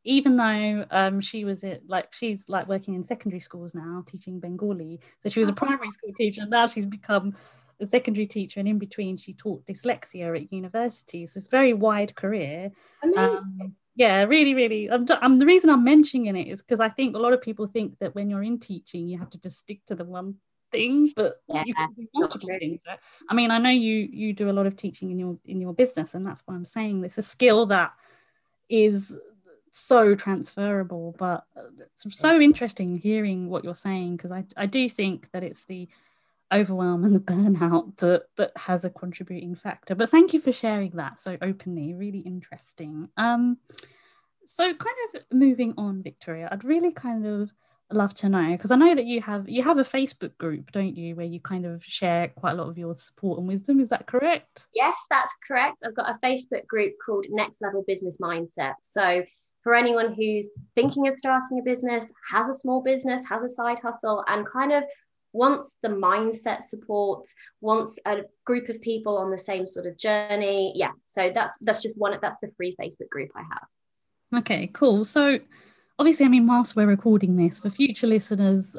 even 0.04 0.36
though 0.36 0.84
um, 0.90 1.20
she 1.20 1.44
was 1.44 1.64
it 1.64 1.82
like 1.88 2.12
she's 2.12 2.48
like 2.48 2.68
working 2.68 2.94
in 2.94 3.02
secondary 3.02 3.40
schools 3.40 3.74
now 3.74 4.04
teaching 4.06 4.38
bengali 4.38 5.00
so 5.22 5.28
she 5.30 5.40
was 5.40 5.48
a 5.48 5.52
oh, 5.52 5.54
primary 5.54 5.90
school 5.90 6.12
teacher 6.16 6.42
and 6.42 6.50
now 6.50 6.66
she's 6.66 6.86
become 6.86 7.34
a 7.80 7.86
secondary 7.86 8.26
teacher, 8.26 8.60
and 8.60 8.68
in 8.68 8.78
between, 8.78 9.16
she 9.16 9.32
taught 9.32 9.66
dyslexia 9.66 10.40
at 10.40 10.52
university. 10.52 11.26
So 11.26 11.38
it's 11.38 11.46
a 11.46 11.50
very 11.50 11.72
wide 11.72 12.14
career. 12.14 12.72
Um, 13.16 13.74
yeah, 13.96 14.24
really, 14.24 14.54
really. 14.54 14.90
I'm, 14.90 15.06
I'm, 15.22 15.38
the 15.38 15.46
reason 15.46 15.70
I'm 15.70 15.84
mentioning 15.84 16.34
it 16.34 16.48
is 16.48 16.62
because 16.62 16.80
I 16.80 16.88
think 16.88 17.14
a 17.14 17.20
lot 17.20 17.32
of 17.32 17.42
people 17.42 17.66
think 17.66 17.98
that 18.00 18.14
when 18.14 18.30
you're 18.30 18.42
in 18.42 18.58
teaching, 18.58 19.08
you 19.08 19.18
have 19.18 19.30
to 19.30 19.40
just 19.40 19.58
stick 19.58 19.84
to 19.86 19.94
the 19.94 20.04
one 20.04 20.36
thing, 20.72 21.12
but 21.14 21.42
yeah, 21.48 21.62
you 21.64 21.74
can 21.74 21.92
do 21.96 22.06
multiple 22.14 22.48
things. 22.58 22.80
I 23.28 23.34
mean, 23.34 23.50
I 23.50 23.58
know 23.58 23.70
you 23.70 24.08
you 24.10 24.32
do 24.32 24.50
a 24.50 24.52
lot 24.52 24.66
of 24.66 24.76
teaching 24.76 25.10
in 25.10 25.18
your 25.18 25.38
in 25.44 25.60
your 25.60 25.74
business, 25.74 26.14
and 26.14 26.26
that's 26.26 26.42
why 26.44 26.54
I'm 26.54 26.64
saying 26.64 27.04
it's 27.04 27.18
a 27.18 27.22
skill 27.22 27.66
that 27.66 27.92
is 28.68 29.16
so 29.76 30.14
transferable 30.14 31.16
but 31.18 31.44
it's 31.80 32.16
so 32.16 32.40
interesting 32.40 32.96
hearing 32.96 33.48
what 33.50 33.64
you're 33.64 33.74
saying 33.74 34.16
because 34.16 34.30
I, 34.30 34.44
I 34.56 34.66
do 34.66 34.88
think 34.88 35.28
that 35.32 35.42
it's 35.42 35.64
the 35.64 35.88
overwhelm 36.52 37.04
and 37.04 37.14
the 37.14 37.20
burnout 37.20 37.96
that 37.98 38.24
that 38.36 38.52
has 38.56 38.84
a 38.84 38.90
contributing 38.90 39.54
factor. 39.54 39.94
But 39.94 40.10
thank 40.10 40.32
you 40.34 40.40
for 40.40 40.52
sharing 40.52 40.92
that 40.92 41.20
so 41.20 41.36
openly 41.40 41.94
really 41.94 42.20
interesting. 42.20 43.08
Um 43.16 43.58
so 44.46 44.64
kind 44.74 44.96
of 45.14 45.22
moving 45.32 45.74
on 45.78 46.02
victoria 46.02 46.48
i'd 46.52 46.64
really 46.64 46.92
kind 46.92 47.26
of 47.26 47.52
love 47.90 48.14
to 48.14 48.28
know 48.28 48.50
because 48.50 48.70
i 48.70 48.76
know 48.76 48.94
that 48.94 49.04
you 49.04 49.20
have 49.20 49.48
you 49.48 49.62
have 49.62 49.78
a 49.78 49.84
facebook 49.84 50.36
group 50.38 50.72
don't 50.72 50.96
you 50.96 51.14
where 51.14 51.26
you 51.26 51.38
kind 51.38 51.64
of 51.66 51.84
share 51.84 52.28
quite 52.28 52.52
a 52.52 52.54
lot 52.54 52.68
of 52.68 52.78
your 52.78 52.94
support 52.94 53.38
and 53.38 53.46
wisdom 53.46 53.78
is 53.78 53.88
that 53.90 54.06
correct? 54.06 54.66
Yes 54.74 54.96
that's 55.10 55.32
correct. 55.46 55.82
I've 55.84 55.94
got 55.94 56.10
a 56.10 56.18
facebook 56.26 56.66
group 56.66 56.94
called 57.04 57.26
next 57.30 57.60
level 57.60 57.84
business 57.86 58.18
mindset. 58.20 58.74
So 58.80 59.22
for 59.62 59.74
anyone 59.74 60.14
who's 60.14 60.50
thinking 60.74 61.06
of 61.08 61.14
starting 61.14 61.58
a 61.58 61.62
business 61.62 62.10
has 62.30 62.48
a 62.48 62.54
small 62.54 62.82
business 62.82 63.22
has 63.28 63.42
a 63.42 63.48
side 63.48 63.78
hustle 63.80 64.24
and 64.28 64.46
kind 64.46 64.72
of 64.72 64.84
wants 65.34 65.76
the 65.82 65.88
mindset 65.88 66.62
support 66.62 67.26
once 67.60 67.98
a 68.06 68.22
group 68.46 68.68
of 68.68 68.80
people 68.80 69.18
on 69.18 69.30
the 69.30 69.38
same 69.38 69.66
sort 69.66 69.84
of 69.84 69.98
journey 69.98 70.72
yeah. 70.74 70.92
So 71.06 71.30
that's 71.34 71.58
that's 71.60 71.82
just 71.82 71.98
one 71.98 72.16
that's 72.22 72.38
the 72.38 72.50
free 72.56 72.74
facebook 72.80 73.10
group 73.10 73.30
i 73.36 73.42
have. 73.42 74.42
Okay 74.42 74.68
cool. 74.68 75.04
So 75.04 75.38
obviously 75.98 76.26
i 76.26 76.28
mean 76.28 76.46
whilst 76.46 76.74
we're 76.74 76.86
recording 76.86 77.36
this 77.36 77.60
for 77.60 77.70
future 77.70 78.08
listeners 78.08 78.76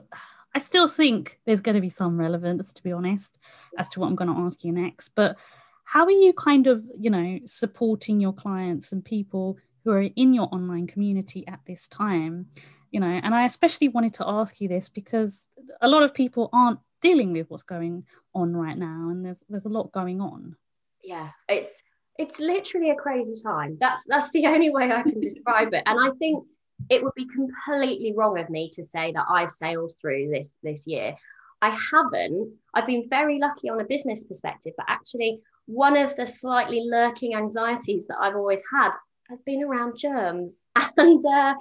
i 0.54 0.60
still 0.60 0.90
think 0.90 1.40
there's 1.46 1.62
going 1.62 1.76
to 1.76 1.80
be 1.80 1.88
some 1.88 2.18
relevance 2.18 2.74
to 2.74 2.84
be 2.84 2.92
honest 2.92 3.40
as 3.78 3.88
to 3.88 4.02
what 4.02 4.08
i'm 4.08 4.16
going 4.16 4.34
to 4.34 4.42
ask 4.42 4.64
you 4.64 4.72
next. 4.72 5.10
But 5.10 5.38
how 5.86 6.04
are 6.06 6.12
you 6.12 6.34
kind 6.34 6.68
of 6.68 6.84
you 7.00 7.10
know 7.10 7.40
supporting 7.46 8.20
your 8.20 8.34
clients 8.34 8.92
and 8.92 9.04
people 9.04 9.58
who 9.84 9.92
are 9.92 10.02
in 10.02 10.34
your 10.34 10.50
online 10.52 10.88
community 10.88 11.48
at 11.48 11.60
this 11.68 11.88
time 11.88 12.48
you 12.96 13.02
know 13.02 13.20
and 13.24 13.36
i 13.36 13.46
especially 13.46 13.90
wanted 13.90 14.14
to 14.14 14.26
ask 14.26 14.62
you 14.62 14.70
this 14.70 14.88
because 14.88 15.50
a 15.82 15.88
lot 15.88 16.02
of 16.02 16.14
people 16.14 16.50
aren't 16.54 16.80
dealing 17.02 17.34
with 17.34 17.50
what's 17.50 17.62
going 17.76 18.06
on 18.34 18.56
right 18.56 18.78
now 18.78 19.10
and 19.10 19.26
there's 19.26 19.44
there's 19.50 19.66
a 19.66 19.76
lot 19.78 19.92
going 19.92 20.22
on. 20.22 20.56
Yeah 21.04 21.30
it's 21.50 21.84
it's 22.18 22.40
literally 22.40 22.92
a 22.92 22.96
crazy 22.96 23.36
time. 23.44 23.78
That's 23.82 24.02
that's 24.08 24.32
the 24.32 24.48
only 24.54 24.70
way 24.70 24.92
i 24.94 25.04
can 25.04 25.20
describe 25.20 25.74
it. 25.74 25.84
And 25.86 26.00
i 26.00 26.10
think 26.18 26.48
it 26.90 27.04
would 27.04 27.14
be 27.16 27.28
completely 27.28 28.14
wrong 28.16 28.40
of 28.40 28.50
me 28.50 28.70
to 28.78 28.84
say 28.84 29.12
that 29.12 29.26
i've 29.30 29.52
sailed 29.52 29.92
through 30.00 30.30
this 30.32 30.56
this 30.64 30.88
year. 30.88 31.16
I 31.62 31.70
haven't. 31.92 32.54
I've 32.74 32.88
been 32.88 33.08
very 33.10 33.40
lucky 33.40 33.70
on 33.70 33.82
a 33.82 33.92
business 33.94 34.24
perspective 34.26 34.74
but 34.78 34.88
actually 34.88 35.42
one 35.68 35.98
of 35.98 36.16
the 36.16 36.26
slightly 36.26 36.82
lurking 36.98 37.36
anxieties 37.36 38.08
that 38.08 38.20
i've 38.22 38.36
always 38.36 38.64
had 38.74 38.92
has 39.30 39.40
been 39.46 39.64
around 39.64 39.98
germs. 39.98 40.64
And 40.98 41.24
uh, 41.26 41.56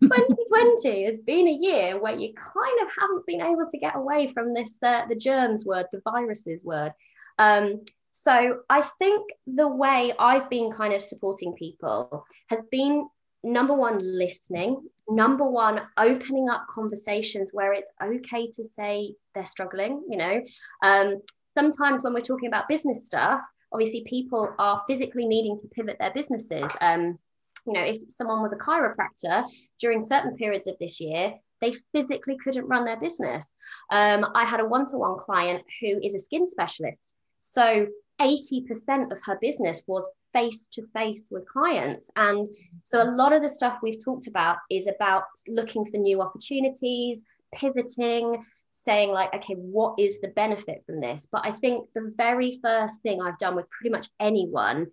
2020 0.00 1.04
has 1.04 1.20
been 1.20 1.48
a 1.48 1.52
year 1.52 2.00
where 2.00 2.16
you 2.16 2.32
kind 2.34 2.80
of 2.82 2.88
haven't 2.98 3.26
been 3.26 3.40
able 3.40 3.66
to 3.70 3.78
get 3.78 3.96
away 3.96 4.28
from 4.28 4.54
this 4.54 4.76
uh, 4.82 5.06
the 5.08 5.14
germs 5.14 5.66
word 5.66 5.86
the 5.92 6.00
viruses 6.04 6.62
word. 6.64 6.92
Um, 7.38 7.82
so 8.10 8.60
i 8.68 8.82
think 8.98 9.30
the 9.46 9.68
way 9.68 10.12
i've 10.18 10.50
been 10.50 10.72
kind 10.72 10.92
of 10.92 11.02
supporting 11.02 11.52
people 11.54 12.26
has 12.48 12.62
been 12.70 13.08
number 13.42 13.72
one 13.74 13.98
listening 14.00 14.82
number 15.08 15.48
one 15.48 15.80
opening 15.96 16.48
up 16.48 16.66
conversations 16.68 17.50
where 17.52 17.72
it's 17.72 17.90
okay 18.02 18.50
to 18.50 18.64
say 18.64 19.14
they're 19.34 19.46
struggling 19.46 20.02
you 20.08 20.16
know. 20.16 20.42
Um, 20.82 21.20
sometimes 21.56 22.02
when 22.02 22.12
we're 22.12 22.20
talking 22.20 22.48
about 22.48 22.68
business 22.68 23.06
stuff 23.06 23.40
obviously 23.72 24.02
people 24.04 24.52
are 24.58 24.82
physically 24.88 25.26
needing 25.26 25.56
to 25.58 25.68
pivot 25.68 25.96
their 25.98 26.12
businesses 26.12 26.70
um, 26.80 27.18
you 27.66 27.72
know, 27.72 27.82
if 27.82 27.98
someone 28.08 28.42
was 28.42 28.52
a 28.52 28.56
chiropractor 28.56 29.44
during 29.78 30.02
certain 30.02 30.36
periods 30.36 30.66
of 30.66 30.76
this 30.78 31.00
year, 31.00 31.34
they 31.60 31.74
physically 31.92 32.36
couldn't 32.42 32.66
run 32.66 32.84
their 32.84 32.98
business. 32.98 33.54
Um, 33.90 34.26
I 34.34 34.44
had 34.44 34.60
a 34.60 34.64
one 34.64 34.86
to 34.86 34.96
one 34.96 35.18
client 35.18 35.62
who 35.80 36.00
is 36.02 36.14
a 36.14 36.18
skin 36.18 36.46
specialist. 36.48 37.14
So 37.40 37.86
80% 38.20 39.12
of 39.12 39.18
her 39.24 39.38
business 39.40 39.82
was 39.86 40.08
face 40.32 40.66
to 40.72 40.86
face 40.92 41.28
with 41.30 41.48
clients. 41.48 42.10
And 42.16 42.48
so 42.82 43.02
a 43.02 43.10
lot 43.10 43.32
of 43.32 43.42
the 43.42 43.48
stuff 43.48 43.78
we've 43.82 44.02
talked 44.02 44.26
about 44.26 44.58
is 44.70 44.86
about 44.86 45.24
looking 45.48 45.84
for 45.90 45.96
new 45.96 46.20
opportunities, 46.20 47.22
pivoting, 47.54 48.44
saying, 48.70 49.10
like, 49.10 49.34
okay, 49.34 49.54
what 49.54 49.98
is 49.98 50.20
the 50.20 50.28
benefit 50.28 50.82
from 50.86 50.98
this? 50.98 51.26
But 51.30 51.44
I 51.44 51.52
think 51.52 51.88
the 51.94 52.12
very 52.16 52.60
first 52.62 53.02
thing 53.02 53.20
I've 53.20 53.38
done 53.38 53.56
with 53.56 53.68
pretty 53.70 53.90
much 53.90 54.08
anyone 54.20 54.88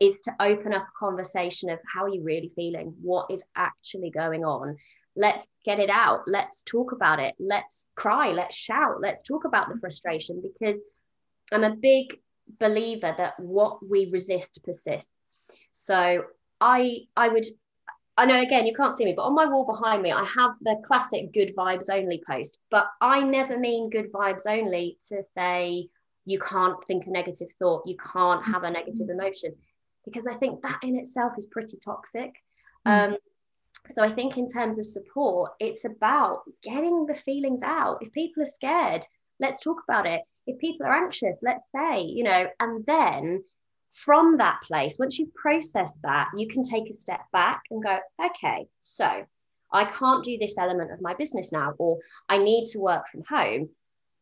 is 0.00 0.20
to 0.22 0.32
open 0.40 0.72
up 0.72 0.82
a 0.82 0.98
conversation 0.98 1.70
of 1.70 1.78
how 1.92 2.04
are 2.04 2.08
you 2.08 2.22
really 2.22 2.50
feeling? 2.54 2.94
What 3.02 3.30
is 3.30 3.42
actually 3.56 4.10
going 4.10 4.44
on? 4.44 4.76
Let's 5.16 5.48
get 5.64 5.80
it 5.80 5.90
out. 5.90 6.20
Let's 6.26 6.62
talk 6.62 6.92
about 6.92 7.18
it. 7.18 7.34
Let's 7.40 7.86
cry. 7.96 8.28
Let's 8.28 8.56
shout. 8.56 9.00
Let's 9.00 9.22
talk 9.22 9.44
about 9.44 9.68
the 9.68 9.78
frustration 9.80 10.40
because 10.40 10.80
I'm 11.50 11.64
a 11.64 11.74
big 11.74 12.16
believer 12.60 13.14
that 13.16 13.38
what 13.40 13.86
we 13.86 14.08
resist 14.12 14.60
persists. 14.64 15.10
So 15.72 16.24
I 16.60 17.00
I 17.16 17.28
would 17.28 17.46
I 18.16 18.26
know 18.26 18.40
again 18.40 18.66
you 18.66 18.74
can't 18.74 18.96
see 18.96 19.04
me, 19.04 19.14
but 19.14 19.22
on 19.22 19.34
my 19.34 19.46
wall 19.46 19.66
behind 19.66 20.02
me, 20.02 20.12
I 20.12 20.24
have 20.24 20.52
the 20.60 20.80
classic 20.86 21.32
good 21.32 21.54
vibes 21.56 21.90
only 21.90 22.22
post. 22.24 22.58
But 22.70 22.86
I 23.00 23.20
never 23.22 23.58
mean 23.58 23.90
good 23.90 24.12
vibes 24.12 24.46
only 24.46 24.98
to 25.08 25.22
say 25.34 25.88
you 26.24 26.38
can't 26.38 26.76
think 26.86 27.06
a 27.06 27.10
negative 27.10 27.48
thought, 27.58 27.84
you 27.86 27.96
can't 27.96 28.44
have 28.44 28.62
a 28.62 28.70
negative 28.70 29.08
mm-hmm. 29.08 29.20
emotion 29.20 29.56
because 30.08 30.26
I 30.26 30.34
think 30.34 30.62
that 30.62 30.80
in 30.82 30.96
itself 30.96 31.32
is 31.36 31.46
pretty 31.46 31.78
toxic. 31.84 32.32
Mm. 32.86 33.12
Um, 33.12 33.16
so 33.90 34.02
I 34.02 34.12
think 34.12 34.36
in 34.36 34.48
terms 34.48 34.78
of 34.78 34.86
support, 34.86 35.52
it's 35.60 35.84
about 35.84 36.42
getting 36.62 37.06
the 37.06 37.14
feelings 37.14 37.62
out. 37.62 37.98
If 38.00 38.12
people 38.12 38.42
are 38.42 38.46
scared, 38.46 39.04
let's 39.40 39.62
talk 39.62 39.78
about 39.88 40.06
it. 40.06 40.22
If 40.46 40.58
people 40.58 40.86
are 40.86 41.04
anxious, 41.04 41.38
let's 41.42 41.68
say, 41.74 42.02
you 42.02 42.24
know, 42.24 42.48
and 42.60 42.84
then 42.86 43.44
from 43.92 44.36
that 44.38 44.60
place, 44.66 44.96
once 44.98 45.18
you've 45.18 45.34
processed 45.34 45.98
that, 46.02 46.28
you 46.36 46.48
can 46.48 46.62
take 46.62 46.90
a 46.90 46.94
step 46.94 47.20
back 47.32 47.62
and 47.70 47.82
go, 47.82 47.98
okay, 48.26 48.66
so 48.80 49.24
I 49.72 49.84
can't 49.84 50.24
do 50.24 50.38
this 50.38 50.58
element 50.58 50.92
of 50.92 51.00
my 51.00 51.14
business 51.14 51.52
now, 51.52 51.74
or 51.78 51.98
I 52.28 52.38
need 52.38 52.66
to 52.68 52.80
work 52.80 53.04
from 53.10 53.24
home. 53.28 53.68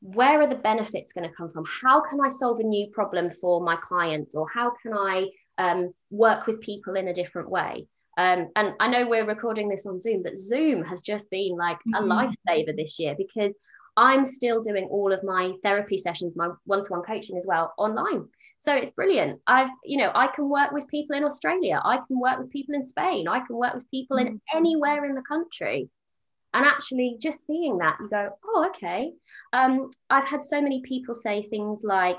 Where 0.01 0.41
are 0.43 0.47
the 0.47 0.57
benefits 0.57 1.13
going 1.13 1.29
to 1.29 1.35
come 1.35 1.51
from? 1.51 1.65
How 1.83 2.01
can 2.01 2.21
I 2.21 2.29
solve 2.29 2.61
a 2.61 2.65
new 2.65 2.89
problem 2.93 3.31
for 3.41 3.61
my 3.61 3.77
clients, 3.77 4.35
or 4.35 4.49
how 4.49 4.73
can 4.83 4.93
I 4.93 5.27
um, 5.59 5.93
work 6.11 6.47
with 6.47 6.61
people 6.61 6.97
in 6.97 7.09
a 7.09 7.15
different 7.15 7.51
way. 7.51 7.87
Um, 8.19 8.49
and 8.57 8.73
I 8.81 8.89
know 8.89 9.07
we're 9.07 9.27
recording 9.27 9.69
this 9.69 9.85
on 9.85 9.99
Zoom, 9.99 10.23
but 10.23 10.39
Zoom 10.39 10.83
has 10.85 11.03
just 11.03 11.31
been 11.31 11.57
like 11.57 11.79
a 11.95 12.01
mm-hmm. 12.01 12.11
lifesaver 12.11 12.75
this 12.75 12.99
year 12.99 13.15
because 13.17 13.55
I'm 13.99 14.25
still 14.25 14.61
doing 14.61 14.89
all 14.91 15.13
of 15.13 15.23
my 15.23 15.53
therapy 15.63 15.97
sessions, 15.97 16.35
my 16.37 16.51
one-to-one 16.65 17.03
coaching 17.03 17.37
as 17.39 17.47
well 17.47 17.75
online. 17.79 18.29
So 18.59 18.75
it's 18.75 18.91
brilliant. 18.91 19.41
I've, 19.47 19.71
you 19.85 19.99
know, 19.99 20.11
I 20.15 20.29
can 20.29 20.49
work 20.49 20.73
with 20.73 20.89
people 20.89 21.17
in 21.17 21.25
Australia. 21.25 21.81
I 21.83 21.99
can 22.07 22.19
work 22.19 22.39
with 22.39 22.51
people 22.51 22.75
in 22.75 22.85
Spain. 22.85 23.29
I 23.29 23.41
can 23.41 23.57
work 23.57 23.75
with 23.75 23.91
people 23.91 24.19
in 24.19 24.27
mm-hmm. 24.27 24.57
anywhere 24.57 25.05
in 25.05 25.15
the 25.15 25.23
country. 25.23 25.91
And 26.55 26.65
actually, 26.65 27.17
just 27.21 27.47
seeing 27.47 27.79
that, 27.79 27.99
you 28.01 28.09
go, 28.09 28.31
oh, 28.45 28.71
okay. 28.71 29.13
Um, 29.53 29.91
I've 30.09 30.25
had 30.25 30.43
so 30.43 30.61
many 30.63 30.81
people 30.81 31.15
say 31.15 31.43
things 31.43 31.83
like, 31.85 32.19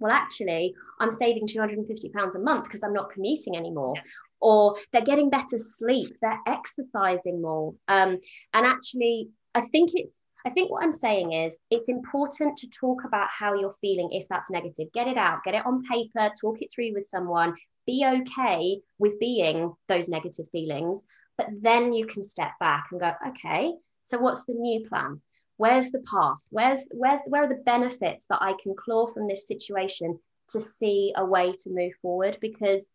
well, 0.00 0.12
actually, 0.12 0.74
I'm 1.00 1.12
saving 1.12 1.46
£250 1.46 2.34
a 2.34 2.38
month 2.38 2.64
because 2.64 2.82
I'm 2.82 2.92
not 2.92 3.10
commuting 3.10 3.56
anymore. 3.56 3.94
Yeah. 3.96 4.02
Or 4.40 4.76
they're 4.92 5.02
getting 5.02 5.30
better 5.30 5.58
sleep, 5.58 6.16
they're 6.22 6.38
exercising 6.46 7.42
more. 7.42 7.74
Um, 7.88 8.18
and 8.54 8.66
actually, 8.66 9.30
I 9.54 9.62
think 9.62 9.90
it's 9.94 10.20
I 10.46 10.50
think 10.50 10.70
what 10.70 10.84
I'm 10.84 10.92
saying 10.92 11.32
is 11.32 11.58
it's 11.70 11.88
important 11.88 12.56
to 12.58 12.70
talk 12.70 13.04
about 13.04 13.28
how 13.30 13.54
you're 13.54 13.74
feeling 13.80 14.10
if 14.12 14.28
that's 14.28 14.50
negative. 14.50 14.86
Get 14.94 15.08
it 15.08 15.18
out, 15.18 15.42
get 15.44 15.54
it 15.54 15.66
on 15.66 15.82
paper, 15.84 16.30
talk 16.40 16.62
it 16.62 16.70
through 16.72 16.94
with 16.94 17.06
someone, 17.06 17.54
be 17.86 18.04
okay 18.06 18.80
with 18.98 19.18
being 19.18 19.74
those 19.88 20.08
negative 20.08 20.46
feelings. 20.52 21.04
But 21.36 21.48
then 21.60 21.92
you 21.92 22.06
can 22.06 22.22
step 22.22 22.52
back 22.60 22.86
and 22.90 23.00
go, 23.00 23.12
okay, 23.28 23.72
so 24.04 24.18
what's 24.18 24.44
the 24.44 24.54
new 24.54 24.88
plan? 24.88 25.20
Where's 25.58 25.90
the 25.90 26.02
path? 26.10 26.38
Where's 26.50 26.80
where's 26.90 27.20
where 27.26 27.44
are 27.44 27.48
the 27.48 27.62
benefits 27.62 28.24
that 28.30 28.40
I 28.40 28.54
can 28.62 28.74
claw 28.74 29.06
from 29.08 29.28
this 29.28 29.46
situation 29.46 30.18
to 30.50 30.60
see 30.60 31.12
a 31.16 31.24
way 31.24 31.52
to 31.52 31.70
move 31.70 31.92
forward? 32.00 32.38
Because 32.40 32.90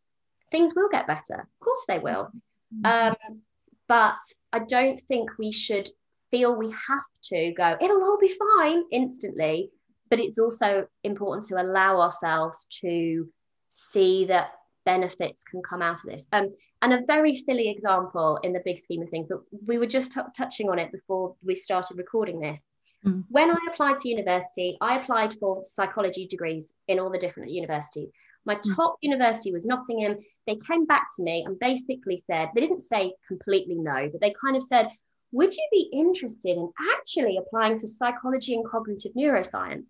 things 0.50 0.74
will 0.76 0.90
get 0.90 1.06
better. 1.06 1.42
Of 1.42 1.60
course 1.60 1.84
they 1.88 2.00
will. 2.00 2.32
Mm-hmm. 2.74 2.86
Um, 2.86 3.42
but 3.88 4.18
I 4.52 4.60
don't 4.60 5.00
think 5.02 5.32
we 5.38 5.52
should 5.52 5.90
feel 6.32 6.56
we 6.56 6.72
have 6.88 7.06
to 7.26 7.52
go, 7.52 7.78
it'll 7.80 8.04
all 8.04 8.18
be 8.20 8.34
fine 8.58 8.84
instantly. 8.92 9.70
But 10.10 10.20
it's 10.20 10.40
also 10.40 10.88
important 11.04 11.46
to 11.48 11.62
allow 11.62 12.00
ourselves 12.00 12.66
to 12.82 13.28
see 13.70 14.26
that 14.26 14.52
benefits 14.86 15.44
can 15.44 15.62
come 15.62 15.82
out 15.82 16.04
of 16.04 16.10
this. 16.10 16.24
Um, 16.32 16.54
and 16.82 16.94
a 16.94 17.06
very 17.06 17.36
silly 17.36 17.70
example 17.70 18.40
in 18.44 18.54
the 18.54 18.62
big 18.64 18.80
scheme 18.80 19.02
of 19.02 19.10
things, 19.10 19.28
but 19.28 19.40
we 19.66 19.78
were 19.78 19.88
just 19.88 20.12
t- 20.12 20.22
touching 20.36 20.70
on 20.70 20.80
it 20.80 20.92
before 20.92 21.36
we 21.44 21.56
started 21.56 21.98
recording 21.98 22.40
this. 22.40 22.62
Mm. 23.06 23.24
When 23.30 23.52
I 23.52 23.58
applied 23.72 23.98
to 24.00 24.10
university, 24.10 24.78
I 24.82 25.00
applied 25.00 25.34
for 25.36 25.62
psychology 25.64 26.28
degrees 26.28 26.74
in 26.88 27.00
all 27.00 27.10
the 27.10 27.18
different 27.18 27.52
universities. 27.52 28.10
My 28.46 28.56
mm. 28.56 28.76
top 28.76 28.98
university 29.02 29.52
was 29.52 29.66
Nottingham. 29.66 30.18
They 30.48 30.58
came 30.68 30.86
back 30.86 31.08
to 31.16 31.24
me 31.24 31.44
and 31.46 31.60
basically 31.60 32.18
said, 32.18 32.50
they 32.54 32.62
didn't 32.62 32.82
say 32.82 33.14
completely 33.28 33.76
no, 33.76 34.10
but 34.12 34.22
they 34.22 34.34
kind 34.40 34.56
of 34.56 34.64
said, 34.64 34.90
would 35.32 35.54
you 35.54 35.68
be 35.72 35.90
interested 35.92 36.58
in 36.58 36.72
actually 36.96 37.38
applying 37.38 37.80
for 37.80 37.88
psychology 37.88 38.54
and 38.54 38.66
cognitive 38.66 39.14
neuroscience? 39.14 39.88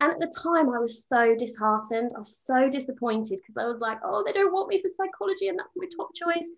And 0.00 0.12
at 0.12 0.18
the 0.18 0.32
time, 0.42 0.68
I 0.68 0.78
was 0.78 1.06
so 1.06 1.34
disheartened. 1.34 2.12
I 2.14 2.18
was 2.18 2.38
so 2.38 2.68
disappointed 2.68 3.38
because 3.40 3.56
I 3.56 3.66
was 3.66 3.80
like, 3.80 3.98
oh, 4.04 4.22
they 4.24 4.32
don't 4.32 4.52
want 4.52 4.68
me 4.68 4.82
for 4.82 4.88
psychology, 4.88 5.48
and 5.48 5.58
that's 5.58 5.72
my 5.76 5.86
top 5.96 6.10
choice. 6.14 6.50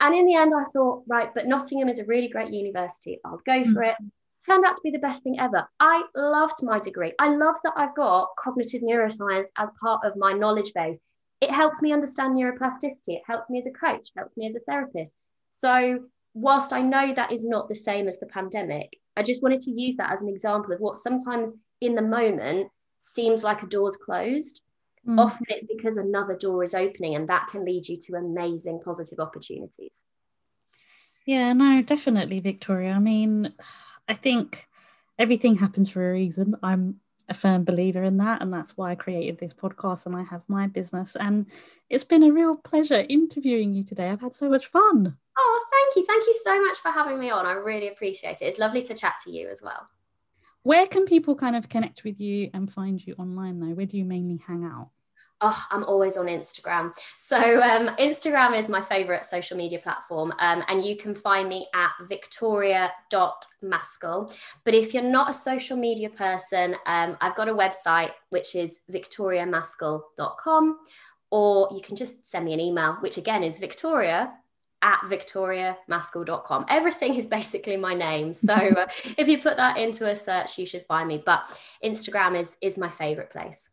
And 0.00 0.14
in 0.14 0.26
the 0.26 0.34
end, 0.34 0.54
I 0.56 0.64
thought, 0.64 1.02
right, 1.06 1.28
but 1.34 1.46
Nottingham 1.46 1.88
is 1.88 1.98
a 1.98 2.04
really 2.04 2.28
great 2.28 2.50
university. 2.50 3.18
I'll 3.24 3.42
go 3.44 3.64
for 3.72 3.82
it. 3.82 3.94
Mm-hmm. 3.94 4.52
Turned 4.52 4.64
out 4.64 4.76
to 4.76 4.82
be 4.82 4.90
the 4.90 4.98
best 4.98 5.22
thing 5.22 5.38
ever. 5.38 5.68
I 5.80 6.04
loved 6.14 6.62
my 6.62 6.78
degree. 6.78 7.12
I 7.18 7.28
love 7.28 7.56
that 7.64 7.74
I've 7.76 7.94
got 7.94 8.28
cognitive 8.38 8.80
neuroscience 8.80 9.48
as 9.58 9.70
part 9.82 10.04
of 10.04 10.16
my 10.16 10.32
knowledge 10.32 10.72
base. 10.74 10.98
It 11.40 11.50
helps 11.50 11.82
me 11.82 11.92
understand 11.92 12.34
neuroplasticity. 12.34 13.08
It 13.08 13.22
helps 13.26 13.50
me 13.50 13.58
as 13.58 13.66
a 13.66 13.70
coach, 13.70 14.08
helps 14.16 14.36
me 14.36 14.46
as 14.46 14.56
a 14.56 14.60
therapist. 14.60 15.14
So, 15.50 16.04
whilst 16.32 16.72
I 16.72 16.80
know 16.80 17.12
that 17.14 17.32
is 17.32 17.44
not 17.44 17.68
the 17.68 17.74
same 17.74 18.08
as 18.08 18.18
the 18.18 18.26
pandemic, 18.26 18.98
I 19.16 19.22
just 19.22 19.42
wanted 19.42 19.60
to 19.62 19.70
use 19.70 19.96
that 19.96 20.12
as 20.12 20.22
an 20.22 20.28
example 20.28 20.72
of 20.72 20.80
what 20.80 20.96
sometimes 20.96 21.52
in 21.80 21.94
the 21.94 22.02
moment 22.02 22.70
seems 22.98 23.44
like 23.44 23.62
a 23.62 23.66
door's 23.66 23.96
closed, 23.96 24.62
mm. 25.06 25.18
often 25.18 25.46
it's 25.48 25.64
because 25.64 25.96
another 25.96 26.36
door 26.36 26.64
is 26.64 26.74
opening 26.74 27.14
and 27.14 27.28
that 27.28 27.48
can 27.50 27.64
lead 27.64 27.88
you 27.88 27.96
to 27.96 28.14
amazing 28.14 28.80
positive 28.84 29.20
opportunities. 29.20 30.04
Yeah, 31.26 31.52
no, 31.52 31.82
definitely, 31.82 32.40
Victoria. 32.40 32.92
I 32.92 32.98
mean, 32.98 33.52
I 34.08 34.14
think 34.14 34.66
everything 35.18 35.56
happens 35.56 35.90
for 35.90 36.08
a 36.08 36.12
reason. 36.12 36.56
I'm 36.62 37.00
a 37.28 37.34
firm 37.34 37.64
believer 37.64 38.02
in 38.02 38.16
that, 38.16 38.40
and 38.40 38.52
that's 38.52 38.76
why 38.76 38.92
I 38.92 38.94
created 38.94 39.38
this 39.38 39.52
podcast 39.52 40.06
and 40.06 40.16
I 40.16 40.22
have 40.22 40.42
my 40.48 40.66
business. 40.66 41.16
And 41.16 41.46
it's 41.90 42.04
been 42.04 42.22
a 42.22 42.32
real 42.32 42.56
pleasure 42.56 43.04
interviewing 43.08 43.74
you 43.74 43.84
today. 43.84 44.08
I've 44.08 44.22
had 44.22 44.34
so 44.34 44.48
much 44.48 44.66
fun. 44.68 45.16
Oh, 45.38 45.66
thank 45.70 45.96
you. 45.96 46.06
Thank 46.06 46.26
you 46.26 46.40
so 46.42 46.62
much 46.64 46.78
for 46.78 46.90
having 46.90 47.20
me 47.20 47.30
on. 47.30 47.44
I 47.44 47.52
really 47.52 47.88
appreciate 47.88 48.40
it. 48.40 48.46
It's 48.46 48.58
lovely 48.58 48.82
to 48.82 48.94
chat 48.94 49.16
to 49.24 49.30
you 49.30 49.48
as 49.50 49.62
well. 49.62 49.88
Where 50.68 50.86
can 50.86 51.06
people 51.06 51.34
kind 51.34 51.56
of 51.56 51.70
connect 51.70 52.04
with 52.04 52.20
you 52.20 52.50
and 52.52 52.70
find 52.70 53.02
you 53.06 53.14
online 53.18 53.58
though? 53.58 53.72
Where 53.72 53.86
do 53.86 53.96
you 53.96 54.04
mainly 54.04 54.38
hang 54.46 54.66
out? 54.66 54.90
Oh, 55.40 55.66
I'm 55.70 55.82
always 55.84 56.18
on 56.18 56.26
Instagram. 56.26 56.94
So 57.16 57.38
um, 57.62 57.96
Instagram 57.96 58.54
is 58.54 58.68
my 58.68 58.82
favorite 58.82 59.24
social 59.24 59.56
media 59.56 59.78
platform, 59.78 60.34
um, 60.38 60.62
and 60.68 60.84
you 60.84 60.94
can 60.94 61.14
find 61.14 61.48
me 61.48 61.68
at 61.74 61.92
victoria.maskell. 62.06 64.34
But 64.64 64.74
if 64.74 64.92
you're 64.92 65.02
not 65.02 65.30
a 65.30 65.32
social 65.32 65.78
media 65.78 66.10
person, 66.10 66.76
um, 66.84 67.16
I've 67.22 67.34
got 67.34 67.48
a 67.48 67.54
website 67.54 68.10
which 68.28 68.54
is 68.54 68.80
victoriamaskell.com, 68.92 70.78
or 71.30 71.70
you 71.74 71.80
can 71.80 71.96
just 71.96 72.30
send 72.30 72.44
me 72.44 72.52
an 72.52 72.60
email, 72.60 72.98
which 73.00 73.16
again 73.16 73.42
is 73.42 73.56
victoria 73.56 74.34
at 74.82 75.00
victoriamaskell.com. 75.00 76.66
Everything 76.68 77.14
is 77.14 77.26
basically 77.26 77.76
my 77.76 77.94
name. 77.94 78.32
So 78.32 78.54
uh, 78.54 78.86
if 79.16 79.28
you 79.28 79.42
put 79.42 79.56
that 79.56 79.76
into 79.76 80.08
a 80.08 80.16
search, 80.16 80.58
you 80.58 80.66
should 80.66 80.84
find 80.86 81.08
me. 81.08 81.22
But 81.24 81.44
Instagram 81.84 82.38
is 82.40 82.56
is 82.60 82.78
my 82.78 82.88
favorite 82.88 83.30
place. 83.30 83.68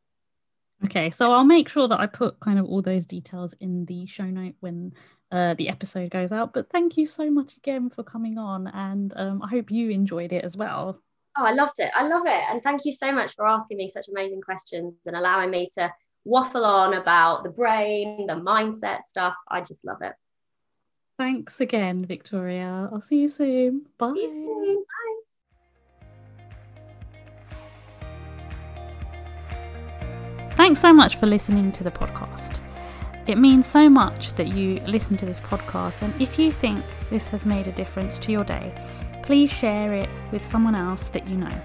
Okay, 0.84 1.10
so 1.10 1.32
I'll 1.32 1.46
make 1.46 1.70
sure 1.70 1.88
that 1.88 2.00
I 2.00 2.06
put 2.06 2.40
kind 2.40 2.60
of 2.60 2.66
all 2.66 2.82
those 2.82 3.06
details 3.06 3.54
in 3.62 3.86
the 3.86 4.06
show 4.06 4.26
note 4.26 4.56
when 4.60 4.94
uh, 5.32 5.54
the 5.54 5.70
episode 5.70 6.12
goes 6.12 6.32
out. 6.32 6.54
But 6.54 6.70
thank 6.70 6.98
you 6.98 7.06
so 7.06 7.32
much 7.32 7.56
again 7.58 7.90
for 7.90 8.04
coming 8.04 8.38
on, 8.38 8.68
and 8.68 9.14
um, 9.16 9.42
I 9.42 9.48
hope 9.48 9.72
you 9.72 9.90
enjoyed 9.90 10.34
it 10.34 10.44
as 10.44 10.58
well. 10.58 11.02
Oh, 11.38 11.46
I 11.46 11.52
loved 11.52 11.80
it. 11.80 11.92
I 11.94 12.08
love 12.08 12.24
it. 12.26 12.44
And 12.50 12.64
thank 12.64 12.86
you 12.86 12.94
so 12.94 13.12
much 13.12 13.36
for 13.36 13.46
asking 13.46 13.78
me 13.78 13.90
such 13.90 14.08
amazing 14.08 14.42
questions 14.42 14.94
and 15.06 15.18
allowing 15.18 15.50
me 15.50 15.70
to 15.78 15.92
waffle 16.24 16.64
on 16.64 16.94
about 16.94 17.44
the 17.44 17.50
brain, 17.50 18.26
the 18.28 18.36
mindset 18.36 19.04
stuff. 19.04 19.34
I 19.50 19.60
just 19.60 19.84
love 19.86 20.02
it. 20.02 20.14
Thanks 21.18 21.62
again, 21.62 22.04
Victoria. 22.04 22.90
I'll 22.92 23.02
see 23.02 23.22
you 23.22 23.30
soon. 23.30 23.86
Bye. 23.98 24.14
You 24.16 24.28
soon. 24.28 24.84
Bye. 24.84 25.22
Thanks 30.52 30.80
so 30.80 30.94
much 30.94 31.18
for 31.18 31.26
listening 31.26 31.72
to 31.74 31.84
the 31.84 31.92
podcast. 31.92 32.60
It 33.28 33.38
means 33.38 33.66
so 33.66 33.90
much 33.90 34.34
that 34.34 34.50
you 34.50 34.80
listen 34.86 35.18
to 35.18 35.26
this 35.26 35.40
podcast, 35.40 36.02
and 36.02 36.14
if 36.22 36.38
you 36.38 36.52
think 36.52 36.84
this 37.10 37.28
has 37.30 37.46
made 37.46 37.68
a 37.68 37.72
difference 37.72 38.20
to 38.20 38.32
your 38.32 38.44
day, 38.44 38.74
please 39.24 39.52
share 39.52 39.94
it 39.94 40.10
with 40.32 40.46
someone 40.46 40.76
else 40.76 41.10
that 41.10 41.28
you 41.28 41.36
know. 41.36 41.62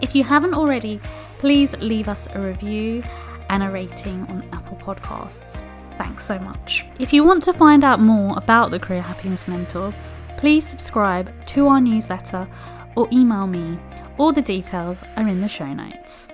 If 0.00 0.14
you 0.14 0.24
haven't 0.24 0.54
already, 0.54 1.00
please 1.38 1.74
leave 1.78 2.08
us 2.08 2.28
a 2.32 2.40
review 2.40 3.02
and 3.50 3.62
a 3.62 3.70
rating 3.70 4.24
on 4.26 4.48
Apple 4.52 4.76
Podcasts. 4.76 5.62
Thanks 5.98 6.24
so 6.24 6.38
much. 6.38 6.86
If 6.98 7.12
you 7.12 7.24
want 7.24 7.42
to 7.42 7.52
find 7.52 7.84
out 7.84 8.00
more 8.00 8.38
about 8.38 8.70
the 8.70 8.78
Career 8.78 9.02
Happiness 9.02 9.48
Mentor, 9.48 9.92
please 10.36 10.66
subscribe 10.66 11.30
to 11.46 11.66
our 11.66 11.80
newsletter 11.80 12.48
or 12.96 13.08
email 13.12 13.46
me. 13.46 13.78
All 14.16 14.32
the 14.32 14.40
details 14.40 15.02
are 15.16 15.28
in 15.28 15.40
the 15.40 15.48
show 15.48 15.72
notes. 15.72 16.28